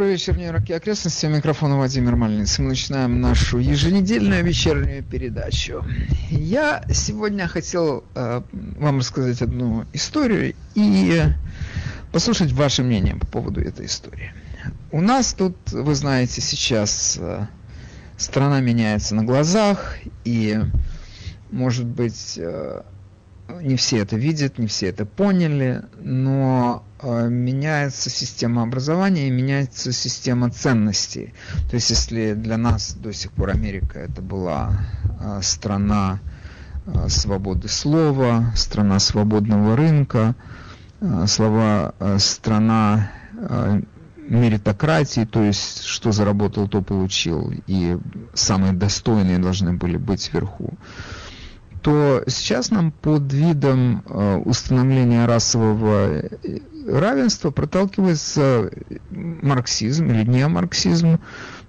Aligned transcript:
Добрый 0.00 0.14
вечер, 0.14 0.34
Нью-Йорк 0.34 0.70
и 0.70 0.72
окрестности. 0.72 1.26
Микрофон 1.26 1.74
Владимир 1.74 2.16
Мальниц. 2.16 2.58
Мы 2.58 2.68
начинаем 2.68 3.20
нашу 3.20 3.58
еженедельную 3.58 4.42
вечернюю 4.42 5.04
передачу. 5.04 5.84
Я 6.30 6.82
сегодня 6.90 7.46
хотел 7.46 8.04
э, 8.14 8.40
вам 8.78 9.00
рассказать 9.00 9.42
одну 9.42 9.84
историю 9.92 10.54
и 10.74 11.24
послушать 12.12 12.52
ваше 12.52 12.82
мнение 12.82 13.16
по 13.16 13.26
поводу 13.26 13.60
этой 13.60 13.84
истории. 13.84 14.32
У 14.90 15.02
нас 15.02 15.34
тут, 15.34 15.54
вы 15.70 15.94
знаете, 15.94 16.40
сейчас 16.40 17.18
э, 17.20 17.46
страна 18.16 18.60
меняется 18.60 19.14
на 19.14 19.22
глазах, 19.22 19.98
и, 20.24 20.60
может 21.50 21.84
быть, 21.84 22.38
э, 22.38 22.84
не 23.62 23.76
все 23.76 23.98
это 23.98 24.16
видят, 24.16 24.58
не 24.58 24.66
все 24.66 24.88
это 24.88 25.04
поняли, 25.04 25.82
но 26.00 26.84
э, 27.02 27.28
меняется 27.28 28.10
система 28.10 28.62
образования 28.62 29.28
и 29.28 29.30
меняется 29.30 29.92
система 29.92 30.50
ценностей. 30.50 31.34
То 31.68 31.74
есть 31.74 31.90
если 31.90 32.34
для 32.34 32.56
нас 32.56 32.94
до 32.94 33.12
сих 33.12 33.32
пор 33.32 33.50
Америка 33.50 33.98
это 33.98 34.22
была 34.22 34.80
э, 35.20 35.40
страна 35.42 36.20
э, 36.86 37.08
свободы 37.08 37.68
слова, 37.68 38.52
страна 38.56 38.98
свободного 38.98 39.76
рынка, 39.76 40.34
слова 41.26 41.94
страна 42.18 43.10
меритократии, 44.18 45.24
то 45.24 45.42
есть 45.42 45.82
что 45.84 46.12
заработал, 46.12 46.68
то 46.68 46.82
получил, 46.82 47.54
и 47.66 47.96
самые 48.34 48.74
достойные 48.74 49.38
должны 49.38 49.72
были 49.72 49.96
быть 49.96 50.30
вверху 50.30 50.74
то 51.82 52.22
сейчас 52.26 52.70
нам 52.70 52.92
под 52.92 53.32
видом 53.32 54.02
э, 54.06 54.36
установления 54.44 55.26
расового 55.26 56.08
э, 56.08 56.28
равенства 56.86 57.50
проталкивается 57.50 58.70
марксизм 59.10 60.06
или 60.06 60.24
неомарксизм, 60.24 61.20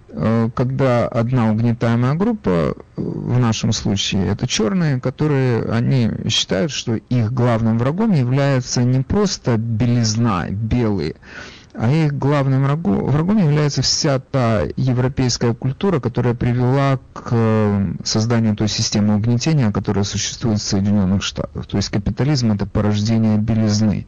э, 0.10 0.50
когда 0.54 1.08
одна 1.08 1.52
угнетаемая 1.52 2.16
группа, 2.16 2.76
в 2.96 3.40
нашем 3.40 3.72
случае 3.72 4.28
это 4.28 4.48
черные, 4.48 5.00
которые 5.00 5.64
они 5.72 6.12
считают, 6.30 6.72
что 6.72 6.96
их 6.96 7.32
главным 7.32 7.78
врагом 7.78 8.12
является 8.12 8.84
не 8.84 9.02
просто 9.02 9.58
белизна, 9.58 10.48
белые, 10.50 11.16
а 11.74 11.90
их 11.90 12.18
главным 12.18 12.64
врагом, 12.64 13.38
является 13.38 13.82
вся 13.82 14.20
та 14.20 14.64
европейская 14.76 15.54
культура, 15.54 16.00
которая 16.00 16.34
привела 16.34 17.00
к 17.14 17.30
э, 17.32 17.94
созданию 18.04 18.56
той 18.56 18.68
системы 18.68 19.16
угнетения, 19.16 19.72
которая 19.72 20.04
существует 20.04 20.60
в 20.60 20.64
Соединенных 20.64 21.24
Штатах. 21.24 21.66
То 21.68 21.78
есть 21.78 21.90
капитализм 21.90 22.52
это 22.52 22.66
порождение 22.66 23.38
белизны. 23.38 24.06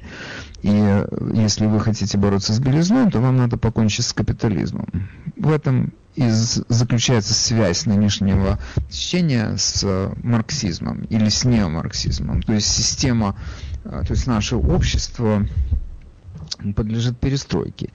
И 0.62 0.72
э, 0.72 1.08
если 1.34 1.66
вы 1.66 1.80
хотите 1.80 2.18
бороться 2.18 2.54
с 2.54 2.60
белизной, 2.60 3.10
то 3.10 3.22
вам 3.22 3.38
надо 3.38 3.58
покончить 3.58 4.06
с 4.06 4.14
капитализмом. 4.14 4.88
В 5.38 5.52
этом 5.52 5.94
и 6.16 6.30
заключается 6.30 7.34
связь 7.34 7.86
нынешнего 7.86 8.60
течения 8.90 9.56
с 9.56 9.84
э, 9.84 10.14
марксизмом 10.22 11.04
или 11.06 11.30
с 11.30 11.46
неомарксизмом. 11.46 12.42
То 12.44 12.54
есть 12.54 12.68
система, 12.68 13.36
то 13.84 14.06
есть 14.10 14.28
наше 14.28 14.58
общество 14.58 15.48
подлежит 16.76 17.20
перестройке. 17.20 17.90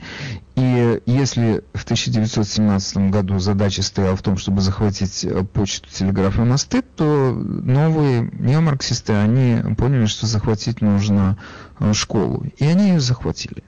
И 0.57 1.01
если 1.07 1.63
в 1.75 1.85
1917 1.85 3.11
году 3.11 3.39
задача 3.39 3.83
стояла 3.83 4.17
в 4.17 4.23
том, 4.23 4.37
чтобы 4.37 4.61
захватить 4.61 5.25
э, 5.25 5.45
почту, 5.45 5.89
телеграф 5.91 6.39
и 6.39 6.43
мосты, 6.43 6.83
то 6.83 7.33
новые 7.33 8.31
неомарксисты, 8.33 9.13
они 9.13 9.75
поняли, 9.75 10.07
что 10.07 10.27
захватить 10.27 10.81
нужно 10.81 11.39
э, 11.79 11.93
школу. 11.93 12.45
И 12.59 12.65
они 12.65 12.91
ее 12.91 13.01
захватили. 13.01 13.63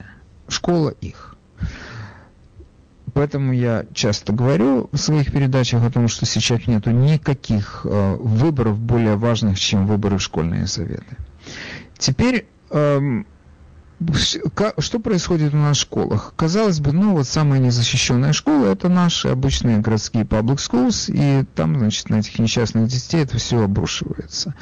Школа 0.47 0.89
их. 0.89 1.35
Поэтому 3.13 3.51
я 3.51 3.85
часто 3.93 4.31
говорю 4.31 4.89
в 4.91 4.97
своих 4.97 5.31
передачах 5.31 5.83
о 5.83 5.91
том, 5.91 6.07
что 6.07 6.25
сейчас 6.25 6.65
нет 6.67 6.85
никаких 6.85 7.81
э, 7.83 8.15
выборов 8.15 8.79
более 8.79 9.17
важных, 9.17 9.59
чем 9.59 9.85
выборы 9.85 10.17
в 10.17 10.21
школьные 10.21 10.67
советы. 10.67 11.17
Теперь 11.97 12.47
эм, 12.69 13.27
что 14.79 14.99
происходит 14.99 15.53
у 15.53 15.57
нас 15.57 15.77
в 15.77 15.81
школах? 15.81 16.33
Казалось 16.35 16.79
бы, 16.79 16.91
ну 16.91 17.13
вот 17.13 17.27
самая 17.27 17.59
незащищенная 17.59 18.33
школа 18.33 18.71
это 18.71 18.89
наши 18.89 19.27
обычные 19.27 19.79
городские 19.79 20.23
public 20.23 20.57
schools, 20.57 21.11
и 21.11 21.45
там, 21.55 21.77
значит, 21.77 22.09
на 22.09 22.15
этих 22.15 22.39
несчастных 22.39 22.87
детей 22.87 23.23
это 23.23 23.37
все 23.37 23.63
обрушивается. 23.63 24.55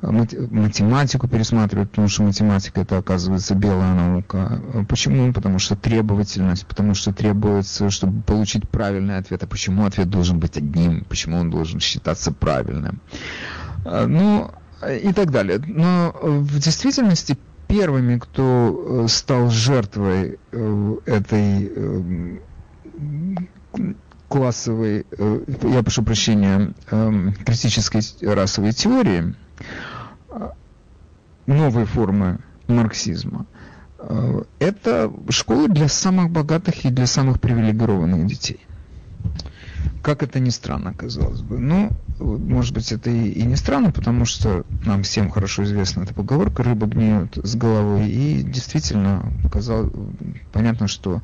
Математику 0.00 1.26
пересматривают, 1.26 1.90
потому 1.90 2.08
что 2.08 2.22
математика 2.22 2.80
это 2.82 2.98
оказывается 2.98 3.56
белая 3.56 3.94
наука. 3.94 4.62
Почему? 4.88 5.32
Потому 5.32 5.58
что 5.58 5.74
требовательность, 5.74 6.66
потому 6.66 6.94
что 6.94 7.12
требуется, 7.12 7.90
чтобы 7.90 8.22
получить 8.22 8.68
правильный 8.68 9.18
ответ. 9.18 9.42
А 9.42 9.46
почему 9.48 9.84
ответ 9.86 10.08
должен 10.08 10.38
быть 10.38 10.56
одним? 10.56 11.04
Почему 11.04 11.38
он 11.38 11.50
должен 11.50 11.80
считаться 11.80 12.30
правильным? 12.30 13.00
А, 13.84 14.06
ну, 14.06 14.52
и 14.86 15.12
так 15.12 15.32
далее. 15.32 15.60
Но 15.66 16.14
в 16.22 16.60
действительности 16.60 17.36
первыми, 17.68 18.18
кто 18.18 19.04
э, 19.04 19.08
стал 19.08 19.50
жертвой 19.50 20.38
э, 20.50 20.96
этой 21.06 21.72
э, 21.76 22.26
классовой, 24.28 25.06
я 25.62 25.82
прошу 25.82 26.02
прощения, 26.02 26.74
критической 27.46 28.02
расовой 28.20 28.72
теории, 28.72 29.34
новой 31.46 31.86
формы 31.86 32.38
марксизма, 32.66 33.46
это 34.58 35.10
школы 35.30 35.68
для 35.68 35.88
самых 35.88 36.30
богатых 36.30 36.84
и 36.84 36.90
для 36.90 37.06
самых 37.06 37.40
привилегированных 37.40 38.26
детей 38.26 38.60
как 40.02 40.22
это 40.22 40.40
ни 40.40 40.50
странно, 40.50 40.94
казалось 40.94 41.42
бы. 41.42 41.58
Ну, 41.58 41.90
может 42.18 42.74
быть, 42.74 42.92
это 42.92 43.10
и, 43.10 43.30
и 43.30 43.42
не 43.42 43.56
странно, 43.56 43.90
потому 43.90 44.24
что 44.24 44.64
нам 44.84 45.02
всем 45.02 45.30
хорошо 45.30 45.64
известна 45.64 46.02
эта 46.02 46.14
поговорка 46.14 46.62
«рыба 46.62 46.86
гниет 46.86 47.38
с 47.42 47.54
головы». 47.54 48.08
И 48.08 48.42
действительно, 48.42 49.32
казалось, 49.50 49.92
понятно, 50.52 50.88
что 50.88 51.22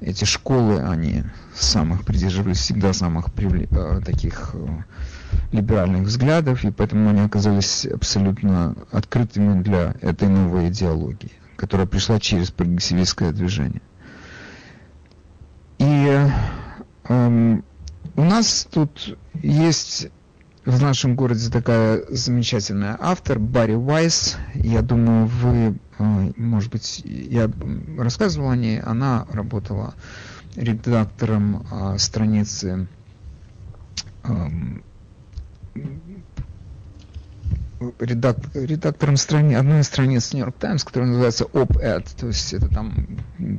эти 0.00 0.24
школы, 0.24 0.80
они 0.80 1.24
самых 1.54 2.04
придерживались 2.04 2.58
всегда 2.58 2.92
самых 2.92 3.32
привли, 3.32 3.66
э, 3.70 4.00
таких 4.04 4.50
э, 4.54 4.66
либеральных 5.52 6.02
взглядов, 6.02 6.64
и 6.64 6.70
поэтому 6.70 7.10
они 7.10 7.20
оказались 7.20 7.86
абсолютно 7.86 8.76
открытыми 8.92 9.62
для 9.62 9.94
этой 10.00 10.28
новой 10.28 10.68
идеологии, 10.68 11.32
которая 11.56 11.86
пришла 11.86 12.20
через 12.20 12.50
прогрессивистское 12.50 13.32
движение. 13.32 13.82
И 15.78 16.18
эм, 17.08 17.64
у 18.16 18.24
нас 18.24 18.66
тут 18.70 19.16
есть 19.42 20.08
в 20.64 20.82
нашем 20.82 21.14
городе 21.14 21.50
такая 21.50 22.02
замечательная 22.08 22.96
автор 22.98 23.38
Барри 23.38 23.74
Уайс. 23.74 24.36
Я 24.54 24.82
думаю, 24.82 25.26
вы, 25.26 25.78
э, 25.98 26.32
может 26.36 26.72
быть, 26.72 27.02
я 27.04 27.50
рассказывал 27.98 28.50
о 28.50 28.56
ней. 28.56 28.80
Она 28.80 29.26
работала 29.30 29.94
редактором 30.56 31.66
э, 31.70 31.98
страницы 31.98 32.88
эм, 34.24 34.82
редак, 38.00 38.38
редактором 38.54 39.18
страни, 39.18 39.54
одной 39.54 39.80
из 39.80 39.86
страниц 39.86 40.32
New 40.32 40.40
York 40.40 40.56
Times, 40.58 40.82
которая 40.82 41.10
называется 41.10 41.44
Op-Ed, 41.44 42.08
то 42.18 42.26
есть 42.26 42.54
это 42.54 42.68
там 42.68 43.06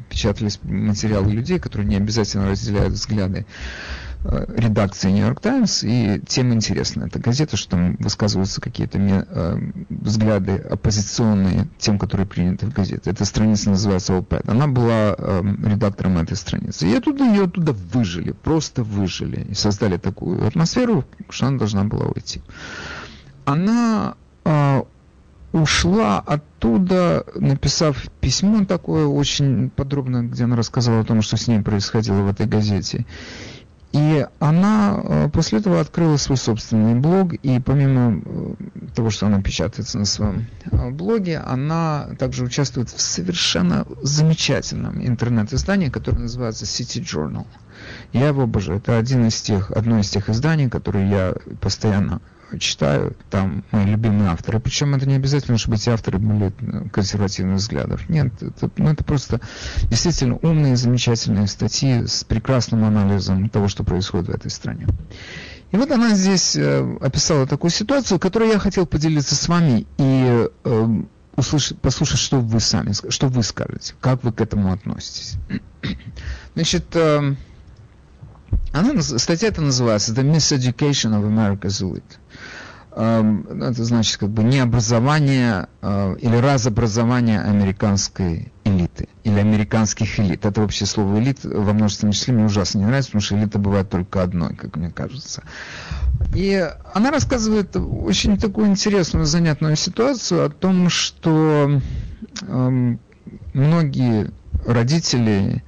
печатались 0.09 0.59
материалы 0.63 1.31
людей, 1.31 1.59
которые 1.59 1.87
не 1.87 1.95
обязательно 1.95 2.49
разделяют 2.49 2.93
взгляды 2.93 3.45
Э, 3.45 4.06
редакции 4.27 5.09
New 5.09 5.25
York 5.25 5.39
Times, 5.41 5.83
и 5.83 6.21
тем 6.27 6.53
интересна 6.53 7.05
эта 7.05 7.19
газета, 7.19 7.55
что 7.55 7.71
там 7.71 7.95
высказываются 7.99 8.59
какие-то 8.59 8.97
э, 8.99 9.57
взгляды 9.89 10.57
оппозиционные 10.57 11.67
тем, 11.77 11.97
которые 11.97 12.27
приняты 12.27 12.65
в 12.65 12.73
газете. 12.73 13.09
Эта 13.09 13.25
страница 13.25 13.69
называется 13.69 14.13
OPED. 14.13 14.49
Она 14.49 14.67
была 14.67 15.15
э, 15.17 15.43
редактором 15.65 16.17
этой 16.17 16.35
страницы. 16.35 16.87
И 16.87 16.95
оттуда 16.95 17.23
ее 17.23 17.45
оттуда 17.45 17.73
выжили, 17.73 18.31
просто 18.31 18.83
выжили. 18.83 19.45
И 19.49 19.53
создали 19.53 19.97
такую 19.97 20.45
атмосферу, 20.45 21.05
что 21.29 21.47
она 21.47 21.57
должна 21.57 21.85
была 21.85 22.07
уйти. 22.07 22.41
Она 23.45 24.15
э, 24.43 24.83
ушла 25.53 26.19
оттуда, 26.19 27.25
написав 27.35 28.09
письмо 28.19 28.65
такое 28.65 29.05
очень 29.05 29.69
подробно, 29.69 30.23
где 30.23 30.43
она 30.43 30.55
рассказала 30.55 31.01
о 31.01 31.05
том, 31.05 31.21
что 31.21 31.37
с 31.37 31.47
ней 31.47 31.61
происходило 31.61 32.21
в 32.21 32.29
этой 32.29 32.45
газете. 32.45 33.05
И 33.97 34.27
она 34.37 35.01
э, 35.03 35.29
после 35.33 35.57
этого 35.57 35.79
открыла 35.79 36.17
свой 36.17 36.37
собственный 36.37 36.93
блог, 36.93 37.33
и 37.33 37.59
помимо 37.59 38.21
э, 38.23 38.53
того, 38.95 39.09
что 39.09 39.25
она 39.25 39.41
печатается 39.41 39.97
на 39.97 40.05
своем 40.05 40.45
э, 40.65 40.91
блоге, 40.91 41.39
она 41.39 42.09
также 42.19 42.43
участвует 42.43 42.89
в 42.89 43.01
совершенно 43.01 43.87
замечательном 44.03 45.03
интернет-издании, 45.03 45.89
которое 45.89 46.19
называется 46.19 46.65
City 46.65 47.01
Journal. 47.01 47.47
Я 48.13 48.27
его 48.27 48.43
обожаю. 48.43 48.77
Это 48.77 48.99
один 48.99 49.25
из 49.25 49.41
тех, 49.41 49.71
одно 49.71 49.97
из 49.97 50.09
тех 50.11 50.29
изданий, 50.29 50.69
которые 50.69 51.09
я 51.09 51.33
постоянно 51.59 52.21
читаю, 52.59 53.15
там 53.29 53.63
мои 53.71 53.85
любимые 53.85 54.29
авторы. 54.29 54.59
Причем 54.59 54.95
это 54.95 55.05
не 55.05 55.15
обязательно, 55.15 55.57
чтобы 55.57 55.77
эти 55.77 55.89
авторы 55.89 56.17
были 56.17 56.53
консервативных 56.91 57.57
взглядов. 57.57 58.07
Нет, 58.09 58.31
это, 58.41 58.69
ну, 58.77 58.89
это 58.89 59.03
просто 59.03 59.41
действительно 59.89 60.37
умные, 60.41 60.75
замечательные 60.75 61.47
статьи 61.47 62.05
с 62.05 62.23
прекрасным 62.23 62.85
анализом 62.85 63.49
того, 63.49 63.67
что 63.67 63.83
происходит 63.83 64.27
в 64.27 64.31
этой 64.31 64.51
стране. 64.51 64.87
И 65.71 65.77
вот 65.77 65.91
она 65.91 66.15
здесь 66.15 66.55
э, 66.55 66.97
описала 67.01 67.45
такую 67.45 67.71
ситуацию, 67.71 68.19
которую 68.19 68.51
я 68.51 68.59
хотел 68.59 68.85
поделиться 68.85 69.35
с 69.35 69.47
вами 69.49 69.85
и 69.97 70.47
э, 70.63 70.87
услышать, 71.35 71.79
послушать, 71.79 72.19
что 72.19 72.39
вы 72.39 72.59
сами, 72.61 72.93
что 73.09 73.27
вы 73.27 73.43
скажете, 73.43 73.93
как 73.99 74.23
вы 74.23 74.31
к 74.31 74.39
этому 74.39 74.71
относитесь. 74.71 75.35
Значит, 76.55 76.85
э, 76.95 77.35
она, 78.73 79.01
статья 79.01 79.49
это 79.49 79.61
называется 79.61 80.13
The 80.13 80.23
Miseducation 80.23 81.13
of 81.13 81.25
America's 81.25 81.81
Elite. 81.81 82.03
Um, 82.97 83.63
это 83.63 83.83
значит 83.83 84.17
как 84.17 84.29
бы 84.29 84.43
необразование 84.43 85.67
uh, 85.83 86.17
или 86.17 86.35
разобразование 86.35 87.39
американской 87.39 88.51
элиты 88.63 89.07
или 89.23 89.37
американских 89.39 90.19
элит. 90.19 90.43
Это 90.45 90.61
вообще 90.61 90.87
слово 90.87 91.19
элит 91.19 91.43
во 91.43 91.73
множественном 91.73 92.13
числе 92.13 92.33
мне 92.33 92.45
ужасно 92.45 92.79
не 92.79 92.85
нравится, 92.85 93.11
потому 93.11 93.21
что 93.21 93.37
элита 93.37 93.59
бывает 93.59 93.91
только 93.91 94.23
одной, 94.23 94.55
как 94.55 94.77
мне 94.77 94.89
кажется. 94.89 95.43
И 96.33 96.67
она 96.91 97.11
рассказывает 97.11 97.75
очень 97.75 98.35
такую 98.35 98.65
интересную, 98.65 99.27
занятную 99.27 99.75
ситуацию 99.75 100.47
о 100.47 100.49
том, 100.49 100.89
что 100.89 101.79
um, 102.41 102.97
многие 103.53 104.31
родители 104.65 105.63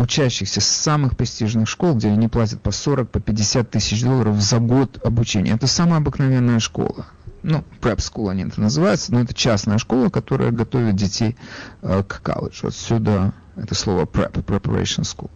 учащихся 0.00 0.60
с 0.60 0.66
самых 0.66 1.16
престижных 1.16 1.68
школ, 1.68 1.94
где 1.94 2.08
они 2.08 2.28
платят 2.28 2.60
по 2.62 2.70
40, 2.70 3.10
по 3.10 3.20
50 3.20 3.70
тысяч 3.70 4.02
долларов 4.02 4.40
за 4.40 4.58
год 4.58 5.00
обучения. 5.04 5.52
Это 5.52 5.66
самая 5.66 5.98
обыкновенная 5.98 6.58
школа. 6.58 7.06
Ну, 7.42 7.64
prep 7.80 7.98
school 7.98 8.30
они 8.30 8.42
это 8.42 8.60
называются, 8.60 9.12
но 9.12 9.20
это 9.20 9.32
частная 9.32 9.78
школа, 9.78 10.10
которая 10.10 10.50
готовит 10.50 10.96
детей 10.96 11.36
э, 11.82 12.02
к 12.02 12.20
колледжу. 12.22 12.68
Отсюда 12.68 13.32
это 13.56 13.74
слово 13.74 14.04
prep, 14.04 14.32
preparation 14.44 15.02
school. 15.02 15.30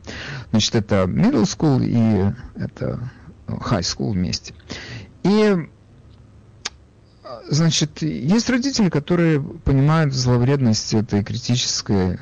Значит, 0.51 0.75
это 0.75 1.05
middle 1.05 1.45
school 1.45 1.83
и 1.83 2.35
это 2.61 3.11
high 3.47 3.81
school 3.81 4.13
вместе. 4.13 4.55
И 5.23 5.69
Значит, 7.49 8.03
есть 8.03 8.49
родители, 8.49 8.89
которые 8.89 9.41
понимают 9.41 10.15
зловредность 10.15 10.95
этой 10.95 11.25
критической 11.25 12.19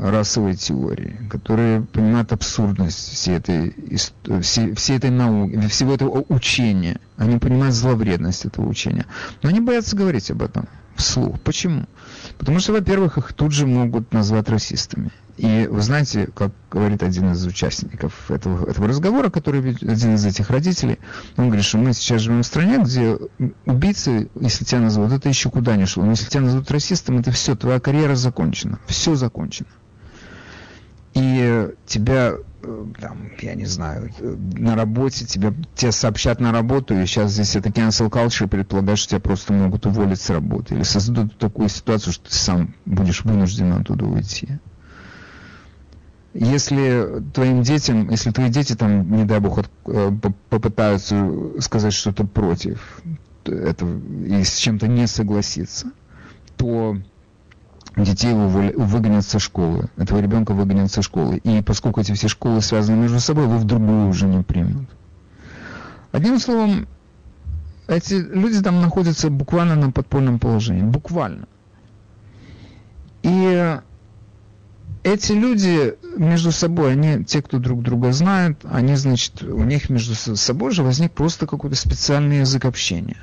расовой 0.00 0.54
теории, 0.54 1.18
которые 1.30 1.82
понимают 1.82 2.32
абсурдность 2.32 3.12
всей 3.12 3.36
этой, 3.36 3.74
всей, 4.42 4.74
всей 4.74 4.96
этой 4.96 5.10
науки, 5.10 5.66
всего 5.68 5.94
этого 5.94 6.24
учения. 6.28 7.00
Они 7.16 7.38
понимают 7.38 7.74
зловредность 7.74 8.44
этого 8.44 8.68
учения. 8.68 9.06
Но 9.42 9.48
они 9.48 9.60
боятся 9.60 9.96
говорить 9.96 10.30
об 10.30 10.42
этом 10.42 10.68
вслух. 10.96 11.40
Почему? 11.40 11.86
Потому 12.38 12.58
что, 12.60 12.72
во-первых, 12.72 13.18
их 13.18 13.32
тут 13.32 13.52
же 13.52 13.66
могут 13.66 14.12
назвать 14.12 14.48
расистами. 14.48 15.10
И 15.36 15.68
вы 15.70 15.82
знаете, 15.82 16.28
как 16.34 16.50
говорит 16.70 17.02
один 17.02 17.32
из 17.32 17.44
участников 17.44 18.30
этого, 18.30 18.70
этого 18.70 18.88
разговора, 18.88 19.28
который 19.28 19.60
один 19.60 20.14
из 20.14 20.24
этих 20.24 20.48
родителей, 20.48 20.98
он 21.36 21.46
говорит, 21.46 21.64
что 21.66 21.76
мы 21.76 21.92
сейчас 21.92 22.22
живем 22.22 22.42
в 22.42 22.46
стране, 22.46 22.78
где 22.78 23.18
убийцы, 23.66 24.30
если 24.40 24.64
тебя 24.64 24.80
назовут, 24.80 25.12
это 25.12 25.28
еще 25.28 25.50
куда 25.50 25.76
ни 25.76 25.84
шло, 25.84 26.04
но 26.04 26.12
если 26.12 26.30
тебя 26.30 26.40
назовут 26.40 26.70
расистом, 26.70 27.18
это 27.18 27.32
все, 27.32 27.54
твоя 27.54 27.80
карьера 27.80 28.14
закончена, 28.14 28.78
все 28.86 29.14
закончено 29.14 29.68
и 31.16 31.70
тебя, 31.86 32.34
э, 32.62 32.86
там, 33.00 33.30
я 33.40 33.54
не 33.54 33.64
знаю, 33.64 34.10
на 34.20 34.76
работе, 34.76 35.24
тебя, 35.24 35.54
тебе 35.74 35.90
сообщат 35.90 36.40
на 36.40 36.52
работу, 36.52 36.94
и 36.94 37.06
сейчас 37.06 37.32
здесь 37.32 37.56
это 37.56 37.70
cancel 37.70 38.10
culture 38.10 38.46
предполагает, 38.46 38.98
что 38.98 39.12
тебя 39.12 39.20
просто 39.20 39.54
могут 39.54 39.86
уволить 39.86 40.20
с 40.20 40.28
работы, 40.28 40.74
или 40.74 40.82
создадут 40.82 41.38
такую 41.38 41.70
ситуацию, 41.70 42.12
что 42.12 42.28
ты 42.28 42.34
сам 42.34 42.74
будешь 42.84 43.24
вынужден 43.24 43.72
оттуда 43.72 44.04
уйти. 44.04 44.58
Если 46.34 47.22
твоим 47.32 47.62
детям, 47.62 48.10
если 48.10 48.30
твои 48.30 48.50
дети 48.50 48.74
там, 48.74 49.10
не 49.10 49.24
дай 49.24 49.40
бог, 49.40 49.60
э, 49.86 50.12
попытаются 50.50 51.32
сказать 51.60 51.94
что-то 51.94 52.26
против 52.26 53.00
этого 53.46 53.98
и 54.26 54.44
с 54.44 54.56
чем-то 54.58 54.86
не 54.86 55.06
согласиться, 55.06 55.92
то 56.58 56.98
детей 58.04 58.30
его 58.30 58.48
выгонят 58.48 59.24
со 59.24 59.38
школы, 59.38 59.88
этого 59.96 60.18
ребенка 60.20 60.52
выгонят 60.52 60.92
со 60.92 61.02
школы. 61.02 61.38
И 61.38 61.62
поскольку 61.62 62.00
эти 62.00 62.12
все 62.12 62.28
школы 62.28 62.60
связаны 62.60 62.96
между 62.96 63.20
собой, 63.20 63.44
его 63.44 63.56
в 63.56 63.64
другую 63.64 64.08
уже 64.08 64.26
не 64.26 64.42
примут. 64.42 64.88
Одним 66.12 66.38
словом, 66.38 66.86
эти 67.88 68.14
люди 68.14 68.60
там 68.62 68.80
находятся 68.80 69.30
буквально 69.30 69.76
на 69.76 69.90
подпольном 69.90 70.38
положении. 70.38 70.82
Буквально. 70.82 71.46
И 73.22 73.78
эти 75.02 75.32
люди 75.32 75.94
между 76.16 76.52
собой, 76.52 76.92
они, 76.92 77.24
те, 77.24 77.40
кто 77.40 77.58
друг 77.58 77.82
друга 77.82 78.12
знают, 78.12 78.58
они, 78.64 78.96
значит, 78.96 79.42
у 79.42 79.62
них 79.62 79.88
между 79.88 80.14
собой 80.14 80.72
же 80.72 80.82
возник 80.82 81.12
просто 81.12 81.46
какой-то 81.46 81.76
специальный 81.76 82.40
язык 82.40 82.64
общения. 82.64 83.18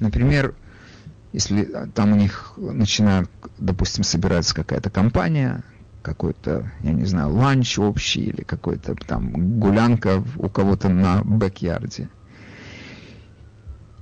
Например, 0.00 0.54
если 1.32 1.90
там 1.94 2.12
у 2.12 2.16
них 2.16 2.54
начинают, 2.56 3.30
допустим, 3.58 4.04
собираться 4.04 4.54
какая-то 4.54 4.90
компания, 4.90 5.62
какой-то, 6.02 6.70
я 6.80 6.92
не 6.92 7.04
знаю, 7.04 7.34
ланч 7.34 7.78
общий 7.78 8.22
или 8.22 8.42
какой-то 8.42 8.94
там 8.94 9.60
гулянка 9.60 10.22
у 10.36 10.48
кого-то 10.48 10.88
на 10.88 11.22
бэк-ярде. 11.22 12.08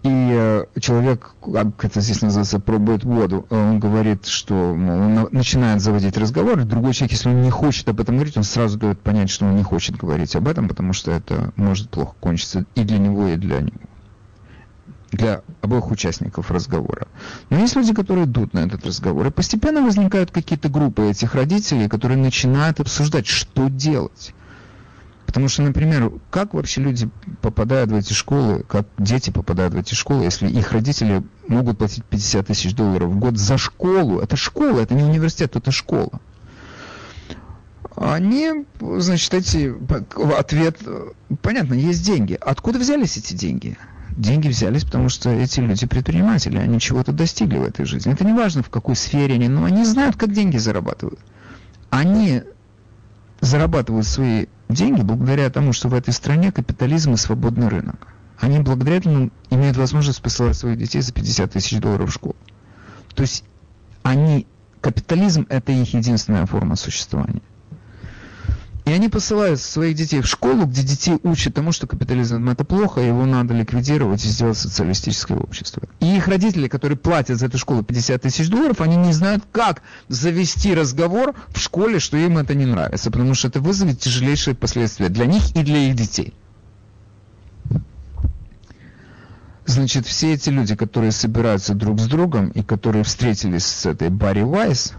И 0.04 0.08
э, 0.08 0.66
человек, 0.78 1.34
как 1.42 1.84
это 1.84 2.00
здесь 2.00 2.22
называется, 2.22 2.60
пробует 2.60 3.02
воду, 3.02 3.44
он 3.50 3.80
говорит, 3.80 4.26
что 4.26 4.54
мол, 4.76 5.00
он 5.00 5.28
начинает 5.32 5.80
заводить 5.80 6.16
разговор, 6.16 6.64
другой 6.64 6.92
человек, 6.92 7.12
если 7.12 7.28
он 7.28 7.42
не 7.42 7.50
хочет 7.50 7.88
об 7.88 7.98
этом 7.98 8.14
говорить, 8.14 8.36
он 8.36 8.44
сразу 8.44 8.78
дает 8.78 9.00
понять, 9.00 9.30
что 9.30 9.46
он 9.46 9.56
не 9.56 9.64
хочет 9.64 9.96
говорить 9.96 10.36
об 10.36 10.46
этом, 10.46 10.68
потому 10.68 10.92
что 10.92 11.10
это 11.10 11.52
может 11.56 11.90
плохо 11.90 12.14
кончиться 12.20 12.66
и 12.76 12.84
для 12.84 12.98
него, 12.98 13.26
и 13.26 13.36
для 13.36 13.62
него 13.62 13.80
для 15.16 15.42
обоих 15.62 15.90
участников 15.90 16.50
разговора. 16.50 17.08
Но 17.50 17.58
есть 17.58 17.76
люди, 17.76 17.94
которые 17.94 18.24
идут 18.24 18.52
на 18.54 18.60
этот 18.60 18.86
разговор, 18.86 19.26
и 19.26 19.30
постепенно 19.30 19.82
возникают 19.82 20.30
какие-то 20.30 20.68
группы 20.68 21.10
этих 21.10 21.34
родителей, 21.34 21.88
которые 21.88 22.18
начинают 22.18 22.80
обсуждать, 22.80 23.26
что 23.26 23.68
делать. 23.68 24.34
Потому 25.26 25.48
что, 25.48 25.62
например, 25.62 26.12
как 26.30 26.54
вообще 26.54 26.80
люди 26.80 27.10
попадают 27.42 27.90
в 27.90 27.94
эти 27.94 28.12
школы, 28.12 28.64
как 28.66 28.86
дети 28.96 29.30
попадают 29.30 29.74
в 29.74 29.76
эти 29.76 29.94
школы, 29.94 30.24
если 30.24 30.48
их 30.48 30.72
родители 30.72 31.24
могут 31.48 31.78
платить 31.78 32.04
50 32.04 32.46
тысяч 32.46 32.74
долларов 32.74 33.10
в 33.10 33.18
год 33.18 33.36
за 33.36 33.58
школу? 33.58 34.20
Это 34.20 34.36
школа, 34.36 34.80
это 34.80 34.94
не 34.94 35.02
университет, 35.02 35.56
это 35.56 35.72
школа. 35.72 36.20
Они, 37.96 38.64
значит, 38.80 39.34
эти, 39.34 39.74
ответ, 40.38 40.78
понятно, 41.42 41.74
есть 41.74 42.04
деньги. 42.04 42.38
Откуда 42.40 42.78
взялись 42.78 43.16
эти 43.16 43.34
деньги? 43.34 43.76
Деньги 44.16 44.48
взялись, 44.48 44.84
потому 44.84 45.10
что 45.10 45.28
эти 45.28 45.60
люди 45.60 45.86
предприниматели, 45.86 46.56
они 46.56 46.80
чего-то 46.80 47.12
достигли 47.12 47.58
в 47.58 47.64
этой 47.64 47.84
жизни. 47.84 48.12
Это 48.12 48.24
не 48.24 48.32
важно, 48.32 48.62
в 48.62 48.70
какой 48.70 48.96
сфере 48.96 49.34
они, 49.34 49.48
но 49.48 49.64
они 49.64 49.84
знают, 49.84 50.16
как 50.16 50.32
деньги 50.32 50.56
зарабатывают. 50.56 51.20
Они 51.90 52.42
зарабатывают 53.40 54.06
свои 54.06 54.46
деньги 54.70 55.02
благодаря 55.02 55.50
тому, 55.50 55.74
что 55.74 55.88
в 55.88 55.94
этой 55.94 56.14
стране 56.14 56.50
капитализм 56.50 57.12
и 57.12 57.16
свободный 57.18 57.68
рынок. 57.68 58.08
Они 58.38 58.58
благодаря 58.58 58.96
этому 58.96 59.30
имеют 59.50 59.76
возможность 59.76 60.22
посылать 60.22 60.56
своих 60.56 60.78
детей 60.78 61.02
за 61.02 61.12
50 61.12 61.52
тысяч 61.52 61.78
долларов 61.78 62.08
в 62.10 62.14
школу. 62.14 62.36
То 63.14 63.22
есть 63.22 63.44
они, 64.02 64.46
капитализм 64.80 65.46
это 65.50 65.72
их 65.72 65.92
единственная 65.92 66.46
форма 66.46 66.76
существования. 66.76 67.42
И 68.86 68.92
они 68.92 69.08
посылают 69.08 69.60
своих 69.60 69.96
детей 69.96 70.20
в 70.20 70.28
школу, 70.28 70.64
где 70.64 70.82
детей 70.82 71.18
учат 71.24 71.54
тому, 71.54 71.72
что 71.72 71.88
капитализм 71.88 72.48
это 72.48 72.64
плохо, 72.64 73.00
его 73.00 73.26
надо 73.26 73.52
ликвидировать 73.52 74.24
и 74.24 74.28
сделать 74.28 74.56
социалистическое 74.56 75.36
общество. 75.36 75.82
И 75.98 76.16
их 76.16 76.28
родители, 76.28 76.68
которые 76.68 76.96
платят 76.96 77.40
за 77.40 77.46
эту 77.46 77.58
школу 77.58 77.82
50 77.82 78.22
тысяч 78.22 78.48
долларов, 78.48 78.80
они 78.80 78.94
не 78.94 79.12
знают, 79.12 79.42
как 79.50 79.82
завести 80.06 80.72
разговор 80.72 81.34
в 81.48 81.58
школе, 81.58 81.98
что 81.98 82.16
им 82.16 82.38
это 82.38 82.54
не 82.54 82.64
нравится, 82.64 83.10
потому 83.10 83.34
что 83.34 83.48
это 83.48 83.58
вызовет 83.58 83.98
тяжелейшие 83.98 84.54
последствия 84.54 85.08
для 85.08 85.26
них 85.26 85.56
и 85.56 85.64
для 85.64 85.78
их 85.78 85.96
детей. 85.96 86.32
Значит, 89.64 90.06
все 90.06 90.34
эти 90.34 90.48
люди, 90.48 90.76
которые 90.76 91.10
собираются 91.10 91.74
друг 91.74 91.98
с 91.98 92.06
другом 92.06 92.50
и 92.50 92.62
которые 92.62 93.02
встретились 93.02 93.66
с 93.66 93.84
этой 93.84 94.10
Барри 94.10 94.42
Вайс, 94.42 94.92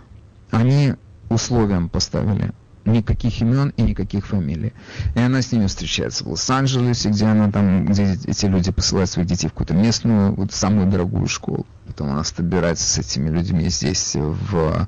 они 0.51 0.95
условием 1.29 1.87
поставили 1.87 2.51
никаких 2.87 3.41
имен 3.41 3.73
и 3.77 3.81
никаких 3.81 4.25
фамилий. 4.25 4.73
И 5.15 5.19
она 5.19 5.41
с 5.41 5.51
ними 5.51 5.67
встречается 5.67 6.23
в 6.23 6.29
Лос-Анджелесе, 6.29 7.09
где 7.09 7.25
она 7.25 7.51
там, 7.51 7.85
где 7.85 8.17
эти 8.25 8.45
люди 8.45 8.71
посылают 8.71 9.09
своих 9.09 9.27
детей 9.27 9.47
в 9.47 9.51
какую-то 9.51 9.73
местную, 9.73 10.33
вот 10.33 10.53
самую 10.53 10.87
дорогую 10.87 11.27
школу. 11.27 11.65
Потом 11.85 12.11
она 12.11 12.23
собирается 12.23 12.83
с 12.85 12.97
этими 12.97 13.29
людьми 13.29 13.69
здесь, 13.69 14.15
в 14.15 14.87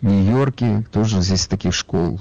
Нью-Йорке, 0.00 0.84
тоже 0.92 1.20
здесь 1.20 1.46
таких 1.46 1.74
школ 1.74 2.20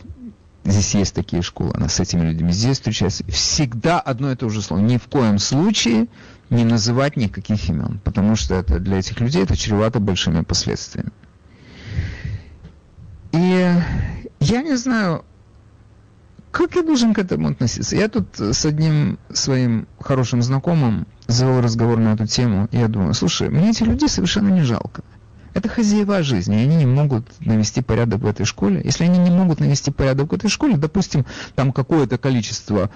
Здесь 0.64 0.94
есть 0.94 1.16
такие 1.16 1.42
школы, 1.42 1.72
она 1.74 1.90
с 1.90 2.00
этими 2.00 2.22
людьми 2.22 2.52
здесь 2.52 2.78
встречается. 2.78 3.24
Всегда 3.26 4.00
одно 4.00 4.32
и 4.32 4.36
то 4.36 4.48
же 4.50 4.62
слово. 4.62 4.82
Ни 4.82 4.98
в 4.98 5.08
коем 5.08 5.40
случае 5.40 6.08
не 6.52 6.66
называть 6.66 7.18
никаких 7.18 7.68
имен, 7.70 8.00
потому 8.04 8.36
что 8.36 8.54
это 8.54 8.80
для 8.80 9.00
этих 9.00 9.20
людей 9.20 9.44
это 9.44 9.58
чревато 9.58 10.00
большими 10.00 10.42
последствиями. 10.42 11.12
И 13.32 13.74
я 14.42 14.64
не 14.64 14.76
знаю, 14.76 15.24
как 16.52 16.76
я 16.76 16.82
должен 16.82 17.14
к 17.14 17.20
этому 17.20 17.50
относиться. 17.50 17.96
Я 17.96 18.10
тут 18.10 18.40
с 18.40 18.66
одним 18.66 19.18
своим 19.32 19.88
хорошим 20.00 20.42
знакомым 20.42 21.08
завел 21.28 21.62
разговор 21.62 22.00
на 22.00 22.14
эту 22.14 22.28
тему, 22.28 22.68
я 22.72 22.88
думаю, 22.88 23.14
слушай, 23.14 23.50
мне 23.50 23.70
эти 23.70 23.84
людей 23.84 24.10
совершенно 24.10 24.50
не 24.50 24.64
жалко. 24.64 25.04
Это 25.54 25.68
хозяева 25.70 26.24
жизни, 26.24 26.60
и 26.60 26.64
они 26.64 26.76
не 26.78 26.86
могут 26.86 27.26
навести 27.42 27.82
порядок 27.82 28.22
в 28.22 28.26
этой 28.26 28.46
школе. 28.46 28.82
Если 28.84 29.04
они 29.04 29.18
не 29.18 29.32
могут 29.32 29.60
навести 29.60 29.92
порядок 29.92 30.32
в 30.32 30.36
этой 30.36 30.50
школе, 30.50 30.78
допустим, 30.78 31.26
там 31.56 31.74
какое-то 31.74 32.18
количество 32.18 32.90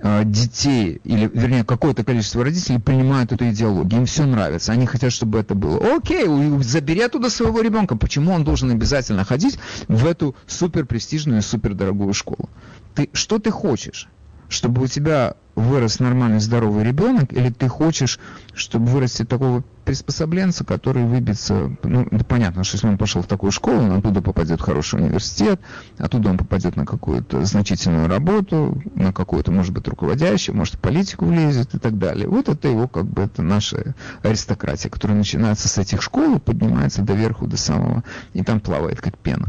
э, 0.00 0.22
детей, 0.24 1.00
или, 1.04 1.30
вернее, 1.32 1.64
какое-то 1.64 2.04
количество 2.04 2.44
родителей 2.44 2.78
принимают 2.78 3.32
эту 3.32 3.48
идеологию, 3.50 4.00
им 4.00 4.06
все 4.06 4.24
нравится, 4.24 4.72
они 4.72 4.86
хотят, 4.86 5.12
чтобы 5.12 5.38
это 5.38 5.54
было. 5.54 5.96
Окей, 5.96 6.26
забери 6.62 7.02
оттуда 7.02 7.28
своего 7.28 7.60
ребенка. 7.60 7.96
Почему 7.96 8.32
он 8.32 8.44
должен 8.44 8.70
обязательно 8.70 9.24
ходить 9.24 9.58
в 9.88 10.06
эту 10.06 10.36
суперпрестижную, 10.46 11.42
супердорогую 11.42 12.12
школу? 12.14 12.48
Ты, 12.94 13.10
что 13.12 13.38
ты 13.38 13.50
хочешь? 13.50 14.08
чтобы 14.48 14.82
у 14.82 14.86
тебя 14.86 15.34
вырос 15.56 16.00
нормальный 16.00 16.38
здоровый 16.38 16.84
ребенок, 16.84 17.32
или 17.32 17.50
ты 17.50 17.66
хочешь, 17.66 18.20
чтобы 18.54 18.86
вырастет 18.86 19.28
такого 19.28 19.64
приспособленца, 19.84 20.64
который 20.64 21.04
выбится, 21.04 21.76
ну, 21.82 22.06
понятно, 22.28 22.62
что 22.62 22.76
если 22.76 22.88
он 22.88 22.98
пошел 22.98 23.22
в 23.22 23.26
такую 23.26 23.52
школу, 23.52 23.78
он 23.78 23.92
оттуда 23.92 24.20
попадет 24.20 24.60
в 24.60 24.64
хороший 24.64 25.00
университет, 25.00 25.60
оттуда 25.98 26.28
он 26.28 26.38
попадет 26.38 26.76
на 26.76 26.84
какую-то 26.84 27.44
значительную 27.44 28.06
работу, 28.06 28.80
на 28.94 29.12
какую-то, 29.12 29.50
может 29.50 29.72
быть, 29.72 29.88
руководящую, 29.88 30.56
может, 30.56 30.74
в 30.74 30.78
политику 30.78 31.24
влезет 31.24 31.74
и 31.74 31.78
так 31.78 31.98
далее. 31.98 32.28
Вот 32.28 32.48
это 32.48 32.68
его, 32.68 32.86
как 32.86 33.06
бы, 33.06 33.22
это 33.22 33.42
наша 33.42 33.94
аристократия, 34.22 34.90
которая 34.90 35.16
начинается 35.16 35.68
с 35.68 35.78
этих 35.78 36.02
школ 36.02 36.36
и 36.36 36.40
поднимается 36.40 37.02
до 37.02 37.14
верху, 37.14 37.46
до 37.46 37.56
самого, 37.56 38.04
и 38.34 38.42
там 38.42 38.60
плавает, 38.60 39.00
как 39.00 39.16
пена. 39.16 39.46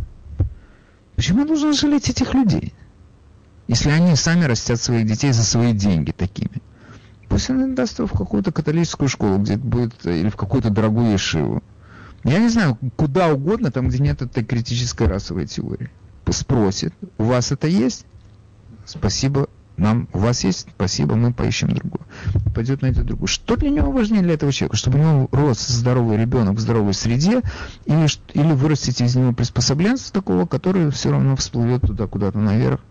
Почему 1.15 1.45
должен 1.45 1.73
жалеть 1.73 2.09
этих 2.09 2.33
людей? 2.33 2.73
Если 3.67 3.89
они 3.89 4.15
сами 4.15 4.45
растят 4.45 4.79
своих 4.79 5.05
детей 5.05 5.31
за 5.31 5.43
свои 5.43 5.73
деньги 5.73 6.11
такими. 6.11 6.61
Пусть 7.27 7.49
он 7.49 7.75
даст 7.75 7.99
его 7.99 8.07
в 8.07 8.17
какую-то 8.17 8.51
католическую 8.51 9.09
школу, 9.09 9.37
где 9.37 9.57
будет, 9.57 10.05
или 10.05 10.29
в 10.29 10.37
какую-то 10.37 10.69
дорогую 10.69 11.11
ешиву. 11.11 11.61
Я 12.23 12.39
не 12.39 12.49
знаю, 12.49 12.77
куда 12.95 13.31
угодно, 13.31 13.71
там, 13.71 13.89
где 13.89 13.99
нет 13.99 14.21
этой 14.21 14.43
критической 14.43 15.07
расовой 15.07 15.45
теории. 15.45 15.89
Спросит, 16.29 16.93
у 17.17 17.23
вас 17.23 17.51
это 17.51 17.67
есть? 17.67 18.05
Спасибо, 18.85 19.47
нам, 19.77 20.07
у 20.11 20.19
вас 20.19 20.43
есть, 20.43 20.67
спасибо, 20.75 21.15
мы 21.15 21.31
поищем 21.33 21.69
другую. 21.69 22.01
Пойдет 22.55 22.81
найдет 22.81 23.05
другую. 23.05 23.27
Что 23.27 23.55
для 23.55 23.69
него 23.69 23.91
важнее 23.91 24.23
для 24.23 24.33
этого 24.33 24.51
человека? 24.51 24.75
Чтобы 24.75 24.99
у 24.99 25.01
него 25.01 25.29
рос 25.31 25.65
здоровый 25.67 26.17
ребенок 26.17 26.55
в 26.55 26.59
здоровой 26.59 26.93
среде, 26.93 27.41
или, 27.85 28.07
или 28.33 28.53
вырастить 28.53 29.01
из 29.01 29.15
него 29.15 29.33
приспособленца 29.33 30.11
такого, 30.11 30.45
который 30.47 30.89
все 30.91 31.11
равно 31.11 31.35
всплывет 31.35 31.81
туда 31.81 32.07
куда-то 32.07 32.39
наверх, 32.39 32.81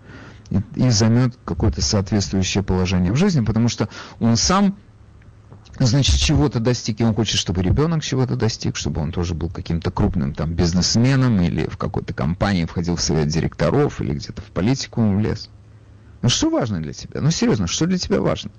и, 0.50 0.61
и 0.76 0.91
займет 0.91 1.37
какое-то 1.45 1.83
соответствующее 1.83 2.62
положение 2.62 3.12
в 3.12 3.17
жизни, 3.17 3.45
потому 3.45 3.69
что 3.69 3.88
он 4.21 4.37
сам 4.37 4.76
значит, 5.79 6.17
чего-то 6.17 6.61
достиг, 6.61 7.00
и 7.00 7.05
он 7.05 7.15
хочет, 7.15 7.38
чтобы 7.38 7.62
ребенок 7.62 8.03
чего-то 8.03 8.37
достиг, 8.37 8.76
чтобы 8.76 9.00
он 9.00 9.12
тоже 9.12 9.35
был 9.35 9.50
каким-то 9.50 9.91
крупным 9.91 10.35
там 10.35 10.55
бизнесменом 10.55 11.41
или 11.41 11.69
в 11.69 11.76
какой-то 11.76 12.15
компании 12.15 12.65
входил 12.65 12.97
в 12.97 13.03
совет 13.03 13.29
директоров 13.29 14.00
или 14.00 14.15
где-то 14.15 14.41
в 14.43 14.47
политику 14.47 15.17
влез. 15.17 15.50
Ну 16.23 16.29
что 16.29 16.50
важно 16.50 16.81
для 16.81 16.93
тебя? 16.93 17.21
Ну 17.21 17.31
серьезно, 17.31 17.67
что 17.67 17.87
для 17.87 17.99
тебя 17.99 18.21
важно? 18.21 18.50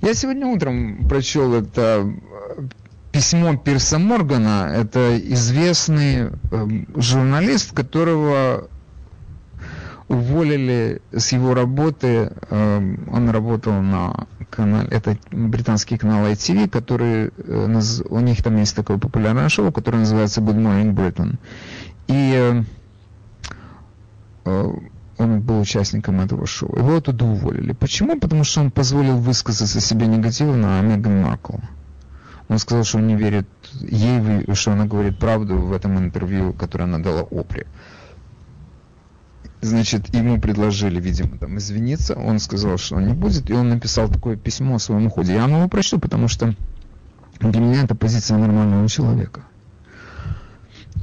Я 0.00 0.14
сегодня 0.14 0.46
утром 0.46 1.08
прочел 1.08 1.54
это 1.54 2.04
э, 2.56 2.62
письмо 3.12 3.56
Пирса 3.56 3.98
Моргана. 3.98 4.72
Это 4.74 5.16
известный 5.18 6.30
э, 6.30 6.68
журналист, 6.96 7.72
которого 7.72 8.68
уволили 10.08 11.00
с 11.12 11.32
его 11.32 11.54
работы, 11.54 12.32
эм, 12.50 13.08
он 13.10 13.30
работал 13.30 13.80
на 13.80 14.26
канале, 14.50 14.88
это 14.90 15.16
британский 15.30 15.96
канал 15.96 16.26
ITV, 16.26 16.68
который, 16.68 17.30
э, 17.36 17.80
у 18.08 18.20
них 18.20 18.42
там 18.42 18.56
есть 18.56 18.76
такое 18.76 18.98
популярное 18.98 19.48
шоу, 19.48 19.72
которое 19.72 19.98
называется 19.98 20.40
Good 20.40 20.56
Morning 20.56 20.94
Britain. 20.94 21.36
И 22.08 22.32
э, 22.34 22.62
э, 24.44 24.72
он 25.18 25.40
был 25.40 25.60
участником 25.60 26.20
этого 26.20 26.46
шоу. 26.46 26.76
Его 26.76 26.96
оттуда 26.96 27.24
уволили. 27.24 27.72
Почему? 27.72 28.18
Потому 28.18 28.44
что 28.44 28.60
он 28.60 28.70
позволил 28.70 29.18
высказаться 29.18 29.80
себе 29.80 30.06
негативно 30.06 30.78
о 30.78 30.82
Меган 30.82 31.22
Маркл. 31.22 31.54
Он 32.48 32.58
сказал, 32.58 32.84
что 32.84 32.98
он 32.98 33.06
не 33.06 33.14
верит 33.14 33.46
ей, 33.80 34.44
что 34.54 34.72
она 34.72 34.84
говорит 34.84 35.18
правду 35.18 35.56
в 35.56 35.72
этом 35.72 35.98
интервью, 35.98 36.52
которое 36.52 36.84
она 36.84 36.98
дала 36.98 37.22
Опре 37.30 37.66
значит, 39.62 40.14
ему 40.14 40.40
предложили, 40.40 41.00
видимо, 41.00 41.38
там 41.38 41.56
извиниться, 41.58 42.14
он 42.14 42.38
сказал, 42.38 42.76
что 42.76 42.96
он 42.96 43.06
не 43.06 43.14
будет, 43.14 43.48
и 43.48 43.54
он 43.54 43.70
написал 43.70 44.08
такое 44.08 44.36
письмо 44.36 44.74
о 44.74 44.78
своем 44.78 45.06
уходе. 45.06 45.34
Я 45.34 45.44
его 45.44 45.68
прочту, 45.68 45.98
потому 45.98 46.28
что 46.28 46.54
для 47.40 47.60
меня 47.60 47.84
это 47.84 47.94
позиция 47.94 48.36
нормального 48.36 48.88
человека 48.88 49.44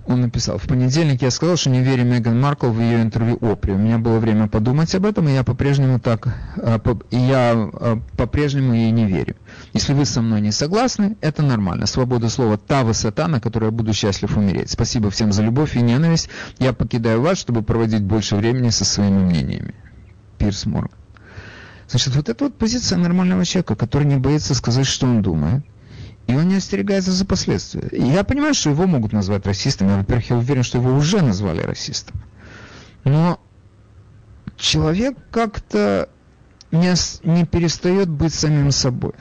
он 0.10 0.22
написал, 0.22 0.58
в 0.58 0.68
понедельник 0.68 1.22
я 1.22 1.30
сказал, 1.30 1.56
что 1.56 1.70
не 1.70 1.82
верю 1.84 2.04
Меган 2.04 2.40
Маркл 2.40 2.68
в 2.68 2.80
ее 2.80 3.02
интервью 3.02 3.38
Опри. 3.42 3.74
У 3.74 3.78
меня 3.78 4.00
было 4.00 4.18
время 4.18 4.48
подумать 4.48 4.94
об 4.96 5.06
этом, 5.06 5.30
и 5.30 5.34
я 5.34 5.44
по-прежнему 5.44 6.00
так, 6.00 6.28
а, 6.58 6.82
и 7.12 7.18
я 7.18 7.54
а, 7.54 8.02
по-прежнему 8.18 8.74
ей 8.74 8.90
не 8.90 9.06
верю. 9.06 9.36
Если 9.74 9.94
вы 9.94 10.06
со 10.06 10.22
мной 10.22 10.42
не 10.42 10.52
согласны, 10.52 11.16
это 11.22 11.44
нормально. 11.44 11.86
Свобода 11.86 12.30
слова– 12.30 12.58
та 12.68 12.84
высота, 12.84 13.28
на 13.28 13.40
которой 13.40 13.66
я 13.66 13.72
буду 13.72 13.94
счастлив 13.94 14.36
умереть. 14.36 14.72
Спасибо 14.72 15.12
всем 15.12 15.32
за 15.32 15.44
любовь 15.44 15.76
и 15.76 15.82
ненависть. 15.82 16.30
Я 16.58 16.74
покидаю 16.74 17.22
вас, 17.22 17.38
чтобы 17.38 17.62
проводить 17.62 18.04
больше 18.04 18.36
времени 18.36 18.70
со 18.70 18.84
своими 18.86 19.20
мнениями. 19.20 19.76
Пирс 20.38 20.66
Морган. 20.66 20.98
Значит, 21.88 22.16
вот 22.16 22.30
это 22.30 22.44
вот 22.46 22.58
позиция 22.58 22.98
нормального 22.98 23.46
человека, 23.46 23.76
который 23.76 24.06
не 24.06 24.18
боится 24.18 24.56
сказать, 24.56 24.86
что 24.86 25.08
он 25.08 25.22
думает, 25.22 25.64
и 26.28 26.36
он 26.36 26.48
не 26.48 26.56
остерегается 26.56 27.12
за 27.12 27.26
последствия. 27.26 27.88
И 27.92 28.04
я 28.04 28.24
понимаю, 28.24 28.54
что 28.54 28.70
его 28.70 28.86
могут 28.86 29.12
назвать 29.12 29.46
расистом. 29.46 29.88
Я, 29.88 29.98
во-первых, 29.98 30.30
я 30.30 30.38
уверен, 30.38 30.64
что 30.64 30.78
его 30.78 30.94
уже 30.96 31.22
назвали 31.22 31.62
расистом. 31.62 32.22
Но 33.04 33.40
человек 34.56 35.18
как-то 35.32 36.10
не, 36.72 36.94
не 37.24 37.46
перестает 37.46 38.10
быть 38.10 38.34
самим 38.34 38.72
собой. 38.72 39.14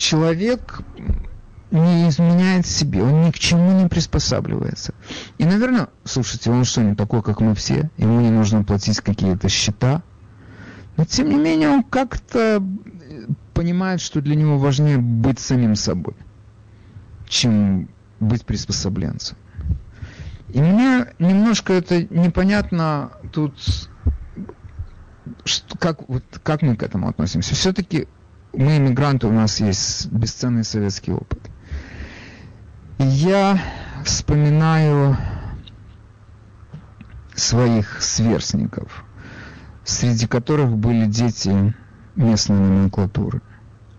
Человек 0.00 0.80
не 1.70 2.08
изменяет 2.08 2.64
себе, 2.66 3.02
он 3.02 3.22
ни 3.22 3.30
к 3.30 3.38
чему 3.38 3.78
не 3.78 3.86
приспосабливается. 3.86 4.94
И, 5.36 5.44
наверное, 5.44 5.88
слушайте, 6.04 6.50
он 6.50 6.64
что, 6.64 6.80
не 6.80 6.94
такой, 6.94 7.22
как 7.22 7.42
мы 7.42 7.54
все? 7.54 7.90
Ему 7.98 8.22
не 8.22 8.30
нужно 8.30 8.64
платить 8.64 8.98
какие-то 9.02 9.50
счета? 9.50 10.02
Но, 10.96 11.04
тем 11.04 11.28
не 11.28 11.36
менее, 11.36 11.68
он 11.68 11.82
как-то 11.82 12.66
понимает, 13.52 14.00
что 14.00 14.22
для 14.22 14.36
него 14.36 14.56
важнее 14.56 14.96
быть 14.96 15.38
самим 15.38 15.76
собой, 15.76 16.14
чем 17.28 17.90
быть 18.20 18.46
приспособленцем. 18.46 19.36
И 20.48 20.62
мне 20.62 21.08
немножко 21.18 21.74
это 21.74 22.04
непонятно 22.04 23.12
тут, 23.32 23.54
как, 25.78 26.08
вот, 26.08 26.24
как 26.42 26.62
мы 26.62 26.74
к 26.74 26.82
этому 26.82 27.06
относимся. 27.06 27.54
Все-таки 27.54 28.08
мы 28.52 28.78
иммигранты, 28.78 29.26
у 29.26 29.32
нас 29.32 29.60
есть 29.60 30.06
бесценный 30.10 30.64
советский 30.64 31.12
опыт. 31.12 31.40
Я 32.98 33.58
вспоминаю 34.04 35.16
своих 37.34 38.02
сверстников, 38.02 39.04
среди 39.84 40.26
которых 40.26 40.76
были 40.76 41.06
дети 41.06 41.74
местной 42.16 42.58
номенклатуры 42.58 43.40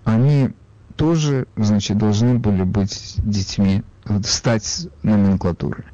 они 0.04 0.50
тоже, 0.96 1.48
значит, 1.56 1.98
должны 1.98 2.38
были 2.38 2.64
быть 2.64 3.16
детьми, 3.18 3.84
стать 4.24 4.88
номенклатурой. 5.04 5.86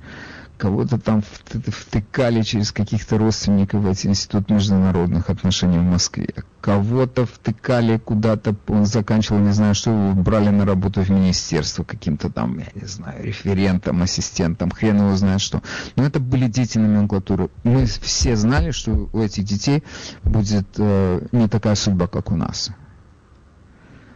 Кого-то 0.57 0.97
там 0.99 1.21
втыкали 1.21 2.41
через 2.41 2.71
каких-то 2.71 3.17
родственников 3.17 3.81
в 3.81 3.87
этот 3.87 4.05
институт 4.05 4.49
международных 4.49 5.29
отношений 5.29 5.77
в 5.77 5.83
Москве, 5.83 6.33
кого-то 6.61 7.25
втыкали 7.25 7.97
куда-то, 7.97 8.55
он 8.67 8.85
заканчивал, 8.85 9.39
не 9.39 9.51
знаю 9.51 9.75
что, 9.75 10.13
брали 10.15 10.49
на 10.49 10.65
работу 10.65 11.01
в 11.01 11.09
министерство 11.09 11.83
каким-то 11.83 12.29
там, 12.29 12.57
я 12.59 12.67
не 12.73 12.87
знаю, 12.87 13.23
референтом, 13.23 14.01
ассистентом, 14.01 14.71
хрен 14.71 14.97
его 14.97 15.15
знает 15.15 15.41
что. 15.41 15.61
Но 15.95 16.03
это 16.03 16.19
были 16.19 16.47
дети 16.47 16.77
номенклатуры. 16.77 17.49
Мы 17.63 17.85
все 17.85 18.35
знали, 18.35 18.71
что 18.71 19.09
у 19.13 19.19
этих 19.19 19.43
детей 19.43 19.83
будет 20.23 20.67
э, 20.77 21.27
не 21.31 21.47
такая 21.47 21.75
судьба, 21.75 22.07
как 22.07 22.31
у 22.31 22.35
нас. 22.35 22.71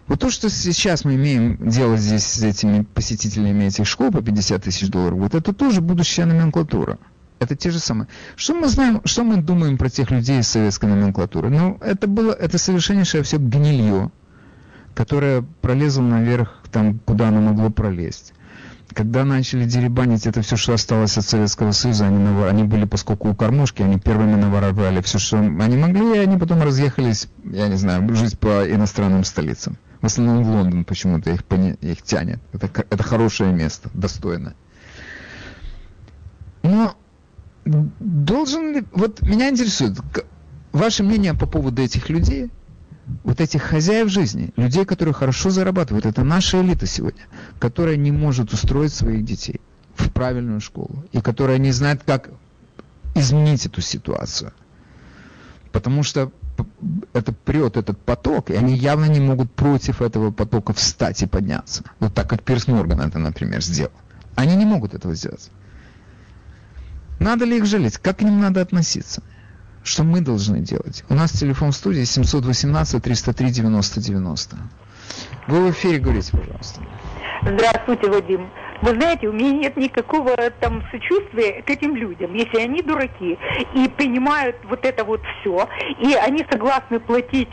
Вот 0.07 0.19
то, 0.19 0.29
что 0.29 0.49
сейчас 0.49 1.05
мы 1.05 1.15
имеем 1.15 1.57
дело 1.69 1.97
здесь 1.97 2.25
с 2.25 2.41
этими 2.41 2.83
посетителями 2.83 3.65
этих 3.65 3.87
школ 3.87 4.11
по 4.11 4.21
50 4.21 4.63
тысяч 4.63 4.89
долларов, 4.89 5.19
вот 5.19 5.35
это 5.35 5.53
тоже 5.53 5.81
будущая 5.81 6.25
номенклатура. 6.25 6.97
Это 7.39 7.55
те 7.55 7.71
же 7.71 7.79
самые. 7.79 8.07
Что 8.35 8.53
мы 8.53 8.67
знаем, 8.67 9.01
что 9.03 9.23
мы 9.23 9.37
думаем 9.37 9.77
про 9.79 9.89
тех 9.89 10.11
людей 10.11 10.41
из 10.41 10.47
советской 10.47 10.85
номенклатуры? 10.85 11.49
Ну, 11.49 11.77
это 11.81 12.07
было, 12.07 12.33
это 12.33 12.59
совершеннейшее 12.59 13.23
все 13.23 13.37
гнилье, 13.37 14.11
которое 14.93 15.43
пролезло 15.61 16.03
наверх, 16.03 16.61
там, 16.71 16.99
куда 16.99 17.29
оно 17.29 17.41
могло 17.41 17.71
пролезть. 17.71 18.33
Когда 18.93 19.23
начали 19.23 19.65
деребанить 19.65 20.27
это 20.27 20.41
все, 20.41 20.57
что 20.57 20.73
осталось 20.73 21.17
от 21.17 21.25
Советского 21.25 21.71
Союза, 21.71 22.05
они, 22.07 22.19
навор... 22.19 22.47
они 22.47 22.63
были, 22.63 22.85
поскольку 22.85 23.29
у 23.29 23.35
кормушки, 23.35 23.81
они 23.81 23.97
первыми 23.97 24.35
наворовали 24.35 25.01
все, 25.01 25.17
что 25.17 25.39
они 25.39 25.77
могли, 25.77 26.17
и 26.17 26.19
они 26.19 26.37
потом 26.37 26.61
разъехались, 26.61 27.27
я 27.43 27.69
не 27.69 27.77
знаю, 27.77 28.13
жить 28.13 28.37
по 28.37 28.69
иностранным 28.69 29.23
столицам. 29.23 29.77
В 30.01 30.05
основном 30.05 30.43
в 30.43 30.49
Лондон 30.49 30.83
почему-то 30.83 31.31
их, 31.31 31.41
их 31.81 32.01
тянет. 32.01 32.39
Это, 32.53 32.67
это 32.89 33.03
хорошее 33.03 33.53
место, 33.53 33.89
достойное. 33.93 34.55
Но 36.63 36.95
должен 37.65 38.73
ли... 38.73 38.83
Вот 38.91 39.21
меня 39.21 39.49
интересует, 39.49 39.99
ваше 40.71 41.03
мнение 41.03 41.35
по 41.35 41.45
поводу 41.45 41.81
этих 41.81 42.09
людей, 42.09 42.49
вот 43.23 43.41
этих 43.41 43.61
хозяев 43.61 44.09
жизни, 44.09 44.51
людей, 44.55 44.85
которые 44.85 45.13
хорошо 45.13 45.51
зарабатывают, 45.51 46.05
это 46.05 46.23
наша 46.23 46.61
элита 46.61 46.87
сегодня, 46.87 47.23
которая 47.59 47.95
не 47.95 48.11
может 48.11 48.53
устроить 48.53 48.93
своих 48.93 49.23
детей 49.23 49.61
в 49.95 50.11
правильную 50.11 50.61
школу, 50.61 51.05
и 51.11 51.21
которая 51.21 51.59
не 51.59 51.71
знает, 51.71 52.01
как 52.05 52.29
изменить 53.13 53.65
эту 53.65 53.81
ситуацию. 53.81 54.53
Потому 55.71 56.03
что 56.03 56.31
это 57.13 57.33
прет 57.33 57.77
этот 57.77 57.99
поток, 57.99 58.49
и 58.49 58.55
они 58.55 58.75
явно 58.75 59.05
не 59.05 59.19
могут 59.19 59.51
против 59.51 60.01
этого 60.01 60.31
потока 60.31 60.73
встать 60.73 61.21
и 61.21 61.27
подняться. 61.27 61.83
Вот 61.99 62.13
так, 62.13 62.29
как 62.29 62.43
Пирс 62.43 62.67
Морган 62.67 63.01
это, 63.01 63.19
например, 63.19 63.61
сделал. 63.61 63.91
Они 64.35 64.55
не 64.55 64.65
могут 64.65 64.93
этого 64.93 65.15
сделать. 65.15 65.51
Надо 67.19 67.45
ли 67.45 67.57
их 67.57 67.65
жалеть? 67.65 67.97
Как 67.97 68.17
к 68.17 68.21
ним 68.21 68.39
надо 68.39 68.61
относиться? 68.61 69.21
Что 69.83 70.03
мы 70.03 70.21
должны 70.21 70.59
делать? 70.59 71.03
У 71.09 71.13
нас 71.13 71.31
телефон 71.31 71.71
в 71.71 71.75
студии 71.75 72.03
718-303-90-90. 72.03 74.55
Вы 75.47 75.67
в 75.67 75.71
эфире 75.71 75.99
говорите, 75.99 76.31
пожалуйста. 76.31 76.81
Здравствуйте, 77.41 78.09
Вадим. 78.09 78.49
Вы 78.81 78.95
знаете, 78.95 79.27
у 79.27 79.31
меня 79.31 79.51
нет 79.51 79.77
никакого 79.77 80.35
там 80.59 80.83
сочувствия 80.89 81.61
к 81.61 81.69
этим 81.69 81.95
людям, 81.95 82.33
если 82.33 82.61
они 82.61 82.81
дураки 82.81 83.37
и 83.75 83.87
понимают 83.89 84.55
вот 84.63 84.83
это 84.85 85.03
вот 85.03 85.21
все, 85.39 85.67
и 85.99 86.15
они 86.15 86.45
согласны 86.49 86.99
платить 86.99 87.49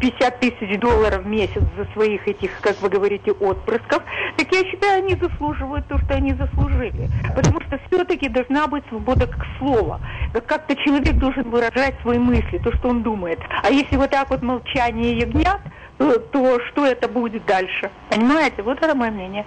50 0.00 0.40
тысяч 0.40 0.80
долларов 0.80 1.22
в 1.22 1.26
месяц 1.26 1.62
за 1.76 1.84
своих 1.92 2.26
этих, 2.26 2.60
как 2.60 2.80
вы 2.80 2.88
говорите, 2.88 3.30
отпрысков, 3.30 4.02
так 4.36 4.52
я 4.52 4.64
считаю, 4.64 5.04
они 5.04 5.14
заслуживают 5.14 5.86
то, 5.86 5.98
что 5.98 6.14
они 6.14 6.34
заслужили. 6.34 7.08
Потому 7.34 7.60
что 7.60 7.78
все-таки 7.86 8.28
должна 8.28 8.66
быть 8.66 8.84
свобода 8.88 9.26
как 9.26 9.46
слова. 9.58 10.00
Как-то 10.46 10.74
человек 10.76 11.14
должен 11.14 11.48
выражать 11.50 11.94
свои 12.02 12.18
мысли, 12.18 12.58
то, 12.58 12.72
что 12.76 12.88
он 12.88 13.02
думает. 13.02 13.38
А 13.62 13.70
если 13.70 13.96
вот 13.96 14.10
так 14.10 14.30
вот 14.30 14.42
молчание 14.42 15.16
ягнят, 15.18 15.60
то, 15.98 16.18
то 16.18 16.58
что 16.70 16.86
это 16.86 17.08
будет 17.08 17.44
дальше? 17.46 17.90
Понимаете? 18.10 18.62
Вот 18.62 18.82
это 18.82 18.94
мое 18.96 19.10
мнение. 19.10 19.46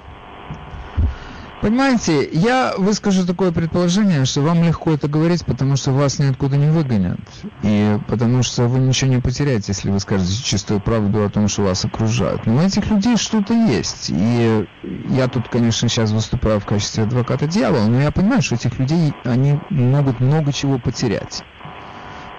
Понимаете, 1.65 2.29
я 2.31 2.75
выскажу 2.77 3.25
такое 3.25 3.51
предположение, 3.51 4.23
что 4.25 4.41
вам 4.41 4.63
легко 4.63 4.91
это 4.91 5.07
говорить, 5.07 5.43
потому 5.47 5.77
что 5.77 5.89
вас 5.89 6.19
ниоткуда 6.19 6.57
не 6.57 6.69
выгонят. 6.69 7.17
И 7.63 7.97
потому 8.07 8.43
что 8.43 8.67
вы 8.67 8.77
ничего 8.77 9.09
не 9.09 9.19
потеряете, 9.19 9.63
если 9.69 9.89
вы 9.89 9.99
скажете 9.99 10.43
чистую 10.43 10.79
правду 10.79 11.25
о 11.25 11.29
том, 11.31 11.47
что 11.47 11.63
вас 11.63 11.83
окружают. 11.83 12.45
Но 12.45 12.57
у 12.57 12.59
этих 12.59 12.91
людей 12.91 13.17
что-то 13.17 13.55
есть. 13.55 14.11
И 14.11 14.67
я 15.09 15.27
тут, 15.27 15.49
конечно, 15.49 15.89
сейчас 15.89 16.11
выступаю 16.11 16.59
в 16.59 16.65
качестве 16.65 17.05
адвоката 17.05 17.47
дьявола, 17.47 17.87
но 17.87 17.99
я 17.99 18.11
понимаю, 18.11 18.43
что 18.43 18.53
этих 18.53 18.77
людей, 18.77 19.15
они 19.23 19.59
могут 19.71 20.19
много 20.19 20.53
чего 20.53 20.77
потерять. 20.77 21.43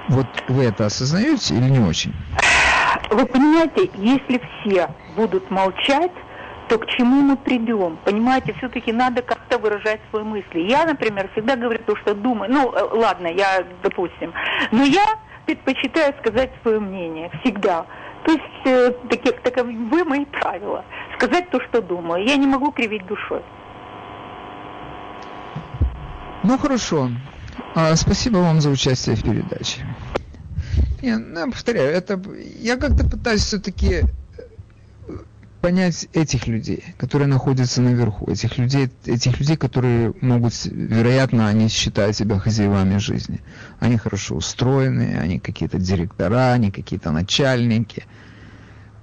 Вот 0.06 0.28
вы 0.46 0.62
это 0.62 0.86
осознаете 0.86 1.56
или 1.56 1.68
не 1.68 1.80
очень? 1.80 2.14
Вы 3.10 3.26
понимаете, 3.26 3.90
если 3.98 4.40
все 4.60 4.88
будут 5.16 5.50
молчать, 5.50 6.12
то 6.68 6.79
к 6.79 6.87
чему 6.87 7.22
мы 7.22 7.37
придем? 7.37 7.98
Понимаете, 8.05 8.52
все-таки 8.55 8.92
надо 8.92 9.22
как-то 9.22 9.59
выражать 9.59 10.00
свои 10.11 10.24
мысли. 10.24 10.61
Я, 10.61 10.85
например, 10.85 11.29
всегда 11.33 11.57
говорю 11.57 11.81
то, 11.87 11.96
что 11.96 12.14
думаю. 12.14 12.52
Ну, 12.52 12.72
э, 12.72 12.83
ладно, 12.92 13.29
я, 13.29 13.64
допустим. 13.83 14.33
Но 14.72 14.83
я 14.83 15.05
предпочитаю 15.46 16.14
сказать 16.20 16.50
свое 16.62 16.81
мнение. 16.81 17.31
Всегда. 17.40 17.87
То 18.24 18.33
есть, 18.33 18.44
э, 18.64 18.90
таки, 19.09 19.31
таковы 19.31 20.05
мои 20.05 20.24
правила. 20.24 20.85
Сказать 21.16 21.50
то, 21.50 21.61
что 21.61 21.81
думаю. 21.81 22.26
Я 22.26 22.37
не 22.37 22.46
могу 22.46 22.72
кривить 22.72 23.07
душой. 23.07 23.42
Ну, 26.42 26.59
хорошо. 26.59 27.11
А, 27.74 27.94
спасибо 27.96 28.38
вам 28.38 28.61
за 28.61 28.70
участие 28.70 29.16
в 29.16 29.22
передаче. 29.22 29.87
Я, 31.02 31.18
ну, 31.18 31.50
повторяю, 31.50 31.90
это 31.90 32.20
я 32.59 32.76
как-то 32.76 33.09
пытаюсь 33.09 33.42
все-таки 33.42 34.02
понять 35.66 36.07
этих 36.12 36.46
людей, 36.46 36.85
которые 36.96 37.26
находятся 37.26 37.83
наверху, 37.83 38.31
этих 38.31 38.57
людей, 38.57 38.88
этих 39.05 39.40
людей, 39.40 39.57
которые 39.57 40.14
могут, 40.20 40.52
вероятно, 40.64 41.48
они 41.48 41.66
считают 41.66 42.16
себя 42.16 42.38
хозяевами 42.38 42.98
жизни. 42.98 43.40
Они 43.81 43.96
хорошо 43.96 44.37
устроены, 44.37 45.18
они 45.20 45.40
какие-то 45.40 45.79
директора, 45.79 46.52
они 46.52 46.70
какие-то 46.70 47.11
начальники. 47.11 48.05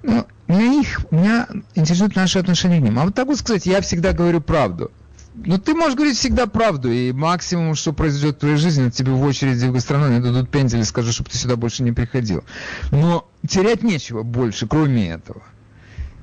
Но 0.04 0.26
меня, 0.48 0.80
их, 0.80 1.12
меня 1.12 1.50
интересует 1.76 2.16
наше 2.16 2.40
отношение 2.40 2.80
к 2.80 2.84
ним. 2.86 2.98
А 2.98 3.04
вот 3.04 3.14
так 3.14 3.28
вот 3.28 3.40
сказать, 3.40 3.66
я 3.66 3.82
всегда 3.82 4.14
говорю 4.14 4.40
правду. 4.40 4.90
Ну, 5.36 5.58
ты 5.58 5.74
можешь 5.74 5.98
говорить 5.98 6.16
всегда 6.18 6.48
правду, 6.48 6.90
и 6.90 7.12
максимум, 7.12 7.76
что 7.76 7.92
произойдет 7.92 8.38
в 8.38 8.40
твоей 8.40 8.56
жизни, 8.56 8.90
тебе 8.90 9.12
в 9.12 9.22
очереди 9.22 9.66
в 9.66 9.74
гастрономе 9.74 10.22
дадут 10.22 10.50
пендель 10.50 10.80
и 10.80 10.86
скажут, 10.86 11.14
чтобы 11.14 11.30
ты 11.30 11.38
сюда 11.38 11.58
больше 11.58 11.84
не 11.84 11.92
приходил. 11.92 12.46
Но 12.92 13.28
терять 13.46 13.84
нечего 13.84 14.24
больше, 14.24 14.66
кроме 14.66 15.10
этого. 15.10 15.44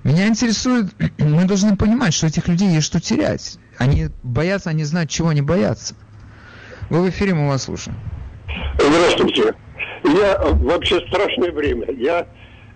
Меня 0.02 0.28
интересует, 0.28 0.86
мы 1.18 1.44
должны 1.44 1.76
понимать, 1.76 2.14
что 2.14 2.26
этих 2.26 2.48
людей 2.48 2.68
есть 2.68 2.86
что 2.86 3.00
терять. 3.00 3.58
Они 3.78 4.08
боятся, 4.22 4.70
они 4.70 4.84
знают, 4.84 5.10
чего 5.10 5.28
они 5.28 5.42
боятся. 5.42 5.94
Вы 6.88 7.02
в 7.02 7.10
эфире, 7.10 7.34
мы 7.34 7.48
вас 7.48 7.64
слушаем. 7.64 7.96
Здравствуйте. 8.78 9.54
Я 10.04 10.38
вообще 10.38 11.00
страшное 11.08 11.52
время. 11.52 11.92
Я, 11.92 12.26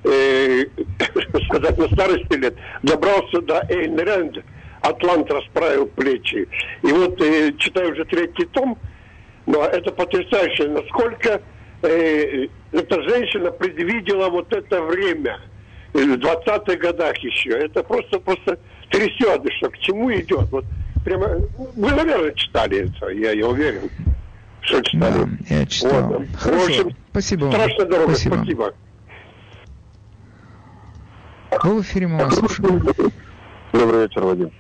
э, 0.05 0.65
сказать, 1.49 1.79
на 1.79 1.89
старости 1.89 2.35
лет 2.35 2.55
добрался 2.83 3.41
до 3.41 3.65
Эйн-Рэнд, 3.69 4.45
Атлант 4.83 5.31
расправил 5.31 5.87
плечи. 5.87 6.47
И 6.83 6.87
вот 6.87 7.21
э, 7.23 7.55
читаю 7.59 7.93
уже 7.93 8.05
третий 8.05 8.45
том, 8.47 8.79
но 9.47 9.65
это 9.65 9.91
потрясающе, 9.93 10.69
насколько 10.69 11.41
э, 11.83 12.47
эта 12.73 13.03
женщина 13.03 13.51
предвидела 13.51 14.29
вот 14.29 14.53
это 14.53 14.83
время– 14.83 15.41
в 15.95 16.19
20-х 16.19 16.77
годах 16.77 17.17
еще. 17.19 17.51
Это 17.51 17.83
просто, 17.83 18.19
просто 18.19 18.59
трясет, 18.91 19.43
что 19.59 19.71
к 19.71 19.79
чему 19.79 20.13
идет. 20.13 20.51
Вот 20.51 20.65
прямо, 21.05 21.39
вы, 21.77 21.91
наверное, 21.91 22.33
читали 22.33 22.89
это, 22.89 23.09
я, 23.11 23.33
я 23.33 23.47
уверен, 23.47 23.91
что 24.61 24.83
читали. 24.83 25.25
Да, 25.49 25.55
я 25.55 25.67
читал. 25.67 26.03
Вот. 26.03 26.23
Хорошо. 26.37 26.61
В 26.61 26.65
общем, 26.65 26.97
спасибо 27.11 27.51
страшно 27.51 27.85
дорого, 27.87 28.11
спасибо. 28.11 28.35
спасибо. 28.37 28.75
Вы 31.63 31.79
в 31.79 31.83
эфире, 31.83 32.09
мы 32.09 32.25
вас 32.25 32.35
слушаем. 32.35 32.83
Добрый 33.73 34.03
вечер, 34.03 34.23
Вадим. 34.23 34.51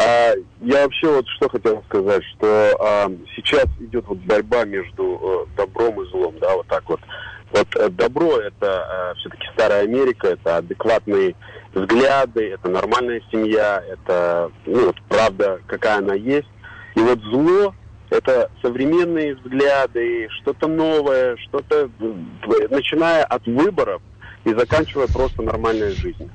А, 0.00 0.32
я 0.60 0.84
вообще 0.84 1.12
вот 1.12 1.26
что 1.28 1.48
хотел 1.48 1.82
сказать, 1.88 2.22
что 2.36 2.76
а, 2.80 3.10
сейчас 3.34 3.66
идет 3.80 4.06
вот 4.06 4.18
борьба 4.18 4.64
между 4.64 5.18
а, 5.20 5.56
добром 5.56 6.00
и 6.00 6.08
злом, 6.10 6.34
да, 6.40 6.54
вот 6.54 6.66
так 6.68 6.88
вот. 6.88 7.00
Вот 7.50 7.68
э, 7.76 7.88
добро 7.90 8.38
это 8.38 9.12
э, 9.12 9.18
все-таки 9.18 9.46
старая 9.54 9.82
Америка, 9.82 10.28
это 10.28 10.58
адекватные 10.58 11.34
взгляды, 11.74 12.50
это 12.50 12.68
нормальная 12.68 13.22
семья, 13.30 13.82
это 13.88 14.50
ну, 14.66 14.86
вот, 14.86 14.96
правда, 15.08 15.60
какая 15.66 15.98
она 15.98 16.14
есть. 16.14 16.48
И 16.94 17.00
вот 17.00 17.20
зло 17.20 17.74
это 18.10 18.50
современные 18.62 19.34
взгляды, 19.36 20.28
что-то 20.40 20.66
новое, 20.66 21.36
что-то 21.36 21.90
начиная 22.70 23.24
от 23.24 23.46
выборов 23.46 24.02
и 24.44 24.54
заканчивая 24.54 25.06
просто 25.08 25.42
нормальной 25.42 25.90
жизнью. 25.90 26.30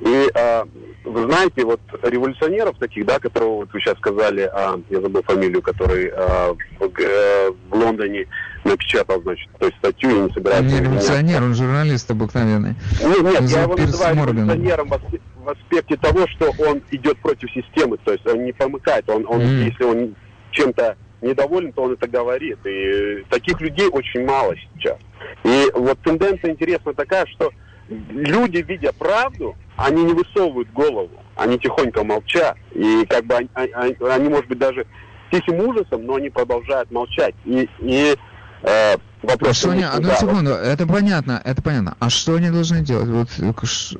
И 0.00 0.28
а, 0.34 0.66
вы 1.04 1.22
знаете, 1.24 1.64
вот 1.64 1.80
революционеров 2.02 2.76
таких, 2.78 3.06
да, 3.06 3.20
которого 3.20 3.58
вот 3.58 3.72
вы 3.72 3.80
сейчас 3.80 3.96
сказали, 3.98 4.50
а, 4.52 4.80
я 4.90 5.00
забыл 5.00 5.22
фамилию, 5.22 5.62
который 5.62 6.08
а, 6.08 6.54
в, 6.80 7.00
э, 7.00 7.50
в 7.70 7.74
Лондоне 7.74 8.26
напечатал, 8.64 9.20
значит, 9.22 9.48
то 9.58 9.66
есть 9.66 9.78
статью 9.78 10.10
и 10.10 10.20
не 10.20 10.30
собирается... 10.30 10.62
Он 10.62 10.66
не 10.66 10.80
революционер, 10.80 11.42
он 11.42 11.54
журналист 11.54 12.10
обыкновенный. 12.10 12.74
Нет, 13.00 13.22
нет, 13.22 13.42
я 13.50 13.62
его 13.62 13.76
называю 13.76 14.16
революционером 14.16 14.88
в 14.88 15.48
аспекте 15.48 15.96
того, 15.96 16.26
что 16.28 16.52
он 16.58 16.82
идет 16.90 17.18
против 17.18 17.50
системы, 17.52 17.98
то 18.04 18.12
есть 18.12 18.26
он 18.26 18.44
не 18.44 18.52
помыкает, 18.52 19.08
он, 19.08 19.26
он 19.26 19.40
mm. 19.40 19.64
если 19.64 19.84
он 19.84 20.14
чем-то 20.52 20.96
недоволен, 21.22 21.72
то 21.72 21.82
он 21.82 21.92
это 21.92 22.06
говорит. 22.08 22.58
И 22.64 23.24
таких 23.30 23.60
людей 23.60 23.88
очень 23.88 24.24
мало 24.24 24.54
сейчас. 24.56 24.98
И 25.44 25.66
вот 25.74 25.98
тенденция 26.00 26.50
интересная 26.50 26.94
такая, 26.94 27.26
что 27.26 27.50
люди, 27.88 28.58
видя 28.58 28.92
правду, 28.92 29.56
они 29.76 30.04
не 30.04 30.12
высовывают 30.12 30.70
голову, 30.72 31.22
они 31.36 31.58
тихонько 31.58 32.04
молчат. 32.04 32.56
И 32.72 33.04
как 33.08 33.24
бы 33.24 33.36
они, 33.36 33.48
они, 33.54 33.96
они 34.00 34.28
может 34.28 34.48
быть, 34.48 34.58
даже 34.58 34.86
тихим 35.30 35.60
ужасом, 35.60 36.04
но 36.04 36.16
они 36.16 36.28
продолжают 36.28 36.90
молчать. 36.90 37.34
И, 37.44 37.68
и 37.78 38.14
э, 38.62 38.96
вопрос... 39.22 39.56
Что 39.56 39.70
они, 39.70 39.82
одну 39.82 40.10
секунду, 40.14 40.50
это 40.50 40.86
понятно, 40.86 41.40
это 41.44 41.62
понятно. 41.62 41.96
А 41.98 42.10
что 42.10 42.34
они 42.34 42.50
должны 42.50 42.80
делать? 42.80 43.08
Вот 43.08 43.28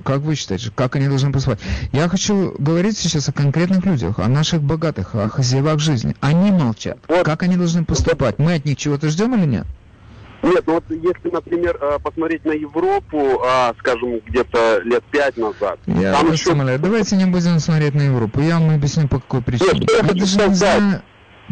как 0.05 0.20
вы 0.20 0.35
считаете, 0.35 0.70
как 0.75 0.96
они 0.96 1.09
должны 1.09 1.33
поступать? 1.33 1.61
Я 1.92 2.09
хочу 2.09 2.55
говорить 2.59 2.96
сейчас 2.96 3.29
о 3.29 3.33
конкретных 3.33 3.85
людях, 3.85 4.18
о 4.18 4.29
наших 4.29 4.62
богатых, 4.62 5.14
о 5.14 5.29
хозяевах 5.29 5.79
жизни. 5.79 6.16
Они 6.20 6.51
молчат. 6.51 6.98
Вот. 7.09 7.25
Как 7.25 7.42
они 7.42 7.57
должны 7.57 7.85
поступать? 7.85 8.38
Мы 8.38 8.55
от 8.55 8.64
них 8.64 8.77
чего-то 8.77 9.09
ждем 9.09 9.35
или 9.35 9.46
нет? 9.46 9.66
Нет, 10.42 10.64
ну 10.66 10.75
вот 10.75 10.85
если, 10.90 11.31
например, 11.31 11.79
э, 11.81 11.98
посмотреть 12.03 12.44
на 12.44 12.51
Европу, 12.51 13.40
а, 13.46 13.72
скажем, 13.79 14.18
где-то 14.27 14.81
лет 14.83 15.05
пять 15.05 15.37
назад. 15.37 15.79
Я 15.87 16.14
там 16.14 16.33
еще... 16.33 16.55
Давайте 16.79 17.16
не 17.16 17.27
будем 17.27 17.61
смотреть 17.61 17.94
на 17.94 18.03
Европу. 18.03 18.40
Я 18.40 18.59
вам 18.59 18.70
объясню, 18.70 19.07
по 19.07 19.20
какой 19.20 19.40
причине. 19.40 19.81
Нет, 19.81 19.90
я 19.92 20.03
даже 20.03 20.48
не 20.48 20.55
знаю... 20.55 21.03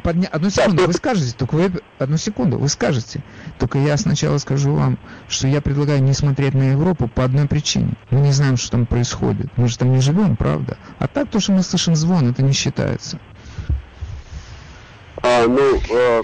Подня... 0.03 0.29
Одну 0.31 0.51
секунду, 0.51 0.87
вы 0.87 0.93
скажете, 0.93 1.35
только 1.37 1.55
вы... 1.55 1.73
Одну 1.99 2.17
секунду, 2.17 2.59
вы 2.59 2.69
скажете. 2.69 3.23
Только 3.59 3.79
я 3.79 3.97
сначала 3.97 4.39
скажу 4.39 4.75
вам, 4.75 4.99
что 5.29 5.47
я 5.47 5.61
предлагаю 5.61 6.03
не 6.03 6.15
смотреть 6.15 6.55
на 6.55 6.71
Европу 6.71 7.09
по 7.09 7.25
одной 7.25 7.47
причине. 7.47 7.95
Мы 8.11 8.21
не 8.21 8.33
знаем, 8.33 8.57
что 8.57 8.73
там 8.73 8.87
происходит. 8.87 9.49
Мы 9.57 9.69
же 9.69 9.79
там 9.79 9.93
не 9.93 10.01
живем, 10.01 10.37
правда? 10.37 10.79
А 10.99 11.07
так, 11.07 11.29
то, 11.29 11.41
что 11.41 11.53
мы 11.53 11.63
слышим 11.63 11.95
звон, 11.97 12.31
это 12.31 12.43
не 12.43 12.53
считается. 12.53 13.19
А, 15.23 15.47
ну, 15.47 15.79
э, 15.91 16.23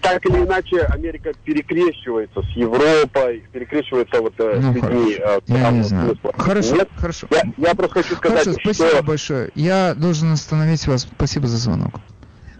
так 0.00 0.26
или 0.26 0.38
иначе, 0.38 0.80
Америка 0.80 1.32
перекрещивается 1.44 2.42
с 2.42 2.48
Европой, 2.56 3.44
перекрещивается 3.52 4.20
вот 4.20 4.34
э, 4.38 4.58
ну, 4.60 4.72
с 4.72 4.74
людьми. 4.74 5.16
Э, 5.18 5.38
я 5.46 5.70
не 5.70 5.82
знаю. 5.82 6.18
Хорошо, 6.36 6.74
Нет? 6.74 6.88
хорошо. 6.96 7.28
Я, 7.30 7.42
я 7.56 7.74
просто 7.76 8.02
хочу 8.02 8.16
сказать, 8.16 8.40
хорошо, 8.40 8.60
спасибо 8.60 8.88
что... 8.88 9.02
большое. 9.02 9.50
Я 9.54 9.94
должен 9.94 10.32
остановить 10.32 10.84
вас. 10.88 11.06
Спасибо 11.16 11.46
за 11.46 11.58
звонок. 11.58 12.00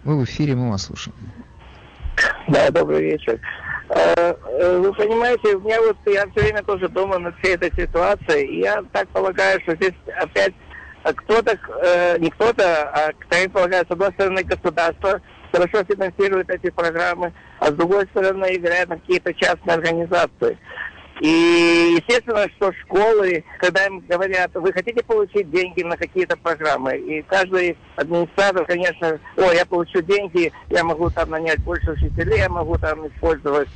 Вы 0.04 0.20
в 0.20 0.24
эфире, 0.24 0.54
мы 0.54 0.70
вас 0.70 0.86
слушаем. 0.86 1.16
Да, 2.48 2.70
добрый 2.70 3.02
вечер. 3.02 3.40
Э, 3.88 4.34
э, 4.34 4.78
вы 4.78 4.92
понимаете, 4.92 5.56
у 5.56 5.60
меня 5.60 5.80
вот 5.80 5.96
я 6.06 6.26
все 6.28 6.40
время 6.40 6.62
тоже 6.62 6.88
думаю 6.88 7.20
над 7.20 7.38
всей 7.38 7.54
этой 7.54 7.72
ситуацией, 7.72 8.46
и 8.46 8.60
я 8.60 8.82
так 8.92 9.08
полагаю, 9.08 9.60
что 9.62 9.74
здесь 9.76 9.94
опять 10.20 10.54
кто-то, 11.02 11.58
э, 11.82 12.18
не 12.18 12.30
кто-то, 12.30 12.90
а, 12.90 13.12
я 13.34 13.50
полагаю, 13.50 13.84
с 13.86 13.90
одной 13.90 14.12
стороны, 14.12 14.42
государство 14.42 15.20
хорошо 15.52 15.84
финансирует 15.84 16.50
эти 16.50 16.70
программы, 16.70 17.32
а 17.60 17.66
с 17.66 17.72
другой 17.72 18.06
стороны, 18.06 18.56
играют 18.56 18.88
на 18.90 18.98
какие-то 18.98 19.32
частные 19.34 19.76
организации. 19.76 20.58
И 21.20 21.96
естественно, 21.96 22.48
что 22.56 22.72
школы, 22.72 23.44
когда 23.58 23.86
им 23.86 24.00
говорят, 24.00 24.50
вы 24.54 24.72
хотите 24.72 25.04
получить 25.04 25.48
деньги 25.50 25.82
на 25.82 25.96
какие-то 25.96 26.36
программы, 26.36 26.96
и 26.96 27.22
каждый 27.22 27.76
администратор, 27.96 28.64
конечно, 28.66 29.20
о, 29.36 29.52
я 29.52 29.64
получу 29.64 30.02
деньги, 30.02 30.52
я 30.70 30.82
могу 30.82 31.10
там 31.10 31.30
нанять 31.30 31.60
больше 31.60 31.92
учителей, 31.92 32.38
я 32.38 32.48
могу 32.48 32.76
там 32.78 33.06
использовать 33.06 33.68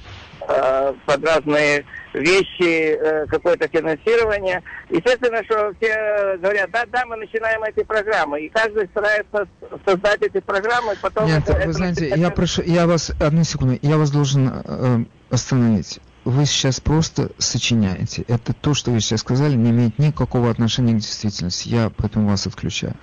э, 0.48 0.94
под 1.06 1.24
разные 1.24 1.84
вещи 2.12 2.96
э, 2.96 3.26
какое-то 3.26 3.68
финансирование. 3.68 4.60
Естественно, 4.90 5.44
что 5.44 5.72
все 5.78 6.36
говорят, 6.38 6.70
да, 6.72 6.84
да, 6.90 7.06
мы 7.06 7.16
начинаем 7.16 7.62
эти 7.62 7.84
программы, 7.84 8.40
и 8.40 8.48
каждый 8.48 8.88
старается 8.88 9.46
создать 9.86 10.22
эти 10.22 10.40
программы, 10.40 10.94
потом... 11.00 11.26
Нет, 11.26 11.48
это, 11.48 11.66
вы 11.66 11.72
знаете, 11.72 12.08
это... 12.08 12.18
я 12.18 12.30
прошу, 12.30 12.62
я 12.62 12.88
вас, 12.88 13.12
одну 13.20 13.44
секунду, 13.44 13.78
я 13.80 13.96
вас 13.96 14.10
должен 14.10 14.50
э, 14.64 15.04
остановить 15.30 16.00
вы 16.30 16.44
сейчас 16.44 16.78
просто 16.78 17.30
сочиняете. 17.38 18.22
Это 18.28 18.52
то, 18.52 18.74
что 18.74 18.90
вы 18.90 19.00
сейчас 19.00 19.20
сказали, 19.20 19.56
не 19.56 19.70
имеет 19.70 19.98
никакого 19.98 20.50
отношения 20.50 20.92
к 20.92 20.98
действительности. 20.98 21.68
Я 21.68 21.88
поэтому 21.88 22.28
вас 22.28 22.46
отключаю. 22.46 22.94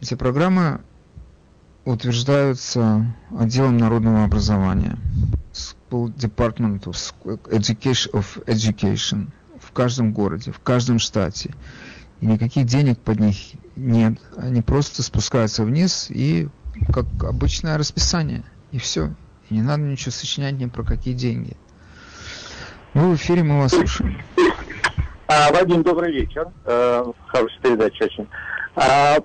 Эти 0.00 0.14
программы 0.14 0.80
утверждаются 1.84 3.12
отделом 3.36 3.76
народного 3.76 4.22
образования, 4.22 4.98
School 5.52 6.14
Department 6.14 6.84
of 6.84 7.12
Education, 7.46 8.12
of 8.12 8.44
Education 8.46 9.30
в 9.60 9.72
каждом 9.72 10.12
городе, 10.12 10.52
в 10.52 10.60
каждом 10.60 11.00
штате. 11.00 11.54
И 12.20 12.26
никаких 12.26 12.66
денег 12.66 13.00
под 13.00 13.18
них 13.18 13.36
нет. 13.74 14.20
Они 14.36 14.62
просто 14.62 15.02
спускаются 15.02 15.64
вниз 15.64 16.06
и 16.08 16.48
как 16.92 17.06
обычное 17.24 17.76
расписание. 17.78 18.44
И 18.70 18.78
все. 18.78 19.12
И 19.50 19.54
не 19.54 19.62
надо 19.62 19.82
ничего 19.82 20.12
сочинять 20.12 20.54
ни 20.54 20.66
про 20.66 20.84
какие 20.84 21.14
деньги. 21.14 21.56
Вы 22.94 23.12
в 23.12 23.14
эфире, 23.16 23.42
мы 23.42 23.60
вас 23.60 23.72
слушаем. 23.72 24.18
А, 25.26 25.50
Вадим, 25.50 25.82
добрый 25.82 26.12
вечер. 26.12 26.48
Э, 26.66 27.04
хорошая 27.26 27.60
передача 27.62 28.04
очень. 28.04 28.28
А, 28.76 29.16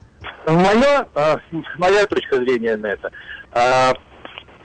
моя, 0.46 1.06
а, 1.14 1.38
моя 1.78 2.06
точка 2.06 2.38
зрения 2.38 2.78
на 2.78 2.88
это. 2.88 3.12
А, 3.52 3.94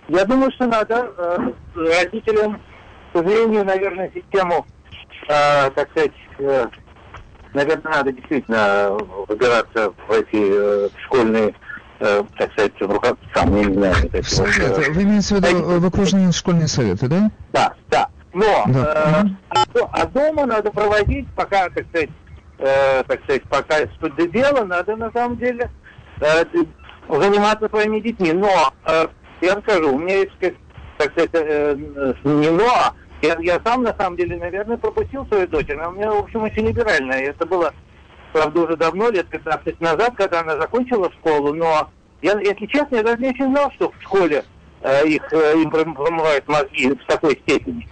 я 0.06 0.24
думаю, 0.24 0.52
что 0.52 0.66
надо 0.66 1.10
а, 1.16 1.52
родителям, 1.74 2.60
к 3.12 3.18
сожалению, 3.18 3.64
наверное, 3.64 4.12
систему, 4.14 4.66
а, 5.28 5.70
так 5.70 5.90
сказать, 5.90 6.12
а, 6.38 6.70
наверное, 7.54 7.92
надо 7.92 8.12
действительно 8.12 8.96
выбираться 9.26 9.92
в 10.06 10.12
эти 10.12 10.28
а, 10.34 10.88
школьные 11.04 11.54
так 12.36 12.50
сказать, 12.50 12.72
в 12.80 12.90
руках, 12.90 13.14
сам 13.32 13.54
не 13.54 13.62
знаю. 13.62 13.94
Совет. 14.24 14.88
Вы 14.88 15.04
имеете 15.04 15.36
в 15.36 15.38
виду 15.38 15.78
в 15.78 15.86
окружные 15.86 16.32
школьные 16.32 16.66
советы, 16.66 17.06
да? 17.06 17.30
Да, 17.52 17.72
да. 17.90 18.08
Но 18.34 18.64
да. 18.68 19.26
э, 19.54 19.78
а 19.92 20.06
дома 20.06 20.46
надо 20.46 20.70
проводить, 20.70 21.26
пока, 21.36 21.68
так 21.68 21.86
сказать, 21.88 22.10
э, 22.58 23.02
так 23.04 23.22
сказать, 23.24 23.42
пока 23.44 23.76
что 23.94 24.08
дело, 24.08 24.64
надо 24.64 24.96
на 24.96 25.10
самом 25.12 25.36
деле 25.36 25.70
э, 26.20 26.44
заниматься 27.08 27.68
своими 27.68 28.00
детьми. 28.00 28.32
Но 28.32 28.72
э, 28.86 29.06
я 29.42 29.54
вам 29.54 29.62
скажу, 29.62 29.94
у 29.94 29.98
меня 29.98 30.18
есть, 30.20 30.32
так 30.98 31.12
сказать, 31.12 31.30
э, 31.34 31.76
э, 31.76 32.14
не 32.24 32.50
но, 32.50 32.66
а 32.66 32.94
я, 33.22 33.36
я 33.40 33.60
сам 33.64 33.82
на 33.82 33.94
самом 33.96 34.16
деле, 34.16 34.36
наверное, 34.36 34.76
пропустил 34.76 35.26
свою 35.26 35.46
дочь. 35.46 35.70
Она 35.70 35.88
у 35.88 35.92
меня, 35.92 36.10
в 36.10 36.18
общем, 36.18 36.42
очень 36.42 36.66
либеральная. 36.66 37.30
Это 37.30 37.46
было, 37.46 37.72
правда, 38.32 38.60
уже 38.60 38.76
давно, 38.76 39.10
лет 39.10 39.28
15 39.28 39.80
назад, 39.80 40.14
когда 40.16 40.40
она 40.40 40.56
закончила 40.56 41.10
школу, 41.12 41.52
но 41.52 41.90
я, 42.22 42.38
если 42.40 42.66
честно, 42.66 42.96
я 42.96 43.02
даже 43.02 43.20
не 43.22 43.30
очень 43.30 43.50
знал, 43.50 43.70
что 43.72 43.90
в 43.90 44.02
школе 44.02 44.44
э, 44.80 45.06
их 45.06 45.22
э, 45.32 45.54
им 45.56 45.70
промывают 45.70 46.48
мозги 46.48 46.92
в 46.92 47.04
такой 47.06 47.32
степени. 47.42 47.88